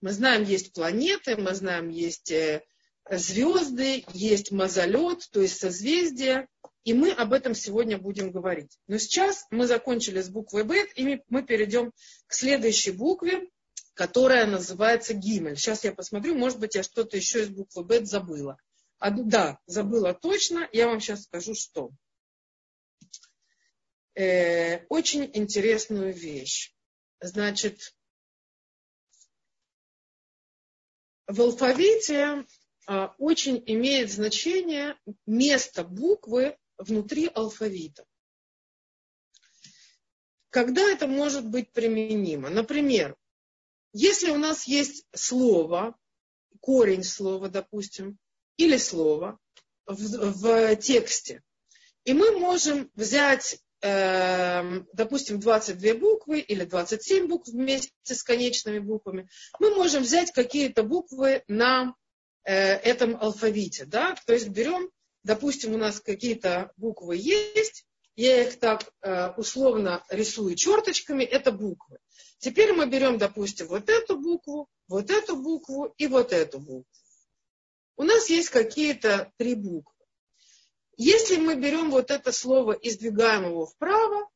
Мы 0.00 0.10
знаем, 0.10 0.42
есть 0.42 0.72
планеты, 0.72 1.36
мы 1.36 1.54
знаем, 1.54 1.88
есть 1.88 2.32
э, 2.32 2.64
звезды, 3.08 4.04
есть 4.12 4.50
мазолет, 4.50 5.28
то 5.30 5.40
есть 5.40 5.60
созвездия, 5.60 6.48
и 6.84 6.92
мы 6.92 7.12
об 7.12 7.32
этом 7.32 7.54
сегодня 7.54 7.98
будем 7.98 8.30
говорить. 8.30 8.78
Но 8.86 8.98
сейчас 8.98 9.46
мы 9.50 9.66
закончили 9.66 10.20
с 10.20 10.28
буквой 10.28 10.64
Б, 10.64 10.86
и 10.94 11.20
мы 11.28 11.42
перейдем 11.42 11.92
к 12.26 12.34
следующей 12.34 12.90
букве, 12.90 13.48
которая 13.94 14.46
называется 14.46 15.14
Гимель. 15.14 15.56
Сейчас 15.56 15.84
я 15.84 15.92
посмотрю, 15.92 16.34
может 16.34 16.58
быть, 16.60 16.74
я 16.74 16.82
что-то 16.82 17.16
еще 17.16 17.42
из 17.42 17.48
буквы 17.48 17.84
Б 17.84 18.04
забыла. 18.04 18.58
А, 18.98 19.10
да, 19.10 19.58
забыла 19.66 20.14
точно, 20.14 20.68
я 20.72 20.86
вам 20.86 21.00
сейчас 21.00 21.24
скажу, 21.24 21.54
что. 21.54 21.90
Э, 24.14 24.84
очень 24.86 25.30
интересную 25.32 26.12
вещь. 26.12 26.72
Значит, 27.20 27.94
в 31.26 31.40
алфавите 31.40 32.44
э, 32.86 33.08
очень 33.18 33.62
имеет 33.66 34.12
значение 34.12 34.96
место 35.26 35.82
буквы 35.82 36.58
внутри 36.78 37.30
алфавита. 37.32 38.04
Когда 40.50 40.82
это 40.90 41.06
может 41.06 41.46
быть 41.46 41.72
применимо? 41.72 42.48
Например, 42.48 43.16
если 43.92 44.30
у 44.30 44.38
нас 44.38 44.66
есть 44.66 45.06
слово, 45.14 45.96
корень 46.60 47.04
слова, 47.04 47.48
допустим, 47.48 48.18
или 48.56 48.76
слово 48.76 49.38
в, 49.86 49.96
в 49.96 50.76
тексте, 50.76 51.42
и 52.04 52.12
мы 52.12 52.38
можем 52.38 52.90
взять, 52.94 53.58
э, 53.82 54.80
допустим, 54.92 55.40
22 55.40 55.94
буквы 55.94 56.40
или 56.40 56.64
27 56.64 57.26
букв 57.28 57.48
вместе 57.48 57.90
с 58.04 58.22
конечными 58.22 58.78
буквами, 58.78 59.28
мы 59.58 59.74
можем 59.74 60.02
взять 60.02 60.32
какие-то 60.32 60.82
буквы 60.82 61.42
на 61.48 61.94
э, 62.44 62.52
этом 62.52 63.16
алфавите. 63.16 63.86
Да? 63.86 64.14
То 64.26 64.34
есть 64.34 64.48
берем, 64.48 64.90
допустим, 65.24 65.74
у 65.74 65.78
нас 65.78 66.00
какие-то 66.00 66.72
буквы 66.76 67.16
есть, 67.16 67.86
я 68.16 68.42
их 68.42 68.60
так 68.60 68.92
э, 69.02 69.32
условно 69.36 70.04
рисую 70.08 70.54
черточками, 70.54 71.24
это 71.24 71.50
буквы. 71.50 71.98
Теперь 72.38 72.72
мы 72.72 72.86
берем, 72.86 73.18
допустим, 73.18 73.66
вот 73.66 73.88
эту 73.88 74.16
букву, 74.16 74.68
вот 74.86 75.10
эту 75.10 75.36
букву 75.36 75.92
и 75.96 76.06
вот 76.06 76.32
эту 76.32 76.60
букву. 76.60 76.86
У 77.96 78.04
нас 78.04 78.28
есть 78.28 78.50
какие-то 78.50 79.32
три 79.36 79.54
буквы. 79.54 79.92
Если 80.96 81.36
мы 81.36 81.56
берем 81.56 81.90
вот 81.90 82.10
это 82.12 82.30
слово 82.30 82.72
и 82.72 82.90
сдвигаем 82.90 83.46
его 83.46 83.66
вправо, 83.66 84.28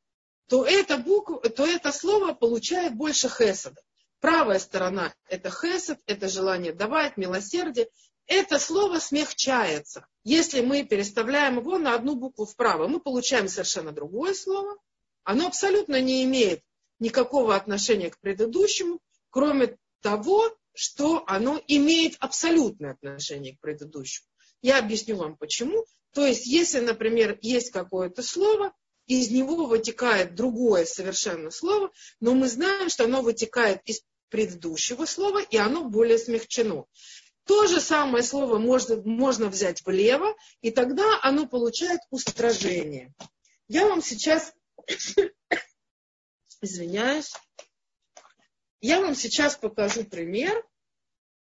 то 0.49 0.65
это, 0.65 0.97
буква, 0.97 1.41
то 1.41 1.65
это 1.65 1.93
слово 1.93 2.33
получает 2.33 2.97
больше 2.97 3.29
хесада. 3.29 3.81
Правая 4.21 4.59
сторона– 4.59 5.15
это 5.29 5.51
хесед, 5.51 6.01
это 6.07 6.29
желание 6.29 6.73
давать, 6.73 7.17
милосердие. 7.17 7.89
Это 8.27 8.59
слово 8.59 8.99
смягчается. 8.99 10.07
Если 10.29 10.61
мы 10.61 10.85
переставляем 10.85 11.57
его 11.57 11.79
на 11.79 11.95
одну 11.95 12.15
букву 12.15 12.45
вправо, 12.45 12.87
мы 12.87 13.01
получаем 13.01 13.49
совершенно 13.49 13.93
другое 13.93 14.35
слово. 14.35 14.77
Оно 15.25 15.47
абсолютно 15.47 16.03
не 16.03 16.23
имеет 16.25 16.61
никакого 16.99 17.57
отношения 17.57 18.11
к 18.11 18.21
предыдущему, 18.21 19.01
кроме 19.31 19.79
того, 20.03 20.55
что 20.75 21.25
оно 21.27 21.59
имеет 21.67 22.17
абсолютное 22.21 22.91
отношение 22.91 23.57
к 23.57 23.61
предыдущему. 23.61 24.27
Я 24.61 24.81
объясню 24.81 25.17
вам 25.17 25.35
почему. 25.35 25.87
То 26.13 26.27
есть, 26.27 26.45
если, 26.45 26.81
например, 26.81 27.39
есть 27.41 27.71
какое-то 27.71 28.23
слово, 28.23 28.75
из 29.07 29.31
него 29.31 29.65
вытекает 29.65 30.35
другое 30.35 30.85
совершенно 30.85 31.51
слово, 31.51 31.91
но 32.21 32.35
мы 32.35 32.49
знаем, 32.49 32.91
что 32.91 33.05
оно 33.05 33.23
вытекает 33.23 33.81
из 33.87 34.03
предыдущего 34.29 35.07
слова, 35.07 35.41
и 35.41 35.57
оно 35.57 35.85
более 35.85 36.19
смягчено. 36.19 36.85
То 37.49 37.67
же 37.67 37.81
самое 37.81 38.23
слово 38.23 38.59
можно, 38.59 38.97
можно 38.97 39.49
взять 39.49 39.85
влево, 39.87 40.37
и 40.61 40.71
тогда 40.71 41.19
оно 41.23 41.47
получает 41.47 42.01
устражение. 42.11 43.15
Я 43.69 43.89
вам 43.89 44.03
сейчас 44.03 44.53
извиняюсь. 46.61 47.33
Я 48.83 49.01
вам 49.01 49.15
сейчас 49.15 49.57
покажу 49.57 50.05
пример 50.05 50.63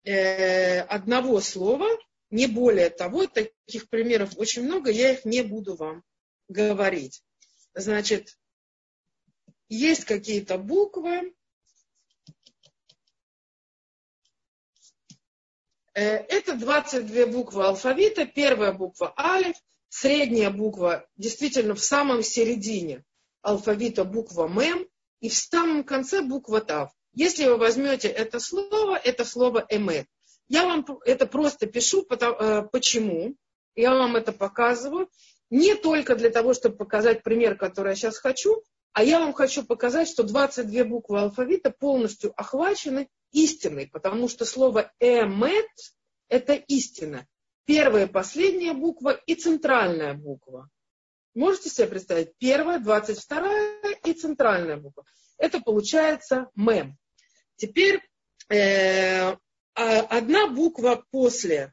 э, 0.05 0.81
одного 0.81 1.43
слова, 1.43 1.87
не 2.31 2.47
более 2.47 2.89
того, 2.89 3.27
таких 3.27 3.91
примеров 3.91 4.39
очень 4.39 4.65
много, 4.65 4.91
я 4.91 5.13
их 5.13 5.27
не 5.27 5.43
буду 5.43 5.77
вам 5.77 6.03
говорить. 6.49 7.23
Значит, 7.75 8.39
есть 9.69 10.07
какие-то 10.07 10.57
буквы. 10.57 11.35
Это 16.01 16.55
22 16.57 17.27
буквы 17.27 17.65
алфавита. 17.65 18.27
Первая 18.27 18.73
буква 18.73 19.13
алиф, 19.19 19.57
средняя 19.89 20.51
буква 20.51 21.07
действительно 21.17 21.75
в 21.75 21.81
самом 21.81 22.23
середине 22.23 23.05
алфавита 23.43 24.05
буква 24.05 24.49
мем, 24.49 24.87
и 25.21 25.29
в 25.29 25.35
самом 25.35 25.85
конце 25.85 26.23
буква 26.23 26.61
Тав. 26.61 26.91
Если 27.15 27.45
вы 27.45 27.57
возьмете 27.57 28.09
это 28.09 28.41
слово, 28.41 28.97
это 28.97 29.25
слово 29.25 29.67
эмет. 29.69 30.07
Я 30.49 30.65
вам 30.65 30.85
это 31.05 31.27
просто 31.27 31.67
пишу, 31.67 32.03
потому, 32.03 32.37
э, 32.37 32.63
почему. 32.73 33.37
Я 33.75 33.95
вам 33.95 34.17
это 34.17 34.33
показываю. 34.33 35.09
Не 35.51 35.75
только 35.75 36.17
для 36.17 36.31
того, 36.31 36.55
чтобы 36.55 36.77
показать 36.77 37.23
пример, 37.23 37.57
который 37.57 37.91
я 37.91 37.95
сейчас 37.95 38.19
хочу, 38.19 38.63
а 38.93 39.03
я 39.03 39.21
вам 39.21 39.33
хочу 39.33 39.65
показать, 39.65 40.09
что 40.09 40.23
22 40.23 40.85
буквы 40.85 41.21
алфавита 41.21 41.71
полностью 41.71 42.33
охвачены 42.37 43.09
истиной, 43.31 43.89
потому 43.89 44.29
что 44.29 44.45
слово 44.45 44.93
эмет– 45.01 45.67
это 46.29 46.55
истина. 46.55 47.27
Первая, 47.65 48.07
последняя 48.07 48.75
буква 48.75 49.11
и 49.27 49.35
центральная 49.35 50.15
буква. 50.15 50.69
Можете 51.35 51.71
себе 51.71 51.87
представить? 51.87 52.37
Первая, 52.37 52.79
двадцать 52.79 53.19
вторая 53.19 53.79
и 54.05 54.13
центральная 54.13 54.77
буква. 54.77 55.05
Это 55.39 55.61
получается 55.61 56.51
мем. 56.55 56.99
Теперь 57.57 58.03
э, 58.51 59.31
а, 59.31 59.39
одна 59.75 60.49
буква 60.49 61.05
после 61.11 61.73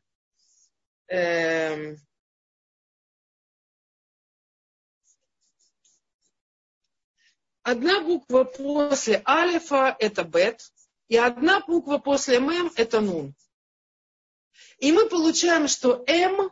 э, 1.08 1.95
одна 7.69 8.01
буква 8.01 8.43
после 8.45 9.21
алифа 9.25 9.95
это 9.99 10.23
бет, 10.23 10.71
и 11.08 11.17
одна 11.17 11.60
буква 11.62 11.99
после 11.99 12.39
мем 12.39 12.71
это 12.75 12.99
нун. 12.99 13.36
И 14.79 14.91
мы 14.91 15.08
получаем, 15.08 15.67
что 15.67 16.03
м 16.08 16.51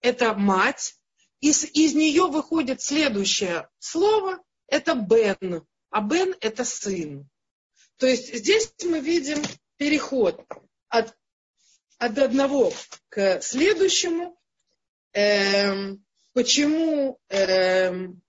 это 0.00 0.34
мать, 0.34 0.96
из, 1.40 1.64
из 1.64 1.94
нее 1.94 2.26
выходит 2.26 2.82
следующее 2.82 3.68
слово, 3.78 4.42
это 4.66 4.94
бен, 4.94 5.66
а 5.90 6.00
бен 6.00 6.34
это 6.40 6.64
сын. 6.64 7.28
То 7.96 8.06
есть 8.06 8.34
здесь 8.34 8.72
мы 8.82 9.00
видим 9.00 9.42
переход 9.76 10.44
от, 10.88 11.16
от 11.98 12.18
одного 12.18 12.72
к 13.08 13.40
следующему. 13.42 14.36
Эм, 15.12 16.04
почему, 16.32 17.18
эм, 17.28 18.20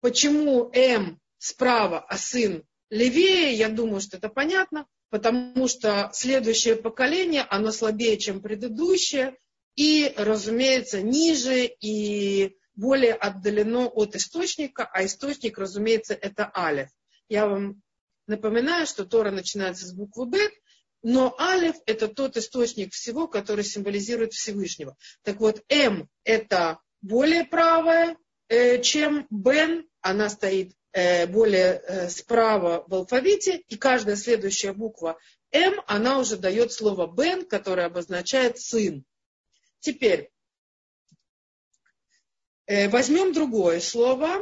почему 0.00 0.70
М 0.72 1.20
справа, 1.44 2.00
а 2.08 2.16
сын 2.16 2.64
левее, 2.88 3.52
я 3.52 3.68
думаю, 3.68 4.00
что 4.00 4.16
это 4.16 4.30
понятно, 4.30 4.86
потому 5.10 5.68
что 5.68 6.10
следующее 6.14 6.76
поколение, 6.76 7.42
оно 7.42 7.70
слабее, 7.70 8.16
чем 8.16 8.40
предыдущее, 8.40 9.36
и, 9.76 10.14
разумеется, 10.16 11.02
ниже 11.02 11.66
и 11.66 12.56
более 12.74 13.12
отдалено 13.12 13.88
от 13.88 14.16
источника, 14.16 14.88
а 14.90 15.04
источник, 15.04 15.58
разумеется, 15.58 16.14
это 16.14 16.50
Алиф. 16.56 16.88
Я 17.28 17.46
вам 17.46 17.82
напоминаю, 18.26 18.86
что 18.86 19.04
Тора 19.04 19.30
начинается 19.30 19.86
с 19.86 19.92
буквы 19.92 20.26
Б, 20.26 20.38
но 21.02 21.38
Алиф– 21.38 21.76
это 21.86 22.08
тот 22.08 22.38
источник 22.38 22.94
всего, 22.94 23.28
который 23.28 23.64
символизирует 23.64 24.32
Всевышнего. 24.32 24.96
Так 25.22 25.40
вот, 25.40 25.62
М– 25.68 26.08
это 26.24 26.78
более 27.02 27.44
правая, 27.44 28.16
э, 28.48 28.80
чем 28.80 29.26
Бен, 29.28 29.86
она 30.00 30.30
стоит 30.30 30.72
более 31.26 31.82
э, 31.86 32.08
справа 32.08 32.84
в 32.86 32.94
алфавите, 32.94 33.58
и 33.58 33.76
каждая 33.76 34.16
следующая 34.16 34.72
буква 34.72 35.18
М, 35.50 35.80
она 35.86 36.18
уже 36.18 36.36
дает 36.36 36.72
слово 36.72 37.06
Бен, 37.06 37.46
которое 37.46 37.86
обозначает 37.86 38.58
сын. 38.58 39.04
Теперь, 39.78 40.32
э, 42.66 42.88
возьмем 42.88 43.32
другое 43.32 43.80
слово. 43.80 44.40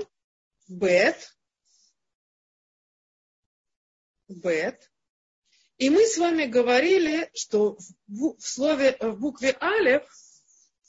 бет, 0.68 1.36
бет. 4.28 4.90
И 5.76 5.90
мы 5.90 6.06
с 6.06 6.16
вами 6.16 6.46
говорили, 6.46 7.30
что 7.34 7.76
в, 8.06 8.40
слове, 8.40 8.96
в 9.00 9.18
букве 9.18 9.50
алев, 9.60 10.08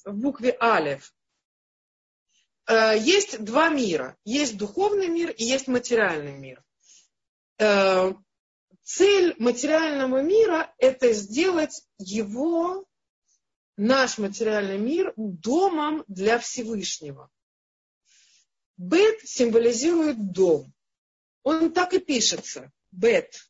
в 0.05 0.13
букве 0.13 0.51
алев 0.59 1.11
э, 1.11 1.22
есть 2.69 3.43
два 3.43 3.69
мира. 3.69 4.17
Есть 4.23 4.57
духовный 4.57 5.07
мир 5.07 5.31
и 5.31 5.43
есть 5.43 5.67
материальный 5.67 6.37
мир. 6.37 6.63
Э, 7.59 8.13
цель 8.83 9.35
материального 9.37 10.21
мира– 10.21 10.73
это 10.77 11.13
сделать 11.13 11.83
его, 11.97 12.85
наш 13.77 14.17
материальный 14.17 14.77
мир, 14.77 15.13
домом 15.15 16.03
для 16.07 16.39
Всевышнего. 16.39 17.29
Бет 18.77 19.21
символизирует 19.21 20.31
дом. 20.31 20.73
Он 21.43 21.71
так 21.71 21.93
и 21.93 21.99
пишется. 21.99 22.71
Бет. 22.91 23.49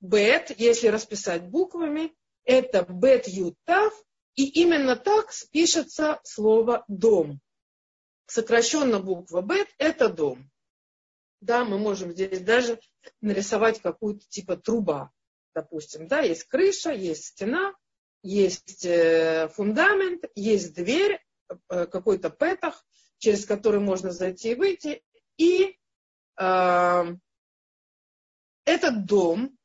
Бет, 0.00 0.58
если 0.58 0.88
расписать 0.88 1.48
буквами, 1.48 2.14
это 2.44 2.82
бет 2.82 3.28
ютав, 3.28 3.94
и 4.34 4.46
именно 4.62 4.96
так 4.96 5.32
пишется 5.50 6.20
слово 6.22 6.84
дом. 6.88 7.40
Сокращенно 8.26 8.98
буква 8.98 9.40
бет– 9.40 9.68
это 9.78 10.08
дом. 10.08 10.50
Да, 11.40 11.64
мы 11.64 11.78
можем 11.78 12.12
здесь 12.12 12.40
даже 12.40 12.80
нарисовать 13.20 13.80
какую-то 13.80 14.26
типа 14.28 14.56
труба, 14.56 15.12
допустим. 15.54 16.08
Да, 16.08 16.20
есть 16.20 16.44
крыша, 16.44 16.90
есть 16.90 17.26
стена, 17.26 17.74
есть 18.22 18.84
э, 18.84 19.48
фундамент, 19.54 20.24
есть 20.34 20.74
дверь, 20.74 21.20
э, 21.68 21.86
какой-то 21.86 22.30
петах, 22.30 22.84
через 23.18 23.46
который 23.46 23.80
можно 23.80 24.10
зайти 24.10 24.52
и 24.52 24.54
выйти. 24.54 25.02
И 25.36 25.78
э, 26.38 27.04
этот 28.64 29.06
дом, 29.06 29.56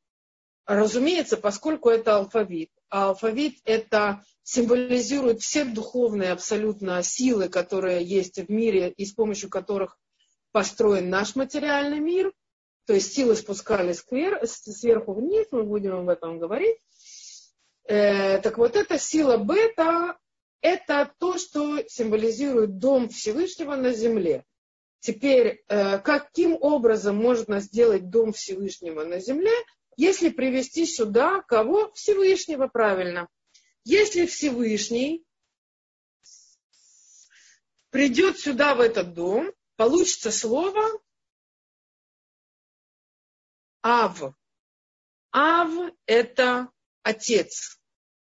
разумеется, 0.66 1.36
поскольку 1.36 1.90
это 1.90 2.16
алфавит, 2.16 2.70
а 2.92 3.08
алфавит 3.08 3.56
это 3.64 4.22
символизирует 4.42 5.40
все 5.40 5.64
духовные 5.64 6.30
абсолютно 6.30 7.02
силы, 7.02 7.48
которые 7.48 8.04
есть 8.04 8.36
в 8.36 8.50
мире 8.50 8.90
и 8.90 9.06
с 9.06 9.12
помощью 9.12 9.48
которых 9.48 9.98
построен 10.52 11.08
наш 11.08 11.34
материальный 11.34 12.00
мир, 12.00 12.34
то 12.84 12.92
есть 12.92 13.14
силы 13.14 13.34
спускались 13.34 14.04
сверху 14.50 15.14
вниз, 15.14 15.46
мы 15.52 15.62
будем 15.62 15.94
об 15.94 16.08
этом 16.10 16.38
говорить. 16.38 16.76
Э, 17.84 18.38
так 18.40 18.58
вот, 18.58 18.76
эта 18.76 18.98
сила 18.98 19.38
бета, 19.38 20.18
это 20.60 21.10
то, 21.18 21.38
что 21.38 21.82
символизирует 21.88 22.76
дом 22.76 23.08
Всевышнего 23.08 23.74
на 23.74 23.94
земле. 23.94 24.44
Теперь, 25.00 25.64
э, 25.66 25.98
каким 26.00 26.58
образом 26.60 27.16
можно 27.16 27.60
сделать 27.60 28.10
дом 28.10 28.34
Всевышнего 28.34 29.02
на 29.04 29.18
земле, 29.18 29.54
если 29.96 30.30
привести 30.30 30.86
сюда 30.86 31.42
кого? 31.42 31.92
Всевышнего, 31.92 32.68
правильно. 32.68 33.28
Если 33.84 34.26
Всевышний 34.26 35.24
придет 37.90 38.38
сюда, 38.38 38.74
в 38.74 38.80
этот 38.80 39.14
дом, 39.14 39.52
получится 39.76 40.30
слово 40.30 41.00
Ав. 43.82 44.34
Ав– 45.32 45.92
это 46.06 46.70
отец. 47.02 47.80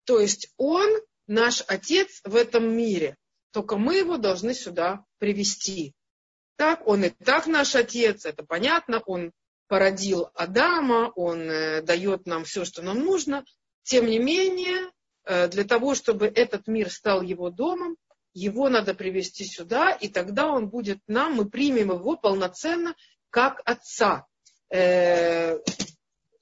То 0.05 0.19
есть 0.19 0.51
он 0.57 0.89
наш 1.27 1.63
отец 1.67 2.21
в 2.23 2.35
этом 2.35 2.75
мире. 2.75 3.17
Только 3.51 3.77
мы 3.77 3.97
его 3.97 4.17
должны 4.17 4.53
сюда 4.53 5.05
привести. 5.19 5.93
Так, 6.55 6.87
он 6.87 7.03
и 7.05 7.09
так 7.09 7.45
наш 7.45 7.75
отец, 7.75 8.25
это 8.25 8.43
понятно, 8.43 8.99
он 9.05 9.31
породил 9.73 10.29
Адама, 10.35 11.11
он 11.15 11.49
э, 11.49 11.81
дает 11.81 12.27
нам 12.27 12.43
все, 12.43 12.63
что 12.63 12.83
нам 12.83 12.99
нужно. 12.99 13.43
Тем 13.81 14.05
не 14.05 14.19
менее, 14.19 14.91
э, 15.25 15.47
для 15.47 15.63
того, 15.63 15.95
чтобы 15.95 16.27
этот 16.27 16.67
мир 16.67 16.91
стал 16.91 17.23
его 17.23 17.49
домом, 17.49 17.97
его 18.35 18.69
надо 18.69 18.93
привести 18.93 19.45
сюда, 19.45 19.89
и 19.89 20.09
тогда 20.09 20.45
он 20.45 20.69
будет 20.69 20.99
нам, 21.07 21.33
мы 21.33 21.49
примем 21.49 21.89
его 21.89 22.15
полноценно 22.15 22.95
как 23.31 23.63
отца. 23.65 24.27
Э, 24.69 25.57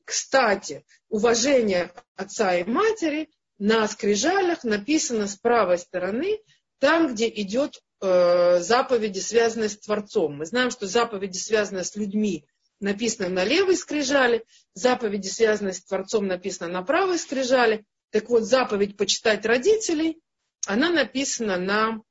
кстати, 0.04 0.84
уважение 1.08 1.94
отца 2.18 2.58
и 2.58 2.66
матери 2.66 3.30
на 3.60 3.88
скрижалях 3.88 4.66
написано 4.66 5.28
с 5.28 5.38
правой 5.38 5.78
стороны, 5.78 6.42
там, 6.80 7.14
где 7.14 7.30
идет 7.30 7.82
заповеди, 8.02 9.20
связанные 9.20 9.70
с 9.70 9.78
Творцом. 9.78 10.36
Мы 10.36 10.48
знаем, 10.48 10.72
что 10.72 10.88
заповеди, 10.88 11.38
связанные 11.38 11.84
с 11.84 11.96
людьми, 11.96 12.48
написаны 12.82 13.30
на 13.30 13.44
левой 13.44 13.78
скрижали, 13.78 14.46
заповеди, 14.74 15.28
связанные 15.28 15.74
с 15.74 15.84
Творцом, 15.84 16.28
написаны 16.28 16.72
на 16.72 16.84
правой 16.84 17.18
скрижали. 17.18 17.86
Так 18.10 18.30
вот, 18.30 18.44
заповедь 18.44 18.98
почитать 18.98 19.46
родителей 19.46 20.22
она 20.68 20.90
написана 20.90 21.58
на 21.58 22.02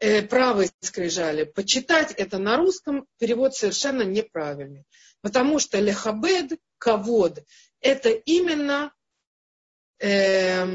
э, 0.00 0.22
правой 0.22 0.70
скрижали. 0.80 1.44
Почитать 1.44 2.12
это 2.12 2.38
на 2.38 2.56
русском 2.56 3.06
перевод 3.18 3.54
совершенно 3.54 4.02
неправильный. 4.02 4.84
Потому 5.20 5.58
что 5.58 5.78
лехабед, 5.78 6.60
кавод, 6.78 7.44
это 7.80 8.10
именно 8.10 8.92
э, 9.98 10.66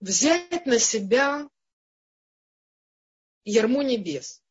взять 0.00 0.66
на 0.66 0.78
себя 0.78 1.48
ярмо 3.44 3.82
небес, 3.82 4.42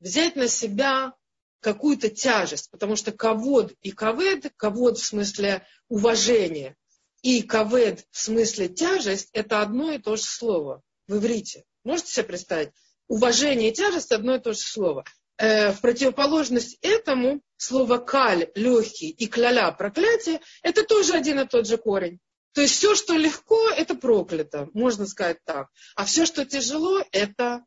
взять 0.00 0.36
на 0.36 0.48
себя 0.48 1.14
какую-то 1.64 2.10
тяжесть, 2.10 2.70
потому 2.70 2.94
что 2.94 3.10
кавод 3.10 3.72
и 3.80 3.90
кавед, 3.90 4.52
кавод 4.56 4.98
в 4.98 5.04
смысле 5.04 5.66
уважения, 5.88 6.76
и 7.22 7.40
кавед 7.42 8.04
в 8.10 8.20
смысле 8.20 8.68
тяжесть, 8.68 9.30
это 9.32 9.62
одно 9.62 9.90
и 9.90 9.98
то 9.98 10.16
же 10.16 10.22
слово 10.22 10.82
в 11.08 11.16
иврите. 11.16 11.64
Можете 11.82 12.12
себе 12.12 12.24
представить? 12.24 12.68
Уважение 13.08 13.70
и 13.70 13.72
тяжесть 13.72 14.12
одно 14.12 14.34
и 14.34 14.40
то 14.40 14.52
же 14.52 14.58
слово. 14.58 15.04
Э, 15.38 15.72
в 15.72 15.80
противоположность 15.80 16.76
этому 16.82 17.40
слово 17.56 17.96
каль, 17.96 18.50
легкий 18.54 19.08
и 19.08 19.26
кляля, 19.26 19.70
проклятие, 19.72 20.42
это 20.62 20.84
тоже 20.84 21.14
один 21.14 21.40
и 21.40 21.48
тот 21.48 21.66
же 21.66 21.78
корень. 21.78 22.18
То 22.52 22.60
есть 22.60 22.74
все, 22.74 22.94
что 22.94 23.14
легко, 23.14 23.70
это 23.70 23.94
проклято, 23.94 24.68
можно 24.74 25.06
сказать 25.06 25.38
так. 25.44 25.68
А 25.96 26.04
все, 26.04 26.26
что 26.26 26.44
тяжело, 26.44 27.02
это 27.10 27.64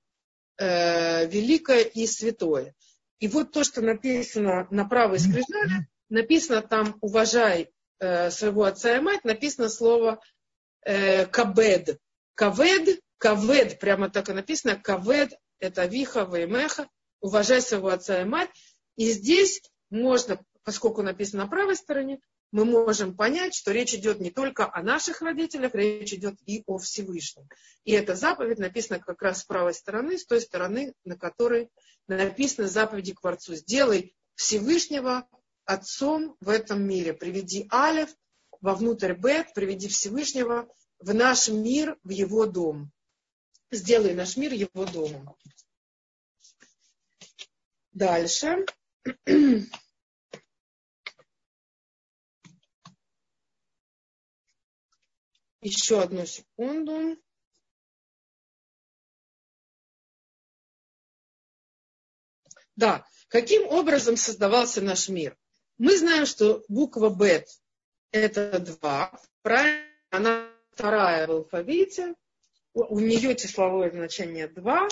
э, 0.60 1.26
великое 1.26 1.82
и 1.82 2.06
святое. 2.06 2.76
И 3.20 3.28
вот 3.28 3.52
то, 3.52 3.64
что 3.64 3.82
написано 3.82 4.68
на 4.70 4.86
правой 4.86 5.20
скрижали, 5.20 5.88
написано 6.10 6.62
там 6.62 6.98
«уважай 7.02 7.72
Э, 8.00 8.30
своего 8.30 8.66
отца 8.66 8.96
и 8.96 9.00
мать 9.00 9.24
написано 9.24 9.70
слово 9.70 10.22
э, 10.86 11.26
кабед. 11.26 12.00
Кавед, 12.36 13.02
кавед, 13.18 13.80
прямо 13.80 14.10
так 14.10 14.30
и 14.30 14.34
написано, 14.34 14.76
кавед, 14.76 15.34
это 15.60 15.86
виха, 15.86 16.24
веймеха, 16.24 16.88
уважай 17.22 17.60
своего 17.60 17.88
отца 17.88 18.22
и 18.22 18.26
мать. 18.26 18.52
И 18.98 19.12
здесь 19.12 19.64
можно, 19.90 20.40
поскольку 20.64 21.02
написано 21.02 21.46
на 21.46 21.50
правой 21.50 21.76
стороне, 21.76 22.20
мы 22.52 22.66
можем 22.66 23.16
понять, 23.16 23.56
что 23.56 23.72
речь 23.72 23.94
идет 23.94 24.20
не 24.20 24.32
только 24.32 24.72
о 24.72 24.82
наших 24.82 25.22
родителях, 25.22 25.76
речь 25.76 26.14
идет 26.14 26.36
и 26.46 26.64
о 26.66 26.78
Всевышнем. 26.78 27.48
И 27.84 27.92
эта 27.92 28.16
заповедь 28.16 28.60
написана 28.60 29.00
как 29.00 29.22
раз 29.22 29.42
с 29.42 29.44
правой 29.44 29.74
стороны, 29.74 30.18
с 30.18 30.26
той 30.26 30.42
стороны, 30.42 30.94
на 31.04 31.18
которой 31.18 31.70
написаны 32.08 32.68
заповеди 32.68 33.14
к 33.14 33.22
Творцу. 33.22 33.56
Сделай 33.56 34.16
Всевышнего 34.36 35.28
Отцом 35.66 36.38
в 36.40 36.48
этом 36.48 36.82
мире. 36.82 37.14
Приведи 37.14 37.68
Алев 37.70 38.10
вовнутрь 38.62 39.14
Бет, 39.14 39.54
приведи 39.54 39.90
Всевышнего 39.90 40.74
в 41.00 41.14
наш 41.14 41.50
мир, 41.50 41.98
в 42.04 42.10
его 42.10 42.46
дом. 42.46 42.90
Сделай 43.70 44.14
наш 44.14 44.38
мир 44.38 44.54
его 44.54 44.86
домом. 44.86 45.36
Дальше. 47.92 48.66
Еще 55.68 56.02
одну 56.02 56.26
секунду. 56.26 57.18
Да, 62.78 63.06
каким 63.28 63.68
образом 63.68 64.16
создавался 64.16 64.82
наш 64.82 65.10
мир? 65.10 65.38
Мы 65.78 65.98
знаем, 65.98 66.26
что 66.26 66.64
буква 66.70 67.10
Бет 67.10 67.50
это 68.12 68.60
два. 68.60 69.12
Правильно? 69.42 69.84
Она 70.10 70.50
вторая 70.72 71.28
в 71.28 71.32
алфавите. 71.32 72.16
У 72.74 73.02
нее 73.02 73.36
числовое 73.36 73.92
значение 73.92 74.48
два. 74.48 74.88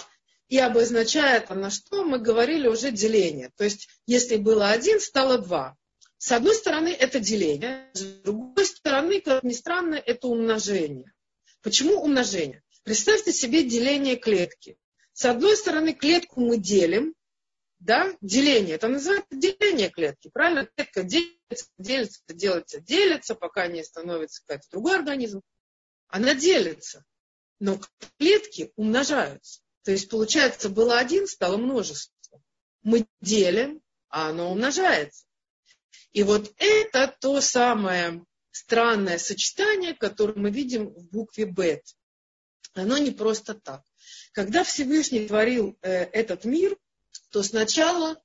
И 0.50 0.60
обозначает 0.60 1.52
она 1.52 1.70
что? 1.70 2.04
Мы 2.04 2.20
говорили 2.20 2.68
уже 2.68 2.92
деление. 2.92 3.50
То 3.56 3.64
есть, 3.64 3.88
если 4.08 4.36
было 4.36 4.72
один, 4.72 5.00
стало 5.00 5.38
два. 5.38 5.78
С 6.26 6.32
одной 6.32 6.56
стороны, 6.56 6.88
это 6.88 7.20
деление. 7.20 7.88
С 7.94 8.02
другой 8.02 8.66
стороны, 8.66 9.22
как 9.22 9.44
ни 9.44 9.54
странно, 9.54 9.94
это 9.94 10.28
умножение. 10.28 11.14
Почему 11.62 12.02
умножение? 12.02 12.64
Представьте 12.82 13.32
себе 13.32 13.64
деление 13.64 14.16
клетки. 14.16 14.76
С 15.14 15.26
одной 15.26 15.56
стороны, 15.56 15.94
клетку 15.94 16.42
мы 16.42 16.58
делим, 16.58 17.14
да, 17.78 18.12
деление, 18.22 18.74
это 18.74 18.88
называется 18.88 19.36
деление 19.36 19.92
клетки, 19.92 20.32
правильно? 20.34 20.68
Клетка 20.76 21.04
делится, 21.04 21.68
делится, 21.78 22.20
делится, 22.28 22.80
делится, 22.80 23.36
пока 23.36 23.68
не 23.68 23.84
становится 23.84 24.42
какой-то 24.48 24.68
другой 24.72 24.96
организм. 24.96 25.44
Она 26.08 26.34
делится, 26.34 27.06
но 27.60 27.80
клетки 28.18 28.72
умножаются. 28.78 29.62
То 29.84 29.92
есть, 29.92 30.10
получается, 30.10 30.70
было 30.70 30.98
один, 30.98 31.28
стало 31.28 31.58
множество. 31.58 32.42
Мы 32.82 33.06
делим, 33.22 33.84
а 34.10 34.30
оно 34.30 34.52
умножается. 34.52 35.25
И 36.16 36.24
вот 36.24 36.54
это 36.60 37.14
то 37.20 37.42
самое 37.42 38.24
странное 38.52 39.18
сочетание, 39.18 39.94
которое 39.94 40.36
мы 40.36 40.50
видим 40.50 40.94
в 40.94 41.10
букве 41.10 41.44
Бет. 41.44 41.84
Оно 42.74 42.98
не 42.98 43.12
просто 43.12 43.54
так. 43.54 43.82
Когда 44.32 44.64
Всевышний 44.64 45.28
творил 45.28 45.78
э, 45.82 46.06
этот 46.06 46.46
мир, 46.46 46.78
то 47.32 47.44
сначала 47.44 48.16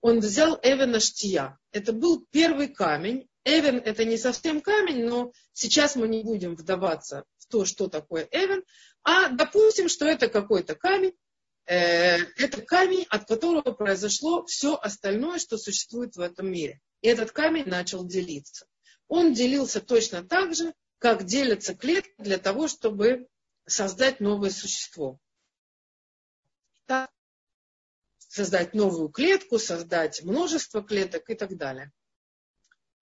он 0.00 0.20
взял 0.20 0.58
Эвена 0.62 0.98
Штия. 0.98 1.58
Это 1.72 1.92
был 1.92 2.26
первый 2.30 2.68
камень. 2.68 3.28
Эвен 3.44 3.82
это 3.84 4.06
не 4.06 4.16
совсем 4.16 4.62
камень, 4.62 5.04
но 5.04 5.30
сейчас 5.52 5.94
мы 5.94 6.08
не 6.08 6.22
будем 6.22 6.56
вдаваться 6.56 7.24
в 7.36 7.48
то, 7.48 7.66
что 7.66 7.88
такое 7.88 8.26
Эвен, 8.30 8.64
а 9.02 9.28
допустим, 9.28 9.90
что 9.90 10.06
это 10.06 10.28
какой-то 10.28 10.74
камень, 10.74 11.12
э, 11.66 12.16
это 12.38 12.62
камень, 12.62 13.04
от 13.10 13.28
которого 13.28 13.72
произошло 13.72 14.46
все 14.46 14.74
остальное, 14.74 15.38
что 15.38 15.58
существует 15.58 16.16
в 16.16 16.20
этом 16.20 16.50
мире. 16.50 16.80
И 17.00 17.08
этот 17.08 17.32
камень 17.32 17.66
начал 17.66 18.04
делиться. 18.04 18.66
Он 19.08 19.34
делился 19.34 19.80
точно 19.80 20.24
так 20.24 20.54
же, 20.54 20.74
как 20.98 21.24
делятся 21.24 21.74
клетки 21.74 22.14
для 22.18 22.38
того, 22.38 22.68
чтобы 22.68 23.28
создать 23.66 24.20
новое 24.20 24.50
существо. 24.50 25.18
Так, 26.86 27.10
создать 28.18 28.74
новую 28.74 29.08
клетку, 29.08 29.58
создать 29.58 30.22
множество 30.22 30.82
клеток 30.82 31.30
и 31.30 31.34
так 31.34 31.56
далее. 31.56 31.92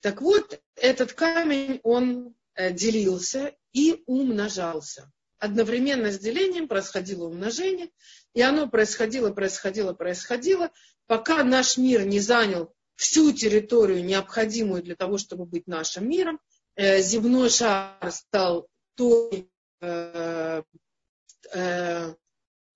Так 0.01 0.21
вот, 0.21 0.61
этот 0.77 1.13
камень, 1.13 1.81
он 1.83 2.35
э, 2.55 2.73
делился 2.73 3.55
и 3.73 4.03
умножался. 4.07 5.11
Одновременно 5.39 6.11
с 6.11 6.19
делением 6.19 6.69
происходило 6.69 7.25
умножение, 7.27 7.91
и 8.33 8.43
оно 8.43 8.69
происходило, 8.69 9.31
происходило, 9.31 9.93
происходило, 9.93 10.71
пока 11.07 11.45
наш 11.45 11.77
мир 11.77 12.05
не 12.07 12.21
занял 12.21 12.74
всю 12.97 13.33
территорию, 13.33 14.05
необходимую 14.05 14.83
для 14.83 14.97
того, 14.97 15.19
чтобы 15.19 15.47
быть 15.47 15.67
нашим 15.67 16.09
миром. 16.09 16.41
Э, 16.77 17.01
земной 17.01 17.51
шар 17.51 18.11
стал 18.11 18.69
той, 18.95 19.51
э, 19.81 20.63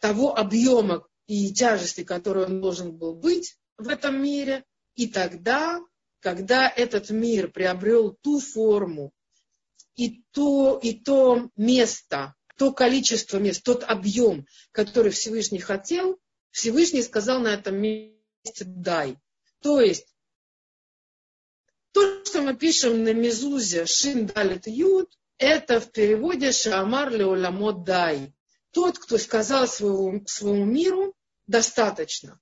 того 0.01 0.37
объема, 0.37 1.09
и 1.29 1.53
тяжести, 1.53 2.03
которой 2.03 2.47
он 2.47 2.61
должен 2.61 2.97
был 2.97 3.15
быть 3.15 3.57
в 3.77 3.89
этом 3.89 4.21
мире. 4.21 4.65
И 4.97 5.07
тогда, 5.07 5.81
когда 6.21 6.69
этот 6.69 7.11
мир 7.11 7.53
приобрел 7.53 8.17
ту 8.23 8.41
форму 8.41 9.13
и 9.95 10.23
то, 10.33 10.81
и 10.83 10.95
то 10.95 11.51
место, 11.55 12.35
то 12.57 12.73
количество 12.73 13.37
мест, 13.39 13.63
тот 13.63 13.85
объем, 13.85 14.47
который 14.73 15.13
Всевышний 15.13 15.61
хотел, 15.61 16.19
Всевышний 16.51 17.03
сказал 17.03 17.41
на 17.41 17.49
этом 17.49 17.77
месте 17.77 18.65
«дай». 18.65 19.19
То 19.61 19.81
есть, 19.81 20.15
то, 21.93 22.25
что 22.25 22.43
мы 22.43 22.57
пишем 22.57 23.03
на 23.03 23.13
Мезузе 23.13 23.87
«Шин 23.87 24.27
далит 24.27 24.67
юд», 24.67 25.11
это 25.39 25.81
в 25.81 25.91
переводе 25.93 26.53
«Шаамар 26.53 27.11
леоламот 27.11 27.85
дай». 27.85 28.33
Тот, 28.73 28.99
кто 28.99 29.19
сказал 29.19 29.67
своему, 29.67 30.25
своему 30.27 30.65
миру, 30.65 31.15
достаточно. 31.47 32.41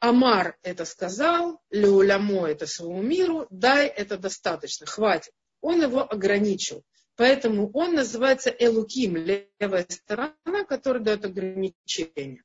Амар 0.00 0.56
это 0.62 0.84
сказал, 0.84 1.60
Леулямо 1.70 2.48
это 2.48 2.66
своему 2.66 3.02
миру, 3.02 3.46
дай 3.50 3.86
это 3.86 4.18
достаточно, 4.18 4.86
хватит. 4.86 5.32
Он 5.60 5.80
его 5.80 6.00
ограничил. 6.00 6.82
Поэтому 7.14 7.70
он 7.72 7.94
называется 7.94 8.50
Элуким, 8.50 9.16
левая 9.16 9.86
сторона, 9.88 10.64
которая 10.66 11.04
дает 11.04 11.24
ограничение. 11.24 12.42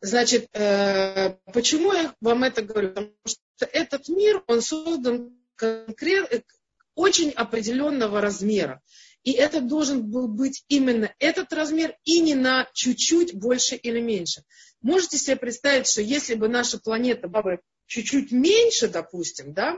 Значит, 0.00 0.48
э, 0.54 1.34
почему 1.52 1.92
я 1.92 2.14
вам 2.20 2.44
это 2.44 2.62
говорю? 2.62 2.88
Потому 2.88 3.12
что 3.26 3.66
этот 3.66 4.08
мир, 4.08 4.42
он 4.46 4.62
создан 4.62 5.36
конкрет, 5.56 6.44
очень 6.94 7.30
определенного 7.30 8.20
размера. 8.20 8.80
И 9.22 9.32
это 9.32 9.60
должен 9.60 10.10
был 10.10 10.28
быть 10.28 10.64
именно 10.68 11.12
этот 11.18 11.52
размер 11.52 11.94
и 12.04 12.20
не 12.20 12.34
на 12.34 12.68
чуть-чуть 12.72 13.34
больше 13.34 13.76
или 13.76 14.00
меньше. 14.00 14.42
Можете 14.80 15.18
себе 15.18 15.36
представить, 15.36 15.86
что 15.86 16.00
если 16.00 16.34
бы 16.34 16.48
наша 16.48 16.78
планета 16.78 17.28
была 17.28 17.42
бы 17.42 17.60
чуть-чуть 17.86 18.32
меньше, 18.32 18.88
допустим, 18.88 19.52
да, 19.52 19.76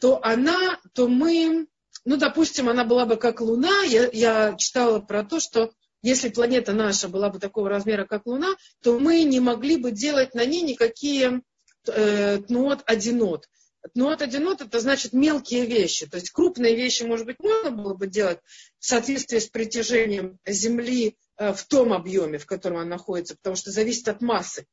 то 0.00 0.20
она, 0.24 0.80
то 0.92 1.06
мы, 1.06 1.68
ну, 2.04 2.16
допустим, 2.16 2.68
она 2.68 2.84
была 2.84 3.06
бы 3.06 3.16
как 3.16 3.40
Луна. 3.40 3.82
Я, 3.82 4.08
я 4.12 4.56
читала 4.56 4.98
про 4.98 5.22
то, 5.24 5.38
что 5.38 5.70
если 6.02 6.28
планета 6.28 6.72
наша 6.72 7.08
была 7.08 7.30
бы 7.30 7.38
такого 7.38 7.68
размера, 7.68 8.04
как 8.06 8.26
Луна, 8.26 8.54
то 8.82 8.98
мы 8.98 9.24
не 9.24 9.40
могли 9.40 9.76
бы 9.76 9.90
делать 9.90 10.34
на 10.34 10.44
ней 10.44 10.62
никакие 10.62 11.42
э, 11.86 12.38
тнот, 12.46 12.82
одинот. 12.86 13.48
Тнуот 13.94 14.22
одинот 14.22 14.60
это 14.60 14.80
значит 14.80 15.12
мелкие 15.12 15.66
вещи. 15.66 16.06
То 16.06 16.16
есть 16.16 16.30
крупные 16.30 16.74
вещи, 16.74 17.04
может 17.04 17.26
быть, 17.26 17.38
можно 17.38 17.70
было 17.70 17.94
бы 17.94 18.06
делать 18.06 18.38
в 18.78 18.86
соответствии 18.86 19.38
с 19.38 19.46
притяжением 19.46 20.38
Земли 20.46 21.16
э, 21.36 21.52
в 21.52 21.64
том 21.64 21.92
объеме, 21.92 22.38
в 22.38 22.46
котором 22.46 22.78
она 22.78 22.90
находится, 22.90 23.36
потому 23.36 23.56
что 23.56 23.70
зависит 23.70 24.08
от 24.08 24.20
массы. 24.20 24.66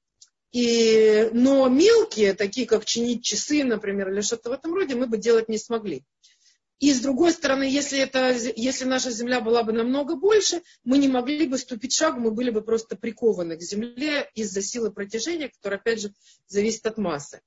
И, 0.51 1.29
но 1.33 1.67
мелкие, 1.67 2.33
такие 2.33 2.65
как 2.65 2.85
чинить 2.85 3.23
часы, 3.23 3.63
например, 3.63 4.11
или 4.11 4.21
что-то 4.21 4.49
в 4.49 4.53
этом 4.53 4.73
роде, 4.73 4.95
мы 4.95 5.07
бы 5.07 5.17
делать 5.17 5.49
не 5.49 5.57
смогли. 5.57 6.03
И 6.79 6.91
с 6.91 6.99
другой 6.99 7.31
стороны, 7.31 7.63
если, 7.63 7.99
это, 7.99 8.35
если 8.55 8.83
наша 8.83 9.09
Земля 9.09 9.39
была 9.39 9.63
бы 9.63 9.71
намного 9.71 10.15
больше, 10.15 10.61
мы 10.83 10.97
не 10.97 11.07
могли 11.07 11.47
бы 11.47 11.57
ступить 11.57 11.93
шаг, 11.93 12.17
мы 12.17 12.31
были 12.31 12.49
бы 12.49 12.61
просто 12.61 12.97
прикованы 12.97 13.55
к 13.55 13.61
Земле 13.61 14.29
из-за 14.35 14.61
силы 14.61 14.91
протяжения, 14.91 15.49
которая, 15.49 15.79
опять 15.79 16.01
же, 16.01 16.13
зависит 16.47 16.85
от 16.85 16.97
массы. 16.97 17.41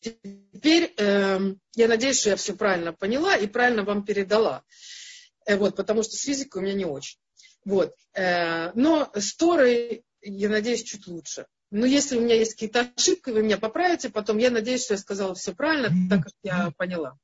Теперь 0.00 0.92
э, 0.96 1.54
я 1.76 1.88
надеюсь, 1.88 2.20
что 2.20 2.30
я 2.30 2.36
все 2.36 2.54
правильно 2.54 2.92
поняла 2.92 3.36
и 3.36 3.46
правильно 3.46 3.84
вам 3.84 4.04
передала. 4.04 4.64
Э, 5.46 5.56
вот, 5.56 5.76
потому 5.76 6.02
что 6.02 6.16
с 6.16 6.22
физикой 6.22 6.62
у 6.62 6.64
меня 6.64 6.74
не 6.74 6.86
очень. 6.86 7.18
Вот. 7.64 7.94
Э, 8.14 8.72
но 8.74 9.10
с 9.14 9.36
Торой, 9.36 10.04
я 10.20 10.48
надеюсь, 10.48 10.82
чуть 10.82 11.06
лучше. 11.06 11.46
Но 11.70 11.86
если 11.86 12.16
у 12.16 12.20
меня 12.20 12.34
есть 12.34 12.54
какие-то 12.54 12.90
ошибки, 12.96 13.30
вы 13.30 13.42
меня 13.42 13.56
поправите, 13.56 14.10
потом 14.10 14.38
я 14.38 14.50
надеюсь, 14.50 14.84
что 14.84 14.94
я 14.94 14.98
сказала 14.98 15.34
все 15.34 15.54
правильно, 15.54 15.90
так 16.08 16.24
как 16.24 16.32
я 16.42 16.72
поняла. 16.76 17.16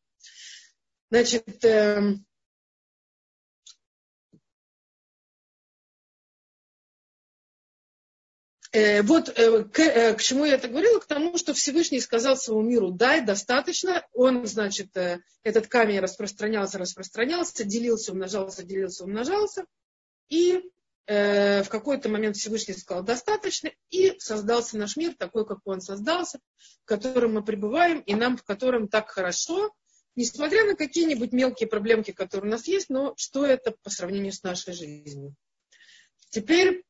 Значит, 1.11 1.65
э, 1.65 2.17
Э, 8.77 9.01
вот 9.01 9.31
э, 9.35 9.65
к, 9.65 9.81
э, 9.81 10.13
к 10.13 10.21
чему 10.21 10.45
я 10.45 10.57
это 10.57 10.69
говорила? 10.69 10.99
К 10.99 11.07
тому, 11.07 11.39
что 11.39 11.55
Всевышний 11.55 11.99
сказал 11.99 12.37
своему 12.37 12.63
миру, 12.63 12.91
дай, 12.91 13.25
достаточно. 13.25 14.07
Он, 14.13 14.47
значит, 14.47 14.89
этот 15.43 15.67
камень 15.69 16.01
распространялся, 16.01 16.77
распространялся, 16.77 17.65
делился, 17.65 18.13
умножался, 18.13 18.65
делился, 18.65 19.05
умножался. 19.05 19.65
И 20.29 20.61
э, 21.07 21.63
в 21.63 21.71
какой-то 21.71 22.11
момент 22.11 22.37
Всевышний 22.37 22.75
сказал, 22.75 23.03
достаточно, 23.03 23.71
и 23.89 24.15
создался 24.19 24.77
наш 24.77 24.99
мир 24.99 25.15
такой, 25.17 25.47
как 25.47 25.61
он 25.65 25.81
создался, 25.81 26.39
в 26.83 26.85
котором 26.85 27.33
мы 27.33 27.43
пребываем, 27.43 28.01
и 28.01 28.15
нам 28.15 28.37
в 28.37 28.43
котором 28.43 28.89
так 28.89 29.09
хорошо, 29.09 29.73
несмотря 30.17 30.65
на 30.65 30.75
какие-нибудь 30.75 31.33
мелкие 31.33 31.69
проблемки, 31.69 32.11
которые 32.11 32.49
у 32.49 32.53
нас 32.53 32.67
есть, 32.67 32.89
но 32.89 33.15
что 33.17 33.47
это 33.47 33.75
по 33.83 33.91
сравнению 33.91 34.33
с 34.33 34.43
нашей 34.43 34.73
жизнью. 34.73 35.35
Теперь 36.31 36.83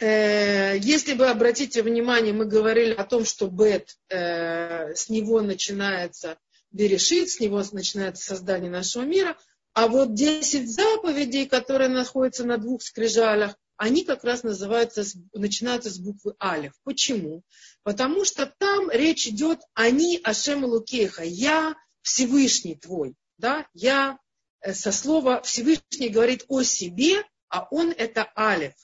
Э, 0.00 0.78
если 0.78 1.14
вы 1.14 1.28
обратите 1.28 1.82
внимание, 1.82 2.32
мы 2.32 2.44
говорили 2.44 2.92
о 2.92 3.04
том, 3.04 3.24
что 3.24 3.48
бет, 3.48 3.96
э, 4.08 4.94
с 4.94 5.08
него 5.08 5.40
начинается 5.40 6.38
берешит, 6.70 7.30
с 7.30 7.40
него 7.40 7.62
начинается 7.72 8.22
создание 8.22 8.70
нашего 8.70 9.02
мира, 9.02 9.36
а 9.72 9.88
вот 9.88 10.14
10 10.14 10.70
заповедей, 10.70 11.46
которые 11.46 11.88
находятся 11.88 12.44
на 12.44 12.58
двух 12.58 12.82
скрижалях, 12.82 13.56
они 13.78 14.04
как 14.04 14.24
раз 14.24 14.42
называются, 14.42 15.04
начинаются 15.32 15.88
с 15.88 15.98
буквы 15.98 16.34
Алиф. 16.42 16.72
Почему? 16.82 17.44
Потому 17.84 18.24
что 18.24 18.44
там 18.58 18.90
речь 18.90 19.28
идет 19.28 19.60
«Они 19.72 20.20
Ашем 20.24 20.64
Лукеха», 20.64 21.22
«Я 21.22 21.76
Всевышний 22.02 22.74
твой». 22.74 23.14
Да? 23.38 23.68
«Я» 23.72 24.18
э, 24.60 24.74
со 24.74 24.90
слова 24.90 25.42
Всевышний 25.42 26.08
говорит 26.08 26.44
о 26.48 26.64
себе, 26.64 27.24
а 27.48 27.68
он 27.70 27.92
это 27.92 28.30
Алиф. 28.36 28.74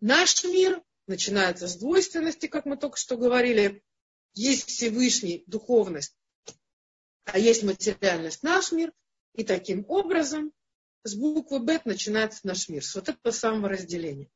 Наш 0.00 0.42
мир 0.44 0.82
начинается 1.06 1.68
с 1.68 1.76
двойственности, 1.76 2.46
как 2.46 2.64
мы 2.64 2.78
только 2.78 2.96
что 2.96 3.18
говорили. 3.18 3.82
Есть 4.32 4.68
Всевышний, 4.68 5.44
духовность, 5.46 6.16
а 7.24 7.38
есть 7.38 7.62
материальность, 7.62 8.42
наш 8.42 8.72
мир. 8.72 8.92
И 9.34 9.44
таким 9.44 9.84
образом 9.88 10.52
с 11.04 11.14
буквы 11.14 11.60
Бет 11.60 11.86
начинается 11.86 12.46
наш 12.46 12.68
мир, 12.68 12.84
с 12.84 12.94
вот 12.94 13.08
этого 13.08 13.32
самого 13.32 13.68
разделения. 13.68 14.28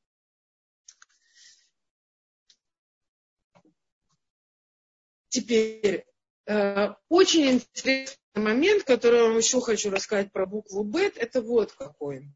Теперь, 5.29 6.07
э, 6.47 6.89
очень 7.09 7.51
интересный 7.53 8.17
момент, 8.35 8.85
который 8.85 9.21
я 9.21 9.25
вам 9.27 9.39
еще 9.39 9.61
хочу 9.61 9.91
рассказать 9.91 10.33
про 10.33 10.47
букву 10.47 10.83
Бет, 10.83 11.17
это 11.17 11.41
вот 11.41 11.73
какой. 11.73 12.33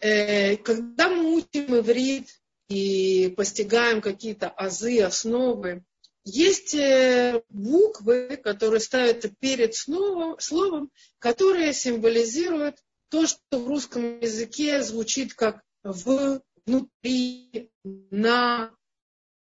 Э, 0.00 0.56
когда 0.58 1.08
мы 1.08 1.36
учим 1.36 1.76
иврит 1.76 2.28
и 2.68 3.32
постигаем 3.36 4.00
какие-то 4.00 4.48
азы, 4.48 5.00
основы, 5.02 5.84
есть 6.28 6.74
э, 6.74 7.42
буквы, 7.48 8.38
которые 8.42 8.80
ставятся 8.80 9.30
перед 9.40 9.74
словом, 9.74 10.38
словом, 10.38 10.90
которые 11.18 11.72
символизируют 11.72 12.76
то, 13.08 13.26
что 13.26 13.58
в 13.58 13.66
русском 13.66 14.20
языке 14.20 14.82
звучит 14.82 15.32
как 15.34 15.62
в, 15.82 16.42
внутри, 16.66 17.70
на, 17.82 18.70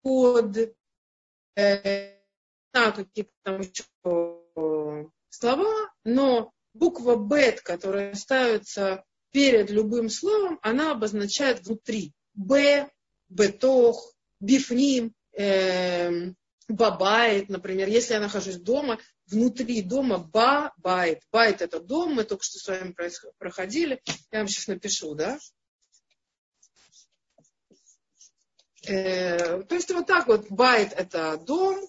под, 0.01 0.73
э, 1.55 2.13
на 2.73 2.91
какие-то 2.91 3.31
там 3.43 3.59
еще 3.59 3.83
слова, 5.29 5.93
но 6.05 6.53
буква 6.73 7.17
бет, 7.17 7.61
которая 7.61 8.13
ставится 8.15 9.03
перед 9.31 9.69
любым 9.69 10.09
словом, 10.09 10.59
она 10.61 10.91
обозначает 10.91 11.65
внутри. 11.65 12.13
Б, 12.33 12.89
בתוך, 13.27 14.13
בפנים, 14.39 15.13
э, 15.37 16.31
בבית, 16.69 17.49
например. 17.49 17.87
Если 17.89 18.13
я 18.13 18.19
нахожусь 18.19 18.57
дома, 18.57 18.99
внутри 19.27 19.81
дома 19.81 20.17
ב, 20.17 20.73
בית. 20.77 21.23
Это 21.61 21.79
дом, 21.79 22.13
мы 22.15 22.23
только 22.23 22.43
что 22.43 22.59
с 22.59 22.67
вами 22.67 22.95
проходили. 23.37 24.01
Я 24.31 24.39
вам 24.39 24.47
сейчас 24.47 24.67
напишу, 24.67 25.15
да? 25.15 25.37
Э, 28.87 29.61
то 29.63 29.75
есть 29.75 29.91
вот 29.91 30.07
так 30.07 30.27
вот, 30.27 30.49
בית 30.49 30.93
это 30.93 31.37
дом, 31.37 31.79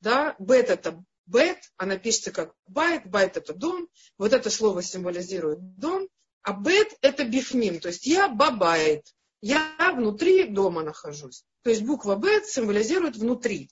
да, 0.00 0.36
бет 0.38 0.68
это 0.68 1.02
бет, 1.26 1.58
она 1.76 1.96
пишется 1.96 2.32
как 2.32 2.54
בית, 2.66 3.06
בית 3.06 3.36
это 3.36 3.54
дом, 3.54 3.88
вот 4.18 4.32
это 4.32 4.50
слово 4.50 4.82
символизирует 4.82 5.78
дом, 5.78 6.08
а 6.42 6.52
бет 6.52 6.88
это 7.00 7.24
бифним, 7.24 7.80
то 7.80 7.88
есть 7.88 8.06
я 8.06 8.28
бабайт, 8.28 9.06
я 9.40 9.74
внутри 9.96 10.44
дома 10.44 10.82
нахожусь. 10.82 11.44
То 11.62 11.70
есть 11.70 11.82
буква 11.82 12.16
бет 12.16 12.46
символизирует 12.46 13.16
внутри. 13.16 13.70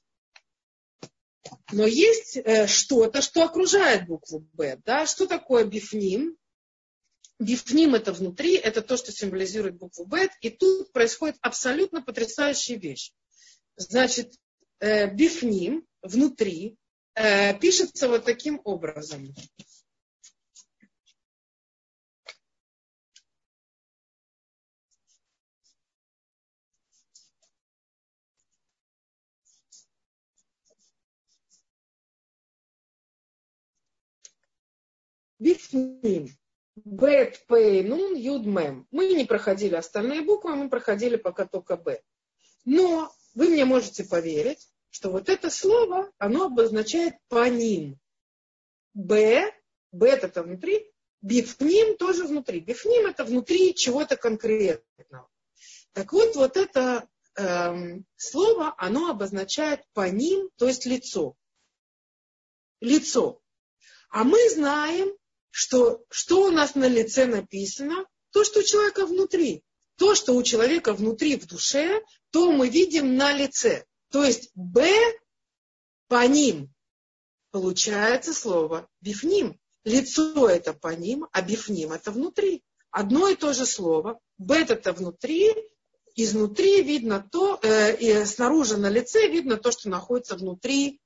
Но 1.73 1.87
есть 1.87 2.37
э, 2.37 2.67
что-то, 2.67 3.23
что 3.23 3.45
окружает 3.45 4.07
букву 4.07 4.47
бет. 4.53 4.81
Да? 4.85 5.07
Что 5.07 5.27
такое 5.27 5.65
бифним? 5.65 6.37
Бифним 7.39 7.95
это 7.95 8.13
внутри, 8.13 8.57
это 8.57 8.83
то, 8.83 8.97
что 8.97 9.13
символизирует 9.13 9.79
букву 9.79 10.05
бет. 10.05 10.31
И 10.43 10.51
тут 10.51 10.93
происходит 10.93 11.37
абсолютно 11.41 12.03
потрясающая 12.03 12.77
вещь. 12.77 13.13
Значит, 13.77 14.35
э, 14.81 15.13
бифним 15.15 15.87
внутри 16.03 16.77
э, 17.15 17.59
пишется 17.59 18.09
вот 18.09 18.25
таким 18.25 18.61
образом. 18.65 19.35
Бифним. 35.41 36.29
Бет, 36.77 37.45
Пей, 37.49 37.83
Нун, 37.83 38.15
Юд, 38.15 38.47
Мем. 38.47 38.87
Мы 38.93 39.13
не 39.15 39.25
проходили 39.25 39.75
остальные 39.75 40.23
буквы, 40.23 40.55
мы 40.55 40.71
проходили 40.71 41.17
пока 41.17 41.47
только 41.47 41.77
Б. 41.77 42.01
Но 42.65 43.13
вы 43.35 43.49
мне 43.49 43.65
можете 43.65 44.05
поверить, 44.05 44.69
что 44.91 45.11
вот 45.11 45.29
это 45.29 45.51
слово, 45.51 46.13
оно 46.19 46.45
обозначает 46.45 47.15
паним. 47.29 47.99
Б, 48.95 49.53
Бет 49.93 50.25
это 50.25 50.43
внутри, 50.43 50.93
бифним 51.23 51.97
тоже 51.97 52.27
внутри. 52.27 52.61
Бифним 52.61 53.07
это 53.07 53.25
внутри 53.25 53.75
чего-то 53.75 54.17
конкретного. 54.17 55.29
Так 55.93 56.13
вот, 56.13 56.37
вот 56.37 56.57
это 56.57 57.09
эм, 57.35 58.05
слово, 58.17 58.75
оно 58.79 59.11
обозначает 59.11 59.85
паним, 59.93 60.51
то 60.57 60.67
есть 60.69 60.87
лицо. 60.87 61.35
Лицо. 62.81 63.43
А 64.11 64.25
мы 64.25 64.39
знаем, 64.51 65.17
что, 65.51 66.05
что 66.11 66.47
у 66.47 66.51
нас 66.51 66.75
на 66.75 66.89
лице 66.89 67.27
написано? 67.27 68.07
То, 68.31 68.45
что 68.45 68.61
у 68.61 68.63
человека 68.63 69.07
внутри. 69.07 69.63
То, 69.97 70.15
что 70.15 70.35
у 70.35 70.43
человека 70.43 70.95
внутри 70.95 71.37
в 71.37 71.47
душе, 71.47 72.03
то 72.31 72.53
мы 72.53 72.69
видим 72.69 73.17
на 73.17 73.33
лице. 73.33 73.85
То 74.11 74.25
есть 74.25 74.51
Б 74.55 74.89
по 76.09 76.27
ним 76.27 76.73
получается 77.51 78.33
слово 78.33 78.89
бифним. 79.01 79.59
Лицо 79.85 80.49
это 80.49 80.73
по 80.73 80.95
ним, 80.95 81.27
а 81.33 81.43
бифним 81.43 81.93
это 81.93 82.13
внутри. 82.13 82.63
Одно 82.91 83.29
и 83.29 83.35
то 83.35 83.53
же 83.53 83.67
слово. 83.67 84.21
Бет 84.39 84.71
это 84.71 84.93
внутри, 84.93 85.55
изнутри 86.15 86.83
видно 86.83 87.27
то, 87.31 87.59
э, 87.63 87.97
и 87.97 88.25
снаружи 88.25 88.77
на 88.77 88.89
лице 88.89 89.29
видно 89.29 89.57
то, 89.57 89.71
что 89.71 89.89
находится 89.89 90.37
внутри 90.37 91.01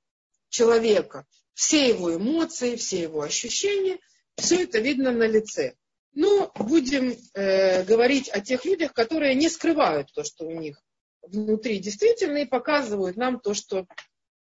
человека. 0.48 1.26
Все 1.52 1.88
его 1.88 2.14
эмоции, 2.14 2.76
все 2.76 3.02
его 3.02 3.22
ощущения– 3.22 3.98
все 4.36 4.64
это 4.64 4.78
видно 4.78 5.12
на 5.12 5.26
лице. 5.26 5.74
Но 6.12 6.52
будем 6.58 7.16
э, 7.34 7.84
говорить 7.84 8.28
о 8.28 8.40
тех 8.40 8.64
людях, 8.64 8.92
которые 8.92 9.34
не 9.34 9.48
скрывают 9.48 10.12
то, 10.12 10.22
что 10.22 10.46
у 10.46 10.52
них 10.52 10.80
внутри 11.22 11.78
действительно, 11.78 12.38
и 12.38 12.46
показывают 12.46 13.16
нам 13.16 13.40
то, 13.40 13.54
что 13.54 13.86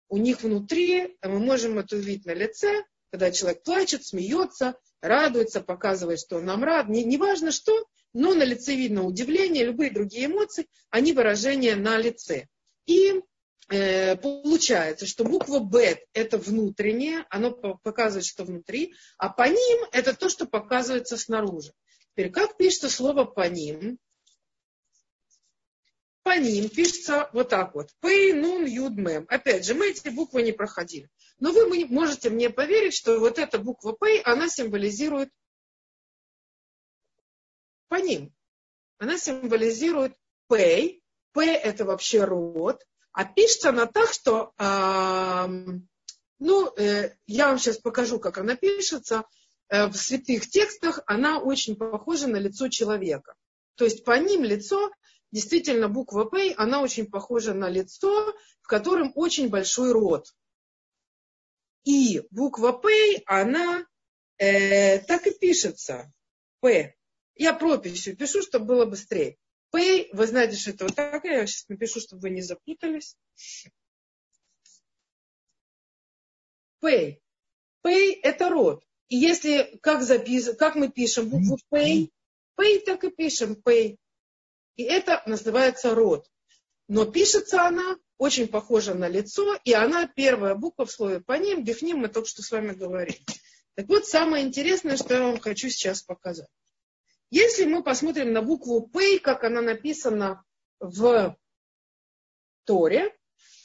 у 0.10 0.18
них 0.18 0.42
внутри, 0.42 1.18
мы 1.24 1.40
можем 1.40 1.80
это 1.80 1.96
увидеть 1.96 2.26
на 2.26 2.34
лице, 2.34 2.84
когда 3.12 3.32
человек 3.32 3.64
плачет, 3.64 4.06
смеется, 4.06 4.76
радуется, 5.02 5.62
показывает, 5.62 6.20
что 6.20 6.38
он 6.38 6.46
нам 6.46 6.64
рад, 6.64 6.90
не, 6.90 7.04
не 7.04 7.52
что, 7.52 7.86
но 8.14 8.34
на 8.34 8.44
лице 8.44 8.76
видно 8.76 9.04
удивление, 9.04 9.66
любые 9.66 9.92
другие 9.92 10.26
эмоции, 10.26 10.68
они 10.90 11.14
выражения 11.14 11.76
на 11.76 11.98
лице. 11.98 12.48
И 12.86 13.22
получается, 13.72 15.06
что 15.06 15.24
буква 15.24 15.60
Б 15.60 16.04
это 16.14 16.38
внутреннее, 16.38 17.26
оно 17.30 17.52
показывает, 17.52 18.26
что 18.26 18.44
внутри, 18.44 18.94
а 19.18 19.30
по 19.30 19.48
ним 19.48 19.88
это 19.92 20.14
то, 20.14 20.28
что 20.28 20.46
показывается 20.46 21.18
снаружи. 21.18 21.74
Теперь, 22.12 22.32
как 22.32 22.58
пишется 22.58 22.90
слово 22.90 23.24
по 23.24 23.48
ним? 23.48 23.98
По 26.24 26.38
ним 26.38 26.70
пишется 26.70 27.30
вот 27.34 27.50
так 27.50 27.74
вот. 27.74 27.90
Пей, 28.00 28.34
нун, 28.34 28.66
юд, 28.66 28.96
мем. 28.96 29.26
Опять 29.30 29.66
же, 29.66 29.74
мы 29.74 29.90
эти 29.90 30.10
буквы 30.10 30.44
не 30.44 30.52
проходили. 30.52 31.10
Но 31.40 31.52
вы 31.52 31.86
можете 31.88 32.30
мне 32.30 32.50
поверить, 32.50 32.94
что 32.94 33.20
вот 33.20 33.40
эта 33.40 33.58
буква 33.58 33.98
Пей, 33.98 34.22
она 34.22 34.48
символизирует 34.48 35.30
по 37.88 37.96
ним. 37.96 38.34
Она 39.00 39.18
символизирует 39.18 40.16
Пей. 40.48 41.02
П 41.32 41.46
это 41.46 41.86
вообще 41.86 42.26
род. 42.26 42.86
А 43.14 43.26
пишется 43.26 43.70
она 43.70 43.86
так, 43.86 44.12
что, 44.14 44.54
э, 44.58 45.48
ну, 46.40 46.74
э, 46.78 47.16
я 47.28 47.48
вам 47.48 47.60
сейчас 47.60 47.78
покажу, 47.78 48.20
как 48.20 48.38
она 48.38 48.56
пишется. 48.56 49.26
Э, 49.70 49.88
в 49.88 49.96
святых 49.96 50.50
текстах 50.50 51.02
она 51.06 51.40
очень 51.40 51.76
похожа 51.76 52.28
на 52.28 52.38
лицо 52.38 52.70
человека. 52.70 53.36
То 53.76 53.86
есть 53.86 54.04
פנים 54.06 54.44
лицо, 54.44 54.92
действительно 55.32 55.90
буква 55.90 56.26
П, 56.26 56.54
она 56.58 56.82
очень 56.82 57.10
похожа 57.10 57.54
на 57.54 57.70
лицо, 57.70 58.34
в 58.62 58.68
котором 58.68 59.12
очень 59.16 59.50
большой 59.50 59.92
рот. 59.92 60.34
И 61.84 62.22
буква 62.32 62.72
П, 62.74 63.22
она 63.26 63.86
э, 64.38 65.00
так 65.00 65.28
и 65.28 65.32
пишется. 65.32 66.14
П. 66.60 66.96
Я 67.36 67.54
прописью 67.54 68.16
пишу, 68.16 68.42
чтобы 68.42 68.66
было 68.66 68.86
быстрее. 68.86 69.38
פה, 69.74 70.10
вы 70.14 70.28
знаете, 70.28 70.58
что 70.58 70.72
это 70.72 70.86
вот 70.86 70.96
так, 70.96 71.24
я 71.24 71.46
сейчас 71.48 71.68
напишу, 71.70 72.00
чтобы 72.00 72.22
вы 72.22 72.30
не 72.32 72.42
запутались. 72.42 73.16
Pay. 76.84 77.20
Pay– 77.84 78.20
это 78.24 78.50
род. 78.50 78.84
И 79.08 79.18
если, 79.18 79.78
как, 79.82 80.04
запис... 80.04 80.56
как 80.58 80.76
мы 80.76 80.90
пишем 80.90 81.30
букву 81.30 81.58
pay, 81.70 82.10
pay 82.58 82.80
так 82.80 83.04
и 83.04 83.12
пишем 83.12 83.62
pay. 83.62 83.98
И 84.78 84.84
это 84.84 85.22
называется 85.26 85.94
род. 85.94 86.30
Но 86.88 87.06
пишется 87.06 87.66
она 87.66 87.98
очень 88.18 88.48
похожа 88.48 88.94
на 88.94 89.08
лицо, 89.08 89.58
и 89.64 89.74
она 89.74 90.08
первая 90.08 90.56
буква 90.56 90.86
в 90.86 90.92
слове 90.92 91.20
по 91.20 91.34
ним, 91.34 91.64
бифним 91.64 91.98
мы 91.98 92.08
только 92.08 92.30
что 92.30 92.42
с 92.42 92.52
вами 92.52 92.74
говорили. 92.74 93.20
Так 93.76 93.88
вот, 93.88 94.06
самое 94.06 94.46
интересное, 94.46 94.96
что 94.96 95.14
я 95.14 95.22
вам 95.24 95.40
хочу 95.40 95.70
сейчас 95.70 96.04
показать. 96.04 96.50
Если 97.32 97.64
мы 97.64 97.82
посмотрим 97.82 98.34
на 98.34 98.42
букву 98.42 98.88
П, 98.88 99.18
как 99.20 99.46
она 99.46 99.62
написана 99.62 100.44
в 100.80 101.36
Торе, 102.66 103.16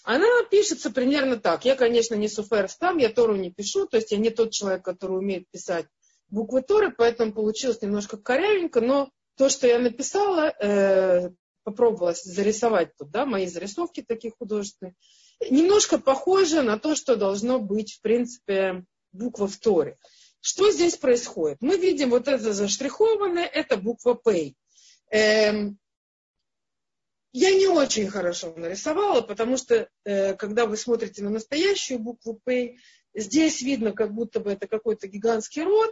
Она 0.05 0.27
пишется 0.49 0.91
примерно 0.91 1.37
так. 1.37 1.65
Я, 1.65 1.75
конечно, 1.75 2.15
не 2.15 2.29
суфер 2.29 2.69
стам, 2.69 2.99
я 2.99 3.09
Тору 3.09 3.35
не 3.35 3.51
пишу, 3.51 3.87
то 3.87 3.97
есть 3.97 4.13
я 4.13 4.19
не 4.19 4.31
тот 4.31 4.53
человек, 4.53 4.85
который 4.85 5.19
умеет 5.19 5.51
писать 5.51 5.87
буквы 6.29 6.63
Торы, 6.63 6.95
поэтому 6.97 7.33
получилось 7.33 7.83
немножко 7.83 8.17
корявенько, 8.17 8.81
но 8.81 9.11
то, 9.37 9.49
что 9.49 9.67
я 9.67 9.81
написала, 9.81 10.55
э, 10.61 11.31
попробовала 11.65 12.15
зарисовать 12.15 12.97
тут, 12.97 13.11
да, 13.11 13.27
мои 13.27 13.47
зарисовки 13.47 14.03
такие 14.07 14.33
художественные, 14.39 14.95
немножко 15.51 15.99
похоже 15.99 16.63
на 16.63 16.79
то, 16.79 16.95
что 16.95 17.17
должно 17.17 17.59
быть, 17.59 17.95
в 17.95 18.01
принципе, 18.01 18.85
буква 19.13 19.49
в 19.49 19.57
Торе. 19.57 19.99
Что 20.47 20.71
здесь 20.71 20.97
происходит? 20.97 21.59
Мы 21.61 21.77
видим 21.77 22.11
вот 22.11 22.29
это 22.29 22.53
заштрихованное, 22.53 23.47
это 23.47 23.77
буква 23.77 24.15
П. 24.15 24.55
Эм, 25.11 25.77
я 27.33 27.51
не 27.51 27.67
очень 27.67 28.07
хорошо 28.09 28.55
нарисовала, 28.57 29.23
потому 29.23 29.57
что 29.57 29.89
э, 30.05 30.35
когда 30.35 30.67
вы 30.67 30.77
смотрите 30.77 31.25
на 31.25 31.31
настоящую 31.31 31.99
букву 31.99 32.41
П, 32.45 32.77
здесь 33.13 33.61
видно, 33.61 33.91
как 33.91 34.15
будто 34.15 34.39
бы 34.39 34.53
это 34.53 34.69
какой-то 34.69 35.09
гигантский 35.09 35.65
рот, 35.65 35.91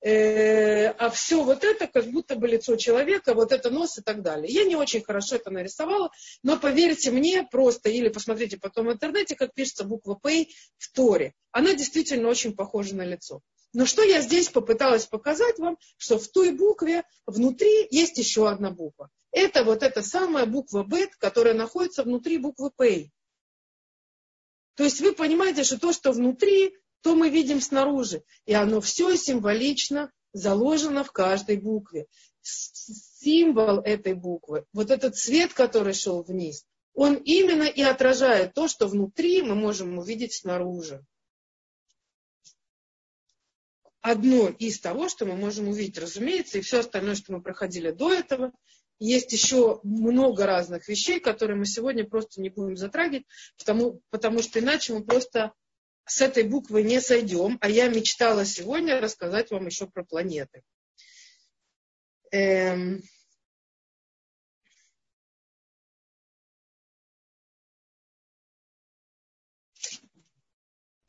э, 0.00 0.86
а 0.86 1.10
все 1.10 1.44
вот 1.44 1.62
это 1.62 1.86
как 1.86 2.06
будто 2.06 2.36
бы 2.36 2.48
лицо 2.48 2.76
человека, 2.76 3.34
вот 3.34 3.52
это 3.52 3.68
нос 3.68 3.98
и 3.98 4.02
так 4.02 4.22
далее. 4.22 4.50
Я 4.50 4.64
не 4.64 4.76
очень 4.76 5.02
хорошо 5.02 5.36
это 5.36 5.50
нарисовала, 5.50 6.10
но 6.42 6.58
поверьте 6.58 7.10
мне 7.10 7.46
просто, 7.50 7.90
или 7.90 8.08
посмотрите 8.08 8.56
потом 8.56 8.86
в 8.86 8.92
интернете, 8.92 9.36
как 9.36 9.52
пишется 9.52 9.84
буква 9.84 10.14
П 10.14 10.46
в 10.78 10.90
Торе. 10.90 11.34
Она 11.52 11.74
действительно 11.74 12.30
очень 12.30 12.56
похожа 12.56 12.96
на 12.96 13.04
лицо. 13.04 13.42
Но 13.72 13.86
что 13.86 14.02
я 14.02 14.20
здесь 14.20 14.48
попыталась 14.48 15.06
показать 15.06 15.58
вам, 15.58 15.78
что 15.96 16.18
в 16.18 16.26
той 16.28 16.52
букве 16.52 17.04
внутри 17.26 17.86
есть 17.90 18.18
еще 18.18 18.48
одна 18.48 18.70
буква. 18.70 19.10
Это 19.30 19.62
вот 19.62 19.82
эта 19.82 20.02
самая 20.02 20.44
буква 20.44 20.82
Б, 20.82 21.08
которая 21.18 21.54
находится 21.54 22.02
внутри 22.02 22.38
буквы 22.38 22.70
П. 22.70 23.10
То 24.74 24.84
есть 24.84 25.00
вы 25.00 25.12
понимаете, 25.12 25.62
что 25.62 25.78
то, 25.78 25.92
что 25.92 26.10
внутри, 26.10 26.76
то 27.02 27.14
мы 27.14 27.28
видим 27.28 27.60
снаружи. 27.60 28.24
И 28.44 28.54
оно 28.54 28.80
все 28.80 29.16
символично 29.16 30.10
заложено 30.32 31.04
в 31.04 31.12
каждой 31.12 31.58
букве. 31.58 32.06
Символ 32.42 33.80
этой 33.80 34.14
буквы, 34.14 34.64
вот 34.72 34.90
этот 34.90 35.14
цвет, 35.14 35.52
который 35.52 35.92
шел 35.92 36.22
вниз, 36.22 36.64
он 36.94 37.14
именно 37.14 37.64
и 37.64 37.82
отражает 37.82 38.54
то, 38.54 38.66
что 38.66 38.88
внутри 38.88 39.42
мы 39.42 39.54
можем 39.54 39.98
увидеть 39.98 40.34
снаружи 40.34 41.04
одно 44.00 44.48
из 44.48 44.80
того, 44.80 45.08
что 45.08 45.26
мы 45.26 45.36
можем 45.36 45.68
увидеть, 45.68 45.98
разумеется, 45.98 46.58
и 46.58 46.62
все 46.62 46.80
остальное, 46.80 47.14
что 47.14 47.32
мы 47.32 47.42
проходили 47.42 47.90
до 47.90 48.12
этого. 48.12 48.52
Есть 48.98 49.32
еще 49.32 49.80
много 49.82 50.46
разных 50.46 50.88
вещей, 50.88 51.20
которые 51.20 51.56
мы 51.56 51.64
сегодня 51.64 52.04
просто 52.04 52.40
не 52.40 52.50
будем 52.50 52.76
затрагивать, 52.76 53.26
потому, 53.58 54.02
потому 54.10 54.42
что 54.42 54.60
иначе 54.60 54.92
мы 54.92 55.04
просто 55.04 55.52
с 56.04 56.20
этой 56.20 56.42
буквы 56.42 56.82
не 56.82 57.00
сойдем. 57.00 57.56
А 57.60 57.68
я 57.68 57.88
мечтала 57.88 58.44
сегодня 58.44 59.00
рассказать 59.00 59.50
вам 59.50 59.66
еще 59.66 59.86
про 59.86 60.04
планеты. 60.04 60.62
Эм, 62.30 63.02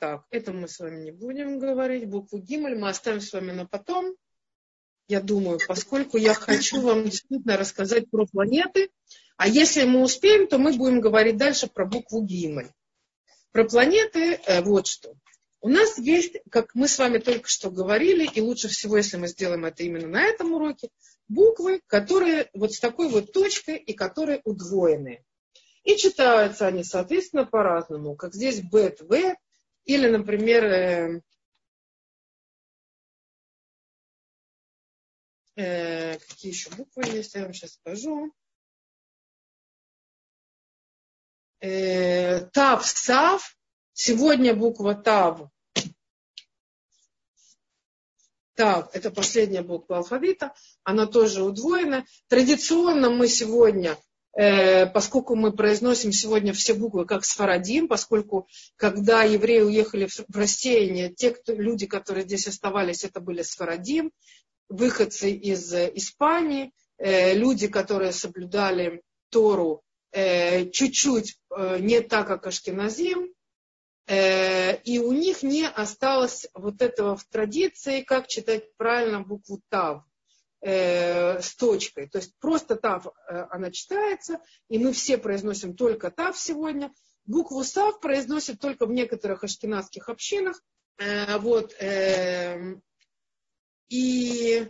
Так, 0.01 0.25
это 0.31 0.51
мы 0.51 0.67
с 0.67 0.79
вами 0.79 0.99
не 0.99 1.11
будем 1.11 1.59
говорить. 1.59 2.09
Букву 2.09 2.39
Гимель 2.39 2.75
мы 2.75 2.89
оставим 2.89 3.21
с 3.21 3.31
вами 3.33 3.51
на 3.51 3.67
потом. 3.67 4.15
Я 5.07 5.21
думаю, 5.21 5.59
поскольку 5.67 6.17
я 6.17 6.33
хочу 6.33 6.81
вам 6.81 7.03
действительно 7.03 7.55
рассказать 7.55 8.09
про 8.09 8.25
планеты. 8.25 8.89
А 9.37 9.47
если 9.47 9.83
мы 9.83 10.01
успеем, 10.01 10.47
то 10.47 10.57
мы 10.57 10.73
будем 10.73 11.01
говорить 11.01 11.37
дальше 11.37 11.67
про 11.67 11.85
букву 11.85 12.23
Гимель. 12.23 12.71
Про 13.51 13.65
планеты 13.65 14.39
э, 14.43 14.63
вот 14.63 14.87
что. 14.87 15.13
У 15.59 15.69
нас 15.69 15.99
есть, 15.99 16.37
как 16.49 16.73
мы 16.73 16.87
с 16.87 16.97
вами 16.97 17.19
только 17.19 17.47
что 17.47 17.69
говорили, 17.69 18.27
и 18.27 18.41
лучше 18.41 18.69
всего, 18.69 18.97
если 18.97 19.17
мы 19.17 19.27
сделаем 19.27 19.65
это 19.65 19.83
именно 19.83 20.07
на 20.07 20.23
этом 20.23 20.51
уроке, 20.51 20.89
буквы, 21.27 21.79
которые 21.85 22.49
вот 22.55 22.73
с 22.73 22.79
такой 22.79 23.07
вот 23.07 23.33
точкой 23.33 23.77
и 23.77 23.93
которые 23.93 24.41
удвоенные. 24.45 25.23
И 25.83 25.95
читаются 25.95 26.65
они, 26.65 26.83
соответственно, 26.83 27.45
по-разному. 27.45 28.15
Как 28.15 28.33
здесь 28.33 28.61
бет, 28.61 29.01
в, 29.01 29.35
или, 29.85 30.07
например, 30.07 30.63
э, 30.65 31.21
э, 35.55 36.17
какие 36.19 36.51
еще 36.51 36.69
буквы 36.71 37.03
есть, 37.05 37.35
я 37.35 37.43
вам 37.43 37.53
сейчас 37.53 37.73
скажу. 37.73 38.33
Э, 41.59 42.41
тав, 42.51 42.85
сав. 42.85 43.55
Сегодня 43.93 44.55
буква 44.55 44.95
Тав. 44.95 45.49
Тав– 48.55 48.89
это 48.93 49.11
последняя 49.11 49.61
буква 49.61 49.97
алфавита. 49.97 50.55
Она 50.83 51.05
тоже 51.05 51.43
удвоена. 51.43 52.05
Традиционно 52.27 53.09
мы 53.09 53.27
сегодня 53.27 53.97
поскольку 54.33 55.35
мы 55.35 55.51
произносим 55.51 56.11
сегодня 56.13 56.53
все 56.53 56.73
буквы 56.73 57.05
как 57.05 57.25
сфарадим, 57.25 57.87
поскольку 57.87 58.47
когда 58.77 59.23
евреи 59.23 59.61
уехали 59.61 60.07
в 60.07 60.35
рассеяние, 60.35 61.13
те 61.13 61.31
кто, 61.31 61.53
люди, 61.53 61.85
которые 61.85 62.23
здесь 62.23 62.47
оставались, 62.47 63.03
это 63.03 63.19
были 63.19 63.41
сфарадим, 63.41 64.11
выходцы 64.69 65.31
из 65.31 65.73
э, 65.73 65.91
Испании, 65.95 66.71
э, 66.97 67.33
люди, 67.33 67.67
которые 67.67 68.13
соблюдали 68.13 69.01
Тору 69.29 69.81
чуть-чуть 70.13 71.39
не 71.79 72.01
так, 72.01 72.27
как 72.27 72.45
Ашкеназим, 72.45 73.33
и 74.09 75.01
у 75.01 75.11
них 75.13 75.41
не 75.41 75.65
осталось 75.65 76.47
вот 76.53 76.81
этого 76.81 77.15
в 77.15 77.23
традиции, 77.23 78.01
как 78.01 78.27
читать 78.27 78.75
правильно 78.75 79.21
букву 79.21 79.61
Тав 79.69 80.03
э, 80.61 81.41
с 81.41 81.55
точкой. 81.55 82.07
То 82.07 82.19
есть 82.19 82.37
просто 82.39 82.75
тав 82.75 83.07
э, 83.07 83.45
она 83.49 83.71
читается, 83.71 84.39
и 84.69 84.77
мы 84.79 84.93
все 84.93 85.17
произносим 85.17 85.75
только 85.75 86.11
тав 86.11 86.37
сегодня. 86.37 86.93
Букву 87.25 87.63
сав 87.63 87.99
произносят 87.99 88.59
только 88.59 88.85
в 88.85 88.91
некоторых 88.91 89.43
ашкенадских 89.43 90.09
общинах. 90.09 90.61
Э, 90.97 91.37
вот, 91.37 91.73
э, 91.81 92.75
и 93.89 94.67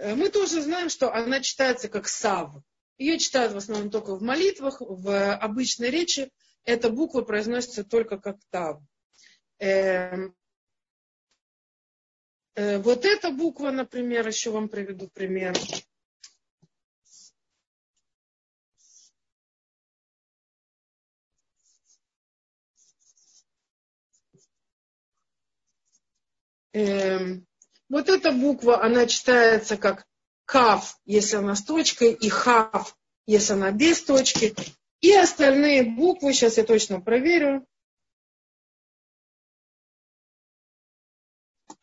мы 0.00 0.28
тоже 0.30 0.62
знаем, 0.62 0.88
что 0.88 1.12
она 1.12 1.40
читается 1.40 1.88
как 1.88 2.08
сав. 2.08 2.54
Ее 2.98 3.18
читают 3.18 3.52
в 3.52 3.56
основном 3.56 3.90
только 3.90 4.16
в 4.16 4.22
молитвах, 4.22 4.80
в 4.80 5.34
обычной 5.34 5.90
речи 5.90 6.30
эта 6.64 6.90
буква 6.90 7.22
произносится 7.22 7.84
только 7.84 8.18
как 8.18 8.38
тав. 8.50 8.80
Э, 8.80 8.88
Э, 9.60 10.28
вот 12.58 13.04
эта 13.04 13.30
буква, 13.30 13.70
например, 13.70 14.26
еще 14.26 14.50
вам 14.50 14.68
приведу 14.68 15.08
пример. 15.14 15.54
Эм, 26.72 27.46
вот 27.88 28.08
эта 28.08 28.32
буква, 28.32 28.82
она 28.82 29.06
читается 29.06 29.76
как 29.76 30.04
кав, 30.44 30.98
если 31.04 31.36
она 31.36 31.54
с 31.54 31.62
точкой, 31.62 32.12
и 32.12 32.28
хав, 32.28 32.96
если 33.26 33.52
она 33.52 33.70
без 33.70 34.02
точки. 34.02 34.54
И 35.00 35.14
остальные 35.14 35.84
буквы, 35.84 36.32
сейчас 36.32 36.56
я 36.56 36.64
точно 36.64 37.00
проверю, 37.00 37.64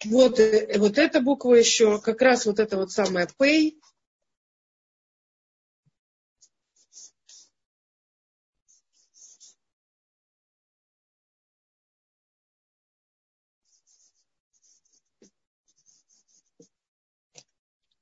Вот, 0.06 0.40
э, 0.40 0.78
вот 0.78 0.98
эта 0.98 1.22
буква 1.22 1.56
еще, 1.56 2.00
как 2.00 2.22
раз 2.22 2.46
вот 2.46 2.60
эта 2.60 2.78
вот 2.78 2.92
самая 2.92 3.28
Пей. 3.38 3.80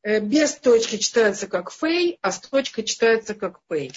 Э, 0.03 0.19
без 0.19 0.55
точки 0.55 0.97
читается 0.97 1.47
как 1.47 1.71
фей, 1.71 2.19
а 2.21 2.31
с 2.31 2.39
точкой 2.39 2.83
читается 2.83 3.33
как 3.33 3.61
пей. 3.69 3.93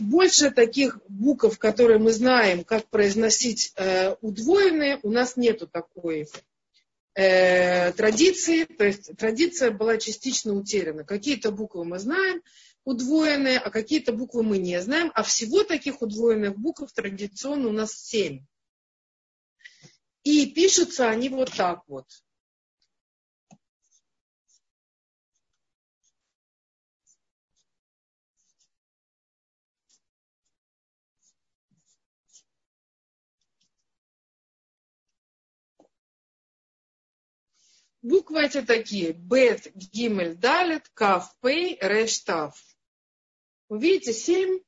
Больше 0.00 0.52
таких 0.52 1.00
букв, 1.08 1.58
которые 1.58 1.98
мы 1.98 2.12
знаем, 2.12 2.62
как 2.62 2.86
произносить 2.88 3.72
э, 3.74 4.14
удвоенные, 4.20 5.00
у 5.02 5.10
нас 5.10 5.36
нету 5.36 5.66
такой 5.66 6.28
э, 7.14 7.92
традиции, 7.92 8.64
то 8.64 8.84
есть 8.84 9.16
традиция 9.16 9.70
была 9.70 9.96
частично 9.98 10.54
утеряна. 10.54 11.04
Какие-то 11.04 11.50
буквы 11.50 11.84
мы 11.84 11.98
знаем 11.98 12.42
удвоенные, 12.84 13.58
а 13.58 13.70
какие-то 13.70 14.12
буквы 14.12 14.42
мы 14.42 14.58
не 14.58 14.80
знаем, 14.80 15.12
а 15.14 15.22
всего 15.22 15.64
таких 15.64 16.02
удвоенных 16.02 16.56
букв 16.56 16.90
традиционно 16.92 17.68
у 17.68 17.72
нас 17.72 17.92
семь. 17.92 18.46
И 20.22 20.46
пишутся 20.46 21.08
они 21.08 21.28
вот 21.28 21.52
так 21.54 21.82
вот. 21.88 22.06
Буквы 38.02 38.46
эти 38.46 38.62
такие. 38.62 39.12
Бет, 39.12 39.70
Гимель, 39.74 40.34
Далит, 40.34 40.88
Кав, 40.94 41.34
Пей, 41.42 41.78
Реш, 41.80 42.20
Тав. 42.20 42.58
Видите, 43.68 44.12
семь 44.12 44.60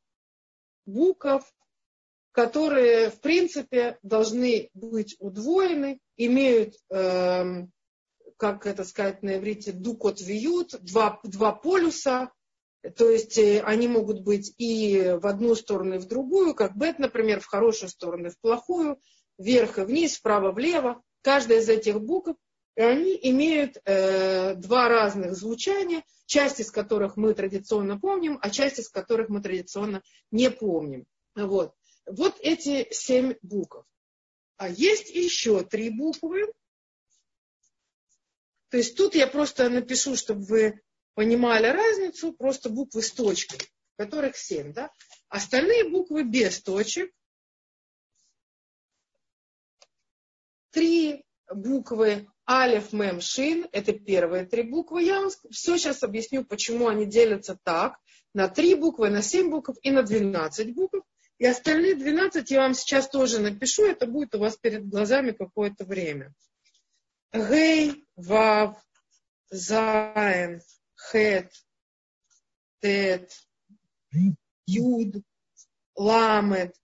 букв, 0.84 1.52
которые, 2.32 3.10
в 3.10 3.20
принципе, 3.20 3.98
должны 4.02 4.70
быть 4.74 5.16
удвоены, 5.18 5.98
имеют, 6.16 6.76
э, 6.90 7.66
как 8.36 8.66
это 8.66 8.84
сказать 8.84 9.22
на 9.22 9.36
иврите, 9.36 9.72
дукот 9.72 10.20
виют, 10.20 10.74
два, 10.82 11.20
два 11.24 11.52
полюса, 11.52 12.32
то 12.96 13.08
есть 13.08 13.38
э, 13.38 13.60
они 13.62 13.88
могут 13.88 14.20
быть 14.20 14.54
и 14.58 15.16
в 15.20 15.26
одну 15.26 15.54
сторону, 15.54 15.96
и 15.96 15.98
в 15.98 16.06
другую, 16.06 16.54
как 16.54 16.76
бет, 16.76 16.98
например, 16.98 17.40
в 17.40 17.46
хорошую 17.46 17.88
сторону, 17.88 18.26
и 18.26 18.30
в 18.30 18.38
плохую, 18.40 18.98
вверх 19.38 19.78
и 19.78 19.82
вниз, 19.82 20.16
вправо, 20.16 20.52
влево. 20.52 21.02
Каждая 21.22 21.60
из 21.60 21.68
этих 21.68 22.00
букв, 22.00 22.34
и 22.74 22.80
они 22.80 23.18
имеют 23.22 23.78
э, 23.84 24.54
два 24.54 24.88
разных 24.88 25.34
звучания, 25.34 26.04
часть 26.26 26.60
из 26.60 26.70
которых 26.70 27.16
мы 27.16 27.34
традиционно 27.34 27.98
помним, 27.98 28.38
а 28.40 28.50
часть 28.50 28.78
из 28.78 28.88
которых 28.88 29.28
мы 29.28 29.42
традиционно 29.42 30.02
не 30.30 30.50
помним. 30.50 31.06
Вот, 31.34 31.74
вот 32.06 32.36
эти 32.40 32.88
семь 32.92 33.34
букв. 33.42 33.84
А 34.56 34.68
есть 34.68 35.10
еще 35.10 35.64
три 35.64 35.90
буквы. 35.90 36.50
То 38.70 38.78
есть 38.78 38.96
тут 38.96 39.14
я 39.14 39.26
просто 39.26 39.68
напишу, 39.68 40.16
чтобы 40.16 40.44
вы 40.44 40.82
понимали 41.14 41.66
разницу, 41.66 42.32
просто 42.32 42.70
буквы 42.70 43.02
с 43.02 43.12
точкой, 43.12 43.58
которых 43.96 44.36
семь. 44.36 44.72
Да? 44.72 44.90
Остальные 45.28 45.90
буквы 45.90 46.24
без 46.24 46.62
точек. 46.62 47.12
Три 50.70 51.22
буквы 51.52 52.28
Алиф, 52.52 52.92
Мем, 52.92 53.22
Шин. 53.22 53.66
Это 53.72 53.94
первые 53.94 54.44
три 54.44 54.62
буквы. 54.62 55.04
Я 55.04 55.20
вам 55.20 55.30
все 55.50 55.78
сейчас 55.78 56.02
объясню, 56.02 56.44
почему 56.44 56.88
они 56.88 57.06
делятся 57.06 57.58
так. 57.64 57.98
На 58.34 58.48
три 58.48 58.74
буквы, 58.74 59.08
на 59.08 59.22
семь 59.22 59.48
букв 59.48 59.74
и 59.82 59.90
на 59.90 60.02
двенадцать 60.02 60.74
букв. 60.74 61.00
И 61.38 61.46
остальные 61.46 61.96
12 61.96 62.50
я 62.50 62.60
вам 62.60 62.74
сейчас 62.74 63.08
тоже 63.08 63.40
напишу, 63.40 63.84
это 63.84 64.06
будет 64.06 64.34
у 64.34 64.38
вас 64.38 64.56
перед 64.56 64.86
глазами 64.86 65.32
какое-то 65.32 65.84
время. 65.84 66.32
Гей, 67.32 68.04
Вав, 68.14 68.80
Зайн, 69.50 70.60
Хет, 70.94 71.50
Тет, 72.80 73.32
Юд, 74.66 75.24
Ламед, 75.96 76.76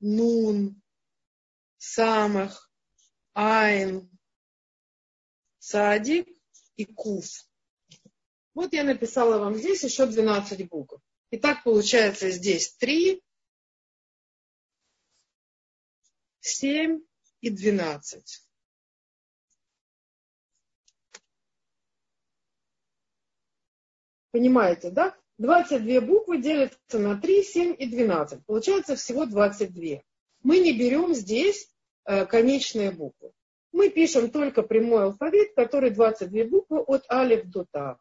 Нун, 0.00 0.80
Самых, 1.76 2.70
Айн, 3.34 4.08
Садик 5.68 6.28
и 6.76 6.84
Куф. 6.84 7.26
Вот 8.54 8.72
я 8.72 8.84
написала 8.84 9.38
вам 9.38 9.56
здесь 9.56 9.82
еще 9.82 10.06
12 10.06 10.68
букв. 10.68 11.00
И 11.30 11.38
так 11.38 11.64
получается 11.64 12.30
здесь 12.30 12.76
3, 12.76 13.20
7 16.38 17.00
и 17.40 17.50
12. 17.50 18.48
Понимаете, 24.30 24.90
да? 24.92 25.18
22 25.38 26.00
буквы 26.00 26.40
делятся 26.40 27.00
на 27.00 27.20
3, 27.20 27.42
7 27.42 27.76
и 27.76 27.86
12. 27.86 28.46
Получается 28.46 28.94
всего 28.94 29.26
22. 29.26 30.02
Мы 30.44 30.60
не 30.60 30.78
берем 30.78 31.12
здесь 31.12 31.68
э, 32.04 32.24
конечные 32.24 32.92
буквы. 32.92 33.32
Мы 33.76 33.90
пишем 33.90 34.30
только 34.30 34.62
прямой 34.62 35.04
алфавит, 35.04 35.54
который 35.54 35.90
22 35.90 36.44
буквы 36.44 36.80
от 36.80 37.04
алиф 37.10 37.44
до 37.44 37.66
та. 37.70 37.98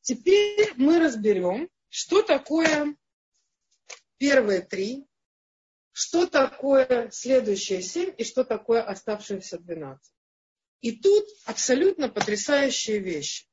Теперь 0.00 0.72
мы 0.74 0.98
разберем, 0.98 1.70
что 1.88 2.22
такое 2.22 2.96
первые 4.16 4.62
три, 4.62 5.06
что 5.92 6.26
такое 6.26 7.08
следующие 7.12 7.82
семь 7.82 8.12
и 8.18 8.24
что 8.24 8.42
такое 8.42 8.82
оставшиеся 8.82 9.60
двенадцать. 9.60 10.12
И 10.80 10.90
тут 10.90 11.24
абсолютно 11.44 12.08
потрясающие 12.08 12.98
вещи. 12.98 13.46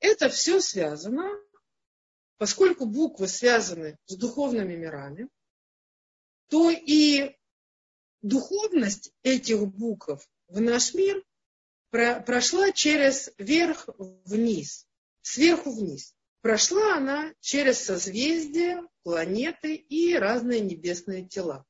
Это 0.00 0.28
все 0.30 0.60
связано, 0.60 1.30
поскольку 2.38 2.86
буквы 2.86 3.28
связаны 3.28 3.96
с 4.06 4.16
духовными 4.16 4.74
мирами, 4.74 5.28
то 6.48 6.70
и 6.70 7.36
духовность 8.22 9.12
этих 9.22 9.66
букв 9.66 10.28
в 10.48 10.60
наш 10.60 10.94
мир 10.94 11.22
прошла 11.90 12.72
через 12.72 13.32
верх 13.38 13.88
вниз, 13.96 14.86
сверху 15.22 15.70
вниз. 15.70 16.14
Прошла 16.40 16.96
она 16.96 17.34
через 17.40 17.84
созвездия, 17.84 18.80
планеты 19.02 19.74
и 19.74 20.14
разные 20.14 20.60
небесные 20.60 21.26
тела. 21.26 21.66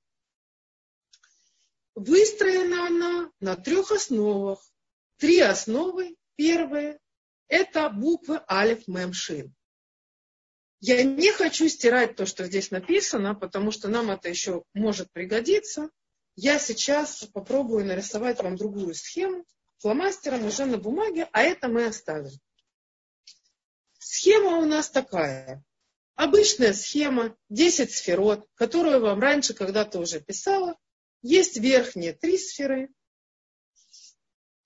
Выстроена 1.94 2.86
она 2.86 3.32
на 3.40 3.56
трех 3.56 3.90
основах. 3.90 4.60
Три 5.16 5.40
основы. 5.40 6.14
Первые– 6.36 7.00
это 7.48 7.88
буквы 7.88 8.42
Алиф 8.50 8.86
Мем 8.86 9.14
Шин. 9.14 9.55
Я 10.80 11.02
не 11.02 11.32
хочу 11.32 11.68
стирать 11.68 12.16
то, 12.16 12.26
что 12.26 12.44
здесь 12.44 12.70
написано, 12.70 13.34
потому 13.34 13.70
что 13.70 13.88
нам 13.88 14.10
это 14.10 14.28
еще 14.28 14.64
может 14.74 15.10
пригодиться. 15.12 15.90
Я 16.34 16.58
сейчас 16.58 17.24
попробую 17.32 17.86
нарисовать 17.86 18.42
вам 18.42 18.56
другую 18.56 18.94
схему 18.94 19.44
фломастером 19.78 20.44
уже 20.44 20.64
на 20.66 20.78
бумаге, 20.78 21.28
а 21.32 21.42
это 21.42 21.68
мы 21.68 21.86
оставим. 21.86 22.32
Схема 23.98 24.58
у 24.58 24.64
нас 24.64 24.90
такая. 24.90 25.64
Обычная 26.14 26.72
схема, 26.72 27.36
10 27.50 27.92
сферот, 27.92 28.46
которую 28.54 29.00
вам 29.00 29.20
раньше 29.20 29.54
когда-то 29.54 29.98
уже 29.98 30.20
писала. 30.20 30.76
Есть 31.22 31.58
верхние 31.58 32.12
три 32.12 32.38
сферы, 32.38 32.90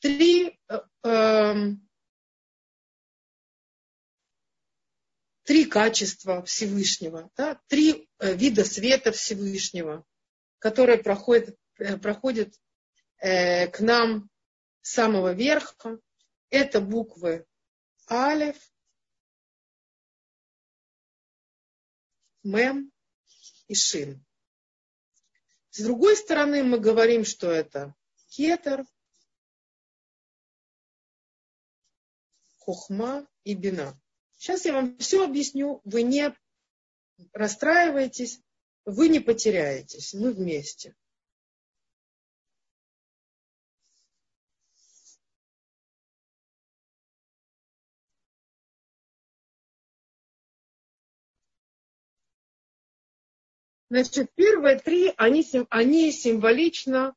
три, 0.00 0.58
э, 0.68 0.80
э, 1.04 1.54
три 5.44 5.64
качества 5.64 6.42
Всевышнего, 6.44 7.30
да, 7.36 7.60
три 7.66 8.08
э, 8.18 8.34
вида 8.34 8.64
света 8.64 9.12
Всевышнего, 9.12 10.04
которые 10.58 11.02
проходят, 11.02 11.56
э, 11.78 11.96
проходят 11.98 12.54
э, 13.18 13.68
к 13.68 13.80
нам 13.80 14.30
с 14.82 14.92
самого 14.92 15.32
верха. 15.32 15.98
Это 16.50 16.80
буквы 16.80 17.46
Алев, 18.06 18.56
мем 22.42 22.92
и 23.68 23.74
шин. 23.74 24.24
С 25.70 25.82
другой 25.82 26.16
стороны, 26.16 26.64
мы 26.64 26.80
говорим, 26.80 27.24
что 27.24 27.50
это 27.50 27.94
кетер, 28.28 28.84
хохма 32.58 33.28
и 33.44 33.54
бина. 33.54 34.00
Сейчас 34.40 34.64
я 34.64 34.72
вам 34.72 34.96
все 34.96 35.22
объясню. 35.22 35.82
Вы 35.84 36.00
не 36.00 36.34
расстраивайтесь, 37.34 38.40
вы 38.86 39.10
не 39.10 39.20
потеряетесь. 39.20 40.14
Мы 40.14 40.32
вместе. 40.32 40.96
Значит, 53.90 54.32
первые 54.34 54.78
три, 54.78 55.12
они, 55.18 55.46
они 55.68 56.12
символично, 56.12 57.14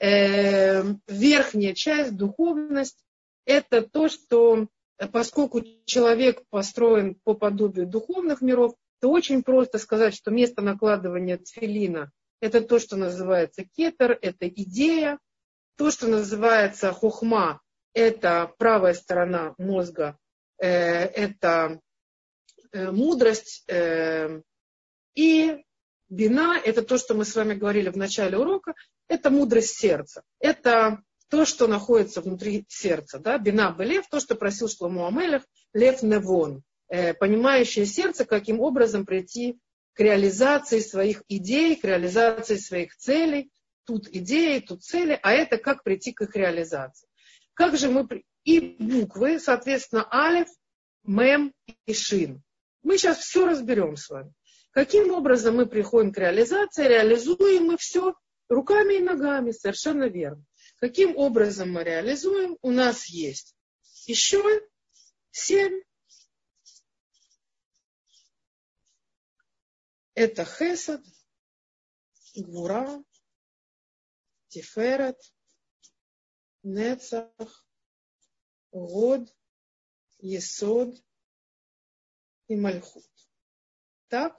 э, 0.00 0.84
верхняя 1.06 1.74
часть, 1.74 2.16
духовность, 2.16 3.04
это 3.44 3.82
то, 3.82 4.08
что 4.08 4.68
поскольку 5.08 5.62
человек 5.84 6.42
построен 6.50 7.16
по 7.24 7.34
подобию 7.34 7.86
духовных 7.86 8.40
миров, 8.40 8.74
то 9.00 9.10
очень 9.10 9.42
просто 9.42 9.78
сказать, 9.78 10.14
что 10.14 10.30
место 10.30 10.62
накладывания 10.62 11.38
тфилина– 11.38 12.12
это 12.40 12.60
то, 12.60 12.78
что 12.78 12.96
называется 12.96 13.64
кетер, 13.64 14.18
это 14.20 14.48
идея. 14.48 15.18
То, 15.76 15.90
что 15.90 16.06
называется 16.06 16.92
хухма– 16.92 17.60
это 17.94 18.52
правая 18.58 18.94
сторона 18.94 19.54
мозга, 19.58 20.18
э, 20.58 20.68
это 20.68 21.80
э, 22.70 22.90
мудрость. 22.90 23.64
Э, 23.68 24.40
и 25.14 25.64
Бина– 26.08 26.60
это 26.64 26.82
то, 26.82 26.98
что 26.98 27.14
мы 27.14 27.24
с 27.24 27.34
вами 27.34 27.54
говорили 27.54 27.88
в 27.88 27.96
начале 27.96 28.38
урока, 28.38 28.74
это 29.08 29.30
мудрость 29.30 29.78
сердца. 29.78 30.22
Это 30.38 31.02
то, 31.32 31.46
что 31.46 31.66
находится 31.66 32.20
внутри 32.20 32.66
сердца. 32.68 33.18
Да? 33.18 33.38
Бина 33.38 33.74
лев, 33.78 34.04
то, 34.10 34.20
что 34.20 34.34
просил 34.34 34.68
Шлому 34.68 35.06
Амелех, 35.06 35.42
лев 35.72 36.02
невон. 36.02 36.62
Э, 36.88 37.14
понимающее 37.14 37.86
сердце, 37.86 38.26
каким 38.26 38.60
образом 38.60 39.06
прийти 39.06 39.58
к 39.94 40.00
реализации 40.00 40.80
своих 40.80 41.22
идей, 41.28 41.76
к 41.76 41.84
реализации 41.84 42.56
своих 42.56 42.94
целей. 42.98 43.50
тут 43.84 44.08
идеи, 44.08 44.58
тут 44.58 44.82
цели, 44.82 45.18
а 45.22 45.32
это 45.32 45.56
как 45.56 45.84
прийти 45.84 46.12
к 46.12 46.20
их 46.20 46.36
реализации. 46.36 47.08
Как 47.54 47.78
же 47.78 47.88
мы... 47.88 48.06
И 48.44 48.76
буквы, 48.78 49.40
соответственно, 49.40 50.06
алиф, 50.12 50.48
мем 51.02 51.54
и 51.86 51.94
шин. 51.94 52.42
Мы 52.82 52.98
сейчас 52.98 53.20
все 53.20 53.46
разберем 53.46 53.96
с 53.96 54.10
вами. 54.10 54.34
Каким 54.70 55.10
образом 55.12 55.56
мы 55.56 55.64
приходим 55.64 56.12
к 56.12 56.18
реализации, 56.18 56.88
реализуем 56.88 57.64
мы 57.68 57.78
все 57.78 58.14
руками 58.50 58.98
и 58.98 59.02
ногами, 59.02 59.52
совершенно 59.52 60.10
верно. 60.10 60.44
Каким 60.82 61.16
образом 61.16 61.70
мы 61.70 61.84
реализуем? 61.84 62.58
У 62.60 62.72
нас 62.72 63.06
есть 63.06 63.54
еще 64.06 64.42
семь. 65.30 65.80
Это 70.14 70.44
хесад, 70.44 71.00
гвура, 72.34 73.00
тиферет, 74.48 75.20
нецах, 76.64 77.64
год, 78.72 79.32
есод 80.18 81.00
и 82.48 82.56
мальхут. 82.56 83.06
Так? 84.08 84.36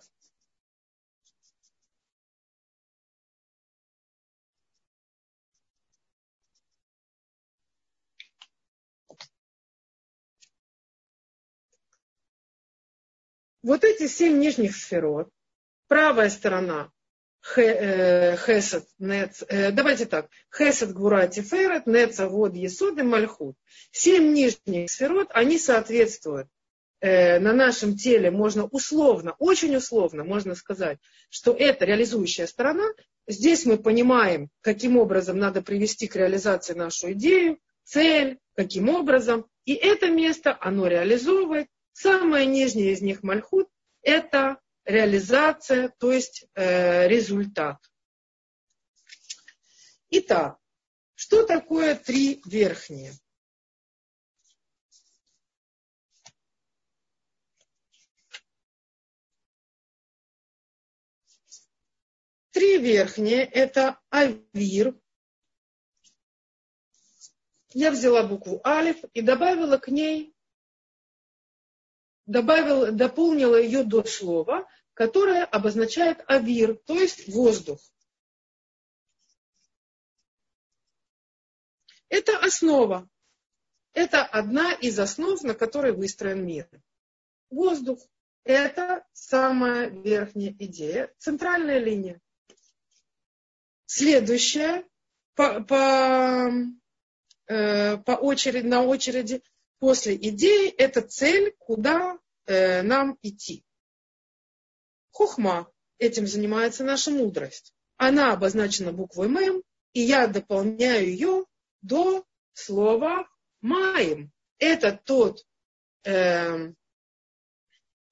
Вот 13.64 13.86
эти 13.86 14.08
семь 14.08 14.40
нижних 14.40 14.76
сферот, 14.76 15.30
правая 15.88 16.30
сторона 16.30 16.92
э, 17.56 18.36
Хесед, 18.36 18.86
Нец, 19.00 19.42
э, 19.48 19.72
давайте 19.72 20.06
так, 20.06 20.28
Хесед, 20.54 20.92
Гура, 20.92 21.28
Тиферет, 21.28 21.88
Неца, 21.88 22.28
Вод, 22.28 22.56
Есод 22.56 23.00
и 23.00 23.04
Мальхут. 23.04 23.56
Семь 23.92 24.34
нижних 24.34 24.92
сферот, 24.92 25.30
они 25.32 25.58
соответствуют 25.58 26.50
э, 27.00 27.40
на 27.40 27.54
нашем 27.54 27.96
теле, 27.96 28.32
можно 28.32 28.66
условно, 28.66 29.34
очень 29.40 29.76
условно 29.78 30.26
можно 30.26 30.56
сказать, 30.56 31.00
что 31.30 31.54
это 31.54 31.86
реализующая 31.86 32.48
сторона. 32.48 32.90
Здесь 33.28 33.66
мы 33.66 33.78
понимаем, 33.78 34.50
каким 34.60 34.98
образом 34.98 35.40
надо 35.40 35.62
привести 35.62 36.08
к 36.08 36.18
реализации 36.18 36.74
нашу 36.74 37.14
идею, 37.14 37.60
цель, 37.86 38.40
каким 38.56 38.90
образом. 38.90 39.46
И 39.64 39.74
это 39.74 40.10
место, 40.10 40.58
оно 40.60 40.88
реализовывает 40.88 41.68
Самое 41.94 42.48
нижнее 42.48 42.92
из 42.92 43.02
них 43.02 43.22
мальхут– 43.22 43.70
это 44.02 44.60
реализация, 44.84 45.90
то 46.00 46.12
есть 46.12 46.46
э, 46.56 47.08
результат. 47.08 47.78
Итак, 50.10 50.58
что 51.14 51.46
такое 51.46 51.96
три 51.96 52.42
верхние? 52.46 53.14
Три 62.52 62.80
верхние– 62.80 63.44
это 63.52 64.00
авир. 64.10 65.00
Я 67.70 67.92
взяла 67.92 68.24
букву 68.24 68.62
алиф 68.66 69.04
и 69.14 69.22
добавила 69.22 69.78
к 69.78 69.88
ней 69.88 70.33
добавил, 72.26 72.92
дополнила 72.92 73.60
ее 73.60 73.84
до 73.84 74.04
слова, 74.04 74.68
которое 74.94 75.44
обозначает 75.46 76.24
авир, 76.28 76.76
то 76.86 77.00
есть 77.00 77.28
воздух. 77.28 77.80
Это 82.10 82.38
основа. 82.38 83.10
Это 83.94 84.24
одна 84.24 84.74
из 84.74 85.00
основ, 85.00 85.42
на 85.44 85.54
которой 85.54 85.94
выстроен 85.94 86.46
мир. 86.46 86.70
Воздух– 87.50 88.00
это 88.44 89.06
самая 89.14 89.90
верхняя 89.90 90.56
идея, 90.60 91.14
центральная 91.18 91.80
линия. 91.80 92.20
Следующая 93.86 94.86
по, 95.36 95.62
по, 95.62 96.52
э, 97.48 97.98
по 97.98 98.12
очереди, 98.12 98.66
на 98.66 98.84
очереди 98.84 99.44
после 99.84 100.16
идеи 100.16 100.70
это 100.70 101.02
цель, 101.02 101.54
куда 101.60 102.18
э, 102.46 102.84
нам 102.84 103.18
идти. 103.22 103.66
Хухма, 105.12 105.70
этим 105.98 106.26
занимается 106.26 106.86
наша 106.86 107.12
мудрость. 107.12 107.74
Она 107.98 108.32
обозначена 108.32 108.94
буквой 108.94 109.28
Мэм, 109.28 109.62
и 109.92 110.00
я 110.00 110.28
дополняю 110.28 111.06
ее 111.08 111.46
до 111.82 112.26
слова 112.54 113.28
маем. 113.60 114.32
Это 114.58 114.98
тот... 115.04 115.46
Э, 116.06 116.72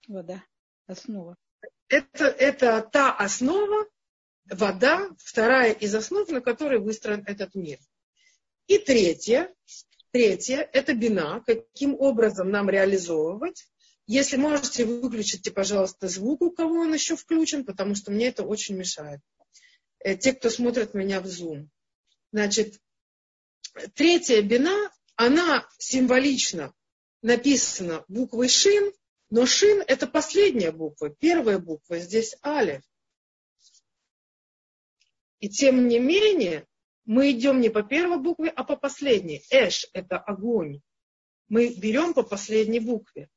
Вода, 0.09 0.43
основа. 0.87 1.37
Это, 1.87 2.25
это 2.25 2.81
та 2.81 3.15
основа, 3.15 3.87
вода, 4.49 5.09
вторая 5.19 5.71
из 5.71 5.95
основ, 5.95 6.27
на 6.27 6.41
которой 6.41 6.79
выстроен 6.79 7.23
этот 7.25 7.55
мир. 7.55 7.79
И 8.67 8.77
третье, 8.77 9.55
Третье– 10.11 10.69
это 10.73 10.93
бина. 10.93 11.41
Каким 11.45 11.95
образом 11.95 12.49
нам 12.49 12.69
реализовывать? 12.69 13.67
Если 14.07 14.35
можете, 14.35 14.83
выключите, 14.83 15.51
пожалуйста, 15.51 16.09
звук, 16.09 16.41
у 16.41 16.51
кого 16.51 16.81
он 16.81 16.93
еще 16.93 17.15
включен, 17.15 17.63
потому 17.65 17.95
что 17.95 18.11
мне 18.11 18.27
это 18.27 18.43
очень 18.43 18.75
мешает. 18.75 19.21
Э, 19.99 20.17
те, 20.17 20.33
кто 20.33 20.49
смотрит 20.49 20.93
меня 20.93 21.21
в 21.21 21.27
Zoom. 21.27 21.67
Значит, 22.33 22.79
третья 23.93 24.41
бина, 24.41 24.91
она 25.15 25.65
символично 25.77 26.73
написана 27.21 28.03
буквой 28.09 28.49
шин, 28.49 28.91
но 29.29 29.45
шин– 29.45 29.81
это 29.87 30.07
последняя 30.07 30.71
буква. 30.71 31.09
Первая 31.09 31.57
буква 31.59 31.99
здесь 31.99 32.35
алиф. 32.43 32.81
И 35.39 35.47
тем 35.47 35.87
не 35.87 35.99
менее, 35.99 36.67
мы 37.11 37.31
идем 37.31 37.59
не 37.59 37.67
по 37.67 37.83
первой 37.83 38.19
букве, 38.19 38.49
а 38.51 38.63
по 38.63 38.77
последней. 38.77 39.43
Эш– 39.49 39.85
это 39.93 40.17
огонь. 40.17 40.79
Мы 41.49 41.75
берем 41.75 42.13
по 42.13 42.23
последней 42.23 42.79
букве. 42.79 43.27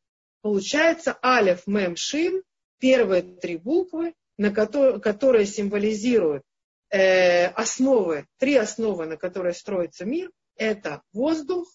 Получается 0.43 1.19
алев, 1.21 1.67
мем, 1.67 1.97
шин, 1.97 2.45
первые 2.79 3.23
три 3.23 3.57
буквы, 3.57 4.15
на 4.39 4.53
которые, 4.53 5.01
которые 5.01 5.45
символизируют 5.45 6.45
э, 6.91 7.47
основы, 7.47 8.29
три 8.39 8.55
основы, 8.55 9.07
на 9.07 9.17
которые 9.17 9.55
строится 9.55 10.05
мир, 10.05 10.31
это 10.55 11.03
воздух, 11.13 11.69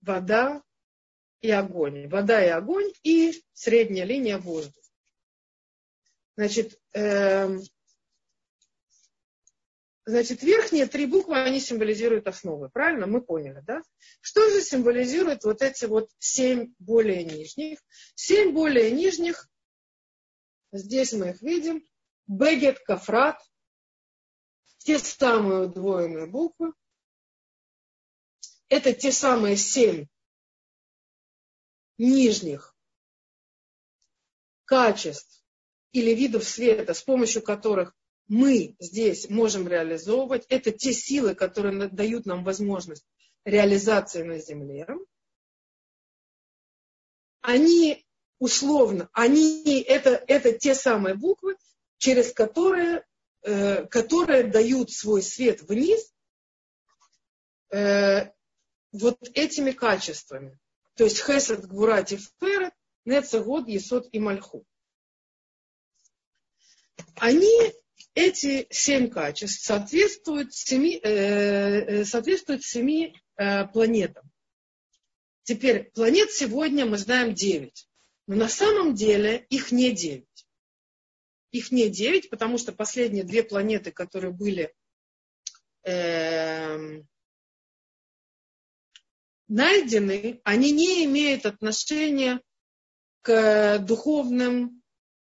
вода 0.00 0.62
и 1.42 1.50
огонь. 1.50 2.08
Вода 2.08 2.42
и 2.42 2.48
огонь 2.48 2.90
и 3.02 3.34
средняя 3.52 4.06
линия 4.06 4.38
воздух. 4.38 4.82
Значит, 6.38 6.80
э, 6.94 7.58
Значит, 10.08 10.44
верхние 10.44 10.86
три 10.86 11.04
буквы, 11.04 11.36
они 11.36 11.58
символизируют 11.58 12.28
основы. 12.28 12.70
Правильно? 12.70 13.08
Мы 13.08 13.20
поняли, 13.20 13.60
да? 13.66 13.82
Что 14.20 14.48
же 14.50 14.62
символизирует 14.62 15.42
вот 15.42 15.62
эти 15.62 15.86
вот 15.86 16.08
семь 16.20 16.74
более 16.78 17.24
нижних? 17.24 17.80
Семь 18.14 18.52
более 18.52 18.92
нижних, 18.92 19.48
здесь 20.70 21.12
мы 21.12 21.30
их 21.30 21.42
видим, 21.42 21.84
Бегет, 22.28 22.78
Кафрат, 22.78 23.42
те 24.78 25.00
самые 25.00 25.62
удвоенные 25.62 26.26
буквы. 26.26 26.72
Это 28.68 28.92
те 28.92 29.10
самые 29.10 29.56
семь 29.56 30.06
нижних 31.98 32.76
качеств 34.64 35.44
или 35.90 36.14
видов 36.14 36.44
света, 36.44 36.94
с 36.94 37.02
помощью 37.02 37.42
которых 37.42 37.95
мы 38.28 38.76
здесь 38.80 39.30
можем 39.30 39.68
реализовывать, 39.68 40.46
это 40.48 40.72
те 40.72 40.92
силы, 40.92 41.34
которые 41.34 41.88
дают 41.88 42.26
нам 42.26 42.44
возможность 42.44 43.06
реализации 43.44 44.22
на 44.22 44.38
Земле. 44.38 44.86
Они 47.40 48.04
условно, 48.38 49.08
они 49.12 49.80
это, 49.82 50.10
это 50.26 50.52
те 50.52 50.74
самые 50.74 51.14
буквы, 51.14 51.56
через 51.98 52.32
которые, 52.32 53.04
э, 53.42 53.86
которые 53.86 54.44
дают 54.44 54.90
свой 54.90 55.22
свет 55.22 55.62
вниз 55.62 56.12
э, 57.70 58.30
вот 58.92 59.18
этими 59.34 59.70
качествами. 59.70 60.58
То 60.94 61.04
есть 61.04 61.22
хесед, 61.24 61.66
гвурат 61.66 62.12
и 62.12 62.16
ферет, 62.40 62.72
нецагод, 63.04 63.68
есот 63.68 64.08
и 64.12 64.18
мальху. 64.18 64.64
Они 67.16 67.72
эти 68.16 68.66
семь 68.70 69.10
качеств 69.10 69.62
соответствуют 69.62 70.54
семи, 70.54 70.98
э, 71.02 71.08
э, 71.10 72.04
соответствуют 72.06 72.64
семи 72.64 73.14
э, 73.36 73.66
планетам. 73.66 74.30
Теперь 75.42 75.90
планет 75.90 76.32
сегодня 76.32 76.86
мы 76.86 76.96
знаем 76.96 77.34
девять. 77.34 77.86
Но 78.26 78.34
на 78.34 78.48
самом 78.48 78.94
деле 78.94 79.46
их 79.50 79.70
не 79.70 79.92
девять. 79.92 80.48
Их 81.52 81.70
не 81.70 81.90
девять, 81.90 82.30
потому 82.30 82.56
что 82.56 82.72
последние 82.72 83.22
две 83.22 83.42
планеты, 83.42 83.92
которые 83.92 84.32
были 84.32 84.74
э, 85.84 87.02
найдены, 89.46 90.40
они 90.42 90.72
не 90.72 91.04
имеют 91.04 91.44
отношения 91.44 92.40
к 93.20 93.78
духовным 93.80 94.82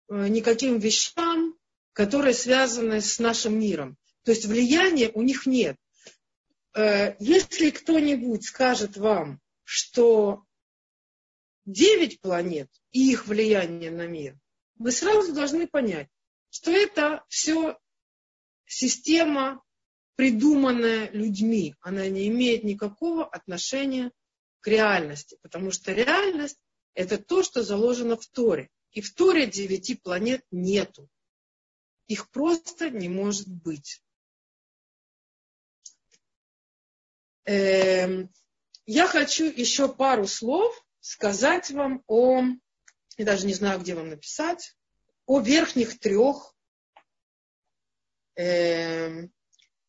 э, 0.10 0.28
никаким 0.28 0.78
вещам, 0.78 1.51
которые 1.94 2.34
связаны 2.34 3.02
с 3.02 3.20
нашим 3.20 3.60
миром. 3.60 3.98
То 4.24 4.32
есть 4.32 4.46
влияния 4.46 5.10
у 5.14 5.22
них 5.22 5.46
нет. 5.46 5.78
Э, 6.74 7.16
если 7.20 7.70
кто-нибудь 7.72 8.46
скажет 8.46 8.98
вам, 8.98 9.40
что 9.64 10.44
девять 11.66 12.20
планет 12.22 12.70
и 12.92 13.12
их 13.12 13.28
влияние 13.28 13.92
на 13.92 14.08
мир, 14.08 14.38
вы 14.76 14.92
сразу 14.92 15.34
должны 15.34 15.68
понять, 15.68 16.08
что 16.50 16.72
это 16.72 17.24
все 17.30 17.78
система, 18.66 19.62
придуманная 20.16 21.10
людьми. 21.12 21.76
Она 21.82 22.08
не 22.08 22.28
имеет 22.28 22.64
никакого 22.64 23.26
отношения 23.26 24.12
к 24.60 24.68
реальности, 24.68 25.38
потому 25.42 25.72
что 25.72 25.94
реальность– 25.94 26.58
это 26.94 27.18
то, 27.18 27.44
что 27.44 27.64
заложено 27.64 28.18
в 28.18 28.28
Торе. 28.28 28.70
И 28.92 29.02
в 29.02 29.14
Торе 29.14 29.48
девяти 29.48 29.96
планет 29.96 30.44
нету. 30.52 31.10
Их 32.12 32.30
просто 32.30 32.90
не 32.90 33.08
может 33.08 33.48
быть. 33.48 34.04
Эм, 37.46 38.30
я 38.86 39.08
хочу 39.08 39.46
еще 39.46 39.88
пару 39.88 40.28
слов 40.28 40.76
сказать 41.00 41.72
вам 41.72 42.04
о, 42.08 42.44
я 43.16 43.26
даже 43.26 43.48
не 43.48 43.54
знаю, 43.54 43.80
где 43.80 43.96
вам 43.96 44.10
написать, 44.10 44.76
о 45.26 45.40
верхних 45.40 46.00
трех, 46.00 46.54
э, 48.36 49.30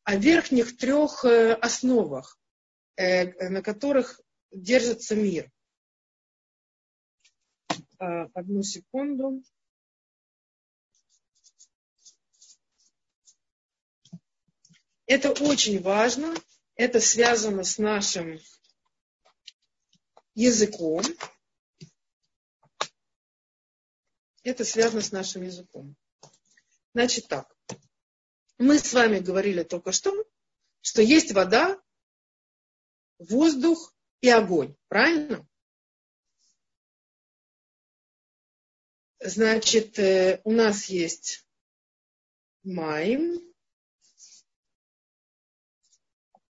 о 0.04 0.16
верхних 0.16 0.76
трех 0.76 1.24
э, 1.24 1.54
основах, 1.54 2.38
э, 2.94 3.48
на 3.48 3.62
которых 3.62 4.20
держится 4.52 5.16
мир. 5.16 5.50
Э, 7.98 8.28
одну 8.32 8.62
секунду. 8.62 9.42
Это 15.14 15.30
очень 15.44 15.82
важно. 15.82 16.34
Это 16.74 16.98
связано 16.98 17.64
с 17.64 17.76
нашим 17.76 18.40
языком. 20.34 21.02
Это 24.42 24.64
связано 24.64 25.02
с 25.02 25.12
нашим 25.12 25.42
языком. 25.42 25.96
Значит 26.94 27.28
так. 27.28 27.54
Мы 28.56 28.78
с 28.78 28.90
вами 28.94 29.18
говорили 29.18 29.64
только 29.64 29.92
что, 29.92 30.14
что 30.80 31.02
есть 31.02 31.32
вода, 31.32 31.78
воздух 33.18 33.94
и 34.22 34.30
огонь. 34.30 34.74
Правильно? 34.88 35.46
Значит, 39.20 39.98
э, 39.98 40.40
у 40.44 40.52
нас 40.52 40.86
есть 40.86 41.46
майм, 42.62 43.51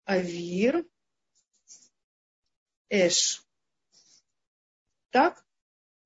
авир, 0.05 0.85
эш. 2.89 3.43
Так? 5.11 5.45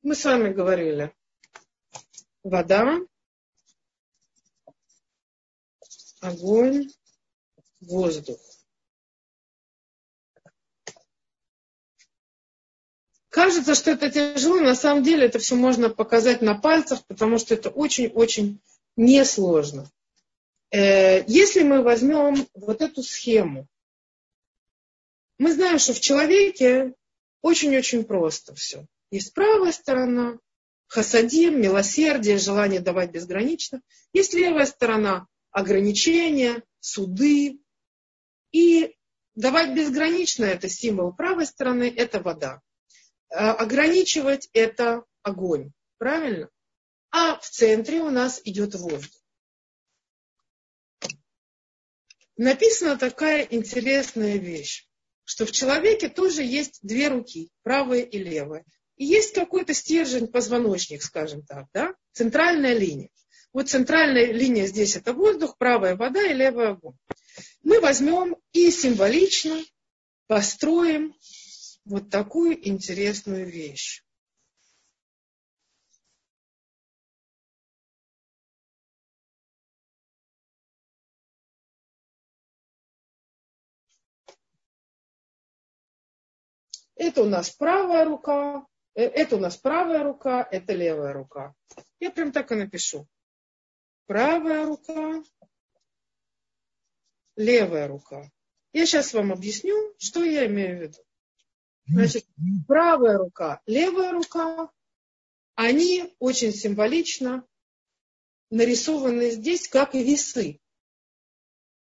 Мы 0.03 0.15
с 0.15 0.25
вами 0.25 0.53
говорили. 0.53 1.15
Вода, 2.43 3.01
огонь, 6.21 6.91
воздух. 7.81 8.39
Кажется, 13.29 13.75
что 13.75 13.91
это 13.91 14.11
тяжело, 14.11 14.61
на 14.61 14.75
самом 14.75 15.03
деле 15.03 15.27
это 15.27 15.39
все 15.39 15.57
можно 15.57 15.91
показать 15.91 16.41
на 16.41 16.55
пальцах, 16.55 17.05
потому 17.07 17.39
что 17.39 17.55
это 17.55 17.69
очень-очень 17.69 18.61
несложно. 18.97 19.91
Э, 20.71 21.23
если 21.27 21.63
мы 21.63 21.83
возьмем 21.83 22.47
вот 22.55 22.81
эту 22.81 23.03
схему, 23.03 23.67
мы 25.39 25.53
знаем, 25.53 25.79
что 25.79 25.93
в 25.93 26.01
человеке 26.01 26.95
очень-очень 27.43 28.05
просто 28.05 28.55
все. 28.55 28.87
Есть 29.11 29.35
правая 29.35 29.73
сторона, 29.73 30.39
хасадим, 30.87 31.61
милосердие, 31.61 32.39
желание 32.39 32.81
давать 32.81 33.11
безгранично. 33.11 33.81
Есть 34.13 34.35
левая 34.35 34.67
сторона, 34.67 35.27
ограничения, 35.51 36.63
суды. 36.81 37.61
И 38.53 38.97
давать 39.35 39.75
безгранично– 39.75 40.45
это 40.47 40.69
символ 40.69 41.13
правой 41.13 41.47
стороны, 41.47 41.93
это 41.95 42.21
вода. 42.21 42.63
А 43.31 43.53
ограничивать– 43.53 44.49
это 44.53 45.05
огонь. 45.23 45.73
Правильно? 45.99 46.49
А 47.11 47.39
в 47.39 47.49
центре 47.49 48.01
у 48.01 48.11
нас 48.11 48.41
идет 48.45 48.75
воздух. 48.75 49.23
Написана 52.37 52.99
такая 52.99 53.43
интересная 53.43 54.37
вещь 54.37 54.87
что 55.27 55.45
в 55.45 55.53
человеке 55.53 56.09
тоже 56.09 56.43
есть 56.43 56.79
две 56.83 57.09
руки, 57.09 57.51
правая 57.63 58.01
и 58.01 58.19
левая. 58.19 58.65
И 58.97 59.05
есть 59.05 59.35
какой-то 59.35 59.75
стержень, 59.75 60.29
позвоночник, 60.29 61.03
скажем 61.03 61.43
так, 61.43 61.67
да? 61.75 61.95
центральная 62.13 62.79
линия. 62.79 63.11
Вот 63.53 63.69
центральная 63.69 64.33
линия 64.33 64.67
здесь 64.67 64.97
это 64.97 65.13
воздух, 65.13 65.59
правая 65.59 65.97
вода 65.97 66.23
и 66.23 66.33
левая 66.33 66.71
огонь. 66.71 66.97
Мы 67.63 67.81
возьмем 67.81 68.37
и 68.53 68.71
символично 68.71 69.63
построим 70.29 71.15
вот 71.85 72.09
такую 72.09 72.67
интересную 72.67 73.47
вещь. 73.51 74.03
Это 86.97 87.23
у 87.23 87.27
нас 87.27 87.51
правая 87.51 88.05
рука, 88.05 88.67
э, 88.95 89.03
это 89.03 89.37
у 89.37 89.39
нас 89.39 89.57
правая 89.57 90.03
рука, 90.03 90.47
это 90.51 90.73
левая 90.73 91.13
рука. 91.13 91.55
Я 92.01 92.11
прям 92.11 92.33
так 92.33 92.51
и 92.53 92.55
напишу. 92.55 93.07
Правая 94.07 94.67
рука, 94.67 95.23
левая 97.37 97.87
рука. 97.87 98.31
Я 98.73 98.87
сейчас 98.87 99.13
вам 99.15 99.33
объясню, 99.33 99.95
что 99.99 100.25
я 100.25 100.47
имею 100.47 100.79
в 100.79 100.83
виду. 100.83 100.99
Значит, 101.87 102.27
правая 102.67 103.19
рука, 103.19 103.61
левая 103.67 104.13
рука, 104.13 104.71
они 105.55 106.15
очень 106.19 106.53
символично 106.53 107.47
нарисованы 108.51 109.31
здесь 109.31 109.69
как 109.69 109.95
весы. 109.95 110.61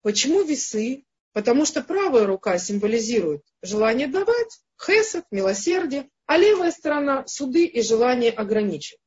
Почему 0.01 0.43
весы? 0.43 1.05
Потому 1.33 1.65
что 1.65 1.83
правая 1.83 2.25
рука 2.25 2.57
символизирует 2.57 3.43
желание 3.61 4.07
давать, 4.07 4.61
хесед, 4.81 5.25
милосердие, 5.31 6.09
а 6.25 6.37
левая 6.37 6.71
сторона– 6.71 7.25
суды 7.27 7.65
и 7.65 7.81
желание 7.81 8.31
ограничить. 8.31 8.99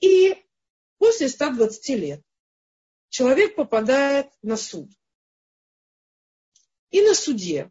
И 0.00 0.36
после 0.98 1.28
120 1.28 1.88
лет 1.90 2.22
человек 3.08 3.56
попадает 3.56 4.28
на 4.42 4.56
суд. 4.56 4.90
И 6.90 7.02
на 7.02 7.14
суде 7.14 7.70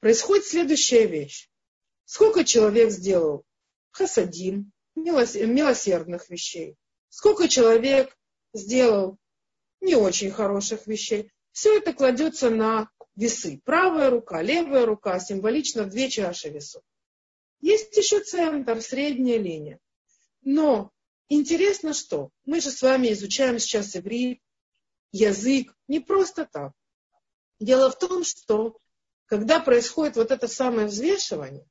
происходит 0.00 0.46
следующая 0.46 1.06
вещь. 1.06 1.48
Сколько 2.04 2.44
человек 2.44 2.90
сделал 2.90 3.44
хасадим, 3.90 4.72
милосердных 4.94 6.30
вещей, 6.30 6.76
сколько 7.08 7.48
человек 7.48 8.16
сделал 8.52 9.18
не 9.80 9.94
очень 9.94 10.30
хороших 10.30 10.86
вещей. 10.86 11.30
Все 11.52 11.78
это 11.78 11.92
кладется 11.92 12.50
на 12.50 12.90
весы. 13.20 13.60
Правая 13.64 14.10
рука, 14.10 14.42
левая 14.42 14.86
рука, 14.86 15.20
символично 15.20 15.84
две 15.84 16.08
чаши 16.08 16.48
весов. 16.48 16.82
Есть 17.60 17.96
еще 17.96 18.20
центр, 18.20 18.80
средняя 18.80 19.38
линия. 19.38 19.78
Но 20.42 20.90
интересно 21.28 21.92
что? 21.92 22.30
Мы 22.46 22.60
же 22.60 22.70
с 22.70 22.80
вами 22.80 23.12
изучаем 23.12 23.58
сейчас 23.58 23.94
иврит, 23.94 24.40
язык, 25.12 25.74
не 25.86 26.00
просто 26.00 26.48
так. 26.50 26.72
Дело 27.58 27.90
в 27.90 27.98
том, 27.98 28.24
что 28.24 28.78
когда 29.26 29.60
происходит 29.60 30.16
вот 30.16 30.30
это 30.30 30.48
самое 30.48 30.86
взвешивание, 30.86 31.66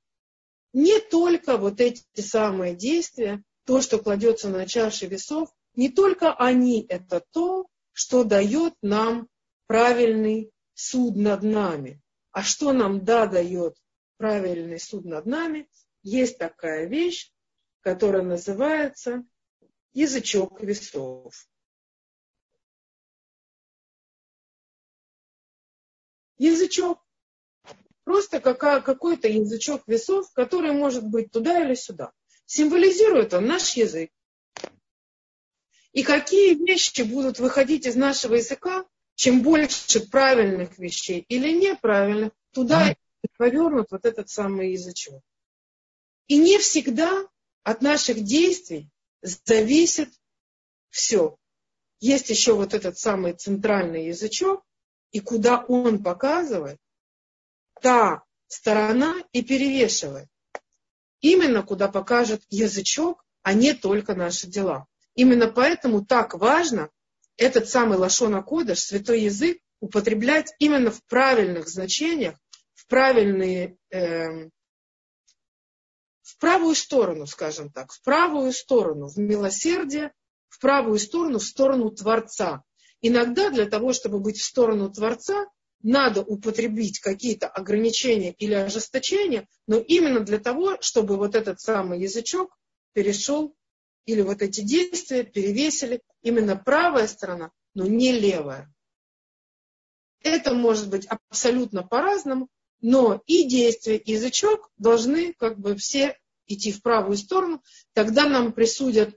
не 0.72 1.00
только 1.00 1.58
вот 1.58 1.82
эти 1.82 2.04
самые 2.22 2.76
действия, 2.76 3.44
то, 3.66 3.82
что 3.82 3.98
кладется 3.98 4.50
на 4.50 4.68
чаши 4.68 5.08
весов, 5.08 5.50
не 5.76 5.90
только 5.90 6.32
они 6.34 6.86
это 6.88 7.24
то, 7.32 7.68
что 7.92 8.24
дает 8.24 8.76
нам 8.84 9.28
правильный 9.66 10.52
суд 10.80 11.18
над 11.18 11.44
нами. 11.44 12.02
А 12.32 12.42
что 12.42 12.72
нам 12.72 13.04
да 13.04 13.26
дает 13.28 13.76
правильный 14.18 14.80
суд 14.80 15.04
над 15.04 15.26
нами? 15.26 15.70
Есть 16.04 16.38
такая 16.38 16.86
вещь, 16.86 17.34
которая 17.82 18.24
называется 18.24 19.24
язычок 19.92 20.62
весов. 20.62 21.34
язычок. 26.40 27.06
Просто 28.06 28.40
какой-то 28.40 29.28
язычок 29.28 29.84
весов, 29.86 30.32
который 30.32 30.72
может 30.72 31.06
быть 31.06 31.32
туда 31.32 31.64
или 31.64 31.76
сюда. 31.76 32.14
Символизирует 32.46 33.34
он 33.34 33.46
наш 33.46 33.74
язык. 33.74 34.12
И 35.92 36.04
какие 36.04 36.54
вещи 36.56 37.02
будут 37.02 37.40
выходить 37.40 37.86
из 37.86 37.96
нашего 37.96 38.36
языка, 38.36 38.86
чем 39.20 39.42
больше 39.42 40.00
правильных 40.00 40.78
вещей 40.80 41.26
или 41.28 41.52
неправильных, 41.52 42.32
туда 42.54 42.96
повернут 43.36 43.92
вот 43.92 44.06
этот 44.06 44.30
самый 44.30 44.72
язычок. 44.72 45.22
И 46.28 46.38
не 46.38 46.58
всегда 46.58 47.28
от 47.64 47.82
наших 47.82 48.24
действий 48.24 48.90
зависит 49.22 50.10
все. 50.90 51.36
Есть 52.00 52.30
еще 52.30 52.54
вот 52.54 52.74
этот 52.74 52.98
самый 52.98 53.34
центральный 53.34 54.06
язычок, 54.06 54.64
и 55.12 55.20
куда 55.20 55.66
он 55.66 56.02
показывает, 56.02 56.80
та 57.82 58.24
сторона 58.48 59.16
и 59.34 59.42
перевешивает. 59.42 60.30
Именно 61.20 61.64
куда 61.64 61.90
покажет 61.90 62.42
язычок, 62.48 63.26
а 63.42 63.54
не 63.54 63.74
только 63.74 64.16
наши 64.16 64.48
дела. 64.48 64.88
Именно 65.14 65.50
поэтому 65.50 66.06
так 66.06 66.36
важно 66.36 66.90
этот 67.40 67.70
самый 67.70 67.98
лашона 67.98 68.44
кодыш, 68.44 68.80
святой 68.80 69.22
язык, 69.22 69.60
употреблять 69.80 70.54
именно 70.60 70.92
в 70.92 71.04
правильных 71.06 71.70
значениях, 71.70 72.36
в 72.76 72.86
правильные, 72.88 73.78
э, 73.92 74.50
в 76.22 76.38
правую 76.38 76.76
сторону, 76.76 77.26
скажем 77.26 77.72
так, 77.72 77.94
в 77.94 78.02
правую 78.04 78.52
сторону, 78.52 79.08
в 79.08 79.18
милосердие, 79.18 80.12
в 80.50 80.60
правую 80.60 81.00
сторону, 81.00 81.40
в 81.40 81.44
сторону 81.44 81.92
Творца. 81.92 82.64
Иногда 83.02 83.50
для 83.50 83.66
того, 83.66 83.94
чтобы 83.94 84.20
быть 84.20 84.38
в 84.38 84.44
сторону 84.44 84.92
Творца, 84.92 85.48
надо 85.82 86.22
употребить 86.22 87.00
какие-то 87.00 87.48
ограничения 87.48 88.34
или 88.34 88.54
ожесточения, 88.54 89.48
но 89.66 89.78
именно 89.78 90.20
для 90.20 90.40
того, 90.40 90.78
чтобы 90.82 91.16
вот 91.16 91.36
этот 91.36 91.62
самый 91.62 92.02
язычок 92.02 92.54
перешел, 92.92 93.56
или 94.10 94.22
вот 94.22 94.42
эти 94.42 94.62
действия 94.62 95.24
перевесили 95.24 96.02
именно 96.24 96.56
правая 96.56 97.08
сторона, 97.08 97.52
но 97.76 97.86
не 97.86 98.12
левая. 98.12 98.74
Это 100.22 100.56
может 100.56 100.90
быть 100.90 101.06
абсолютно 101.06 101.84
по-разному, 101.84 102.50
но 102.82 103.22
и 103.28 103.48
действие, 103.48 104.00
и 104.00 104.14
язычок 104.14 104.72
должны 104.78 105.34
как 105.34 105.60
бы 105.60 105.76
все 105.76 106.18
идти 106.48 106.72
в 106.72 106.82
правую 106.82 107.18
сторону, 107.18 107.62
тогда 107.94 108.28
нам 108.28 108.52
присудят 108.52 109.16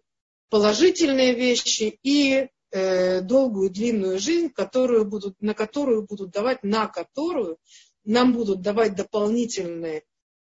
положительные 0.51 1.35
вещи 1.35 1.99
и 2.03 2.49
э, 2.71 3.21
долгую 3.23 3.71
длинную 3.71 4.19
жизнь, 4.19 4.51
которую 4.51 5.07
будут, 5.07 5.41
на 5.41 5.55
которую 5.55 6.07
будут 6.07 6.31
давать, 6.33 6.63
на 6.63 6.87
которую 6.87 7.57
нам 8.05 8.35
будут 8.35 8.61
давать 8.61 8.95
дополнительные 8.95 10.03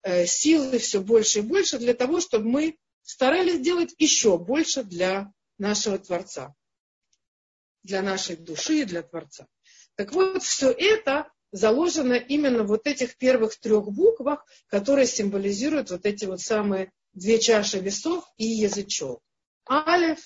э, 0.03 0.25
силы 0.25 0.79
все 0.79 0.99
больше 0.99 1.39
и 1.39 1.43
больше 1.43 1.79
для 1.79 1.93
того, 1.93 2.19
чтобы 2.19 2.49
мы 2.49 2.77
старались 3.05 3.61
делать 3.61 3.93
еще 3.99 4.37
больше 4.37 4.83
для 4.83 5.31
нашего 5.57 5.97
Творца, 5.97 6.53
для 7.83 8.01
нашей 8.01 8.35
души 8.35 8.81
и 8.81 8.85
для 8.85 9.03
Творца. 9.03 9.47
Так 9.95 10.11
вот, 10.11 10.43
все 10.43 10.71
это 10.71 11.31
заложено 11.51 12.13
именно 12.13 12.63
в 12.63 12.67
вот 12.67 12.87
этих 12.87 13.15
первых 13.17 13.57
трех 13.57 13.85
буквах, 13.91 14.45
которые 14.67 15.05
символизируют 15.05 15.91
вот 15.91 16.05
эти 16.05 16.25
вот 16.25 16.41
самые 16.41 16.91
две 17.13 17.39
чаши 17.39 17.79
весов 17.79 18.25
и 18.37 18.45
язычок. 18.45 19.21
Алев, 19.65 20.19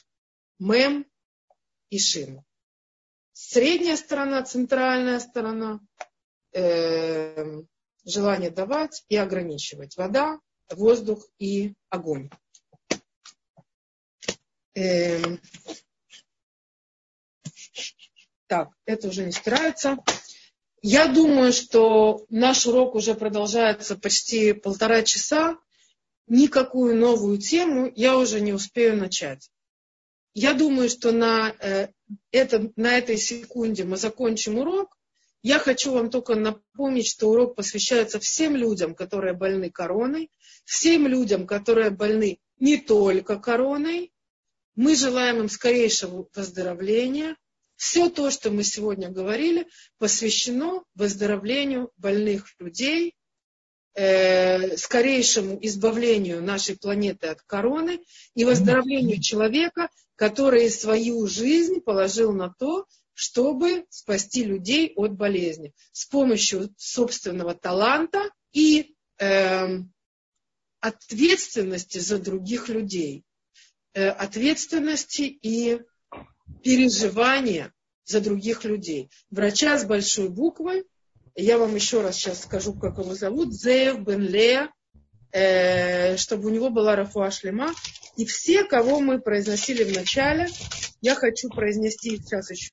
Мем 0.58 1.06
и 1.90 2.00
Шин. 2.00 2.42
Средняя 3.34 3.98
сторона, 3.98 4.44
центральная 4.44 5.20
сторона, 5.20 5.82
э, 6.54 7.62
желание 8.06 8.50
давать 8.50 9.04
и 9.10 9.18
ограничивать. 9.18 9.96
Вода, 9.98 10.40
воздух 10.70 11.28
и 11.38 11.74
огонь. 11.90 12.30
Э, 14.80 15.22
так, 18.48 18.70
это 18.86 19.10
уже 19.10 19.26
не 19.26 19.32
стирается. 19.32 19.98
Я 20.82 21.08
думаю, 21.08 21.52
что 21.52 22.26
наш 22.30 22.66
урок 22.66 22.96
уже 22.96 23.14
продолжается 23.14 23.98
почти 23.98 24.54
полтора 24.54 25.04
часа. 25.04 25.58
Никакую 26.28 26.96
новую 26.96 27.40
тему 27.40 27.92
я 27.96 28.18
уже 28.18 28.40
не 28.40 28.54
успею 28.54 28.96
начать. 28.96 29.52
Я 30.34 30.54
думаю, 30.54 30.88
что 30.90 31.12
на, 31.12 31.54
э, 31.60 31.90
это, 32.32 32.72
на 32.78 32.98
этой 32.98 33.18
секунде 33.18 33.84
мы 33.84 33.98
закончим 33.98 34.60
урок. 34.60 34.96
Я 35.42 35.60
хочу 35.60 35.92
вам 35.92 36.10
только 36.10 36.36
напомнить, 36.36 37.08
что 37.08 37.30
урок 37.30 37.56
посвящается 37.56 38.20
всем 38.20 38.56
людям, 38.56 38.96
которые 38.96 39.34
больны 39.34 39.70
короной, 39.70 40.30
всем 40.64 41.08
людям, 41.08 41.48
которые 41.48 41.90
больны 41.90 42.40
не 42.60 42.78
только 42.78 43.38
короной. 43.40 44.14
Мы 44.80 44.96
желаем 44.96 45.40
им 45.40 45.50
скорейшего 45.50 46.30
выздоровления. 46.34 47.36
Все 47.76 48.10
то, 48.10 48.32
что 48.32 48.50
мы 48.50 48.64
сегодня 48.64 49.10
говорили, 49.10 49.68
посвящено 49.98 50.86
выздоровлению 50.96 51.92
больных 51.98 52.46
людей, 52.60 53.14
э, 53.96 54.78
скорейшему 54.78 55.60
избавлению 55.64 56.42
нашей 56.42 56.78
планеты 56.78 57.28
от 57.28 57.42
короны 57.42 58.00
и 58.36 58.46
выздоровлению 58.46 59.22
человека, 59.22 59.90
который 60.16 60.70
свою 60.70 61.28
жизнь 61.28 61.82
положил 61.82 62.32
на 62.32 62.48
то, 62.58 62.86
чтобы 63.14 63.86
спасти 63.90 64.46
людей 64.46 64.94
от 64.96 65.12
болезни 65.18 65.74
с 65.92 66.06
помощью 66.06 66.74
собственного 66.78 67.54
таланта 67.54 68.30
и 68.54 68.96
э, 69.20 69.80
ответственности 70.80 71.98
за 71.98 72.18
других 72.18 72.70
людей, 72.70 73.26
ответственности 73.94 75.22
и 75.22 75.82
переживания 76.64 77.74
за 78.06 78.22
других 78.22 78.64
людей. 78.64 79.10
Врача 79.30 79.78
с 79.78 79.86
большой 79.86 80.30
буквы, 80.30 80.86
я 81.36 81.58
вам 81.58 81.76
еще 81.76 82.02
раз 82.02 82.16
сейчас 82.16 82.42
скажу, 82.42 82.74
как 82.74 82.98
его 82.98 83.14
зовут, 83.14 83.54
Зеев 83.54 84.00
Бен 84.00 84.22
Лея, 84.22 84.74
э, 85.32 86.18
чтобы 86.18 86.48
у 86.48 86.50
него 86.50 86.70
была 86.70 86.96
Рафуа 86.96 87.32
Шлема. 87.32 87.74
И 88.18 88.26
все, 88.26 88.66
кого 88.66 89.00
мы 89.00 89.22
произносили 89.22 89.84
в 89.84 89.96
начале, 89.96 90.48
я 91.02 91.16
хочу 91.16 91.50
произнести 91.50 92.18
сейчас 92.18 92.52
еще 92.52 92.68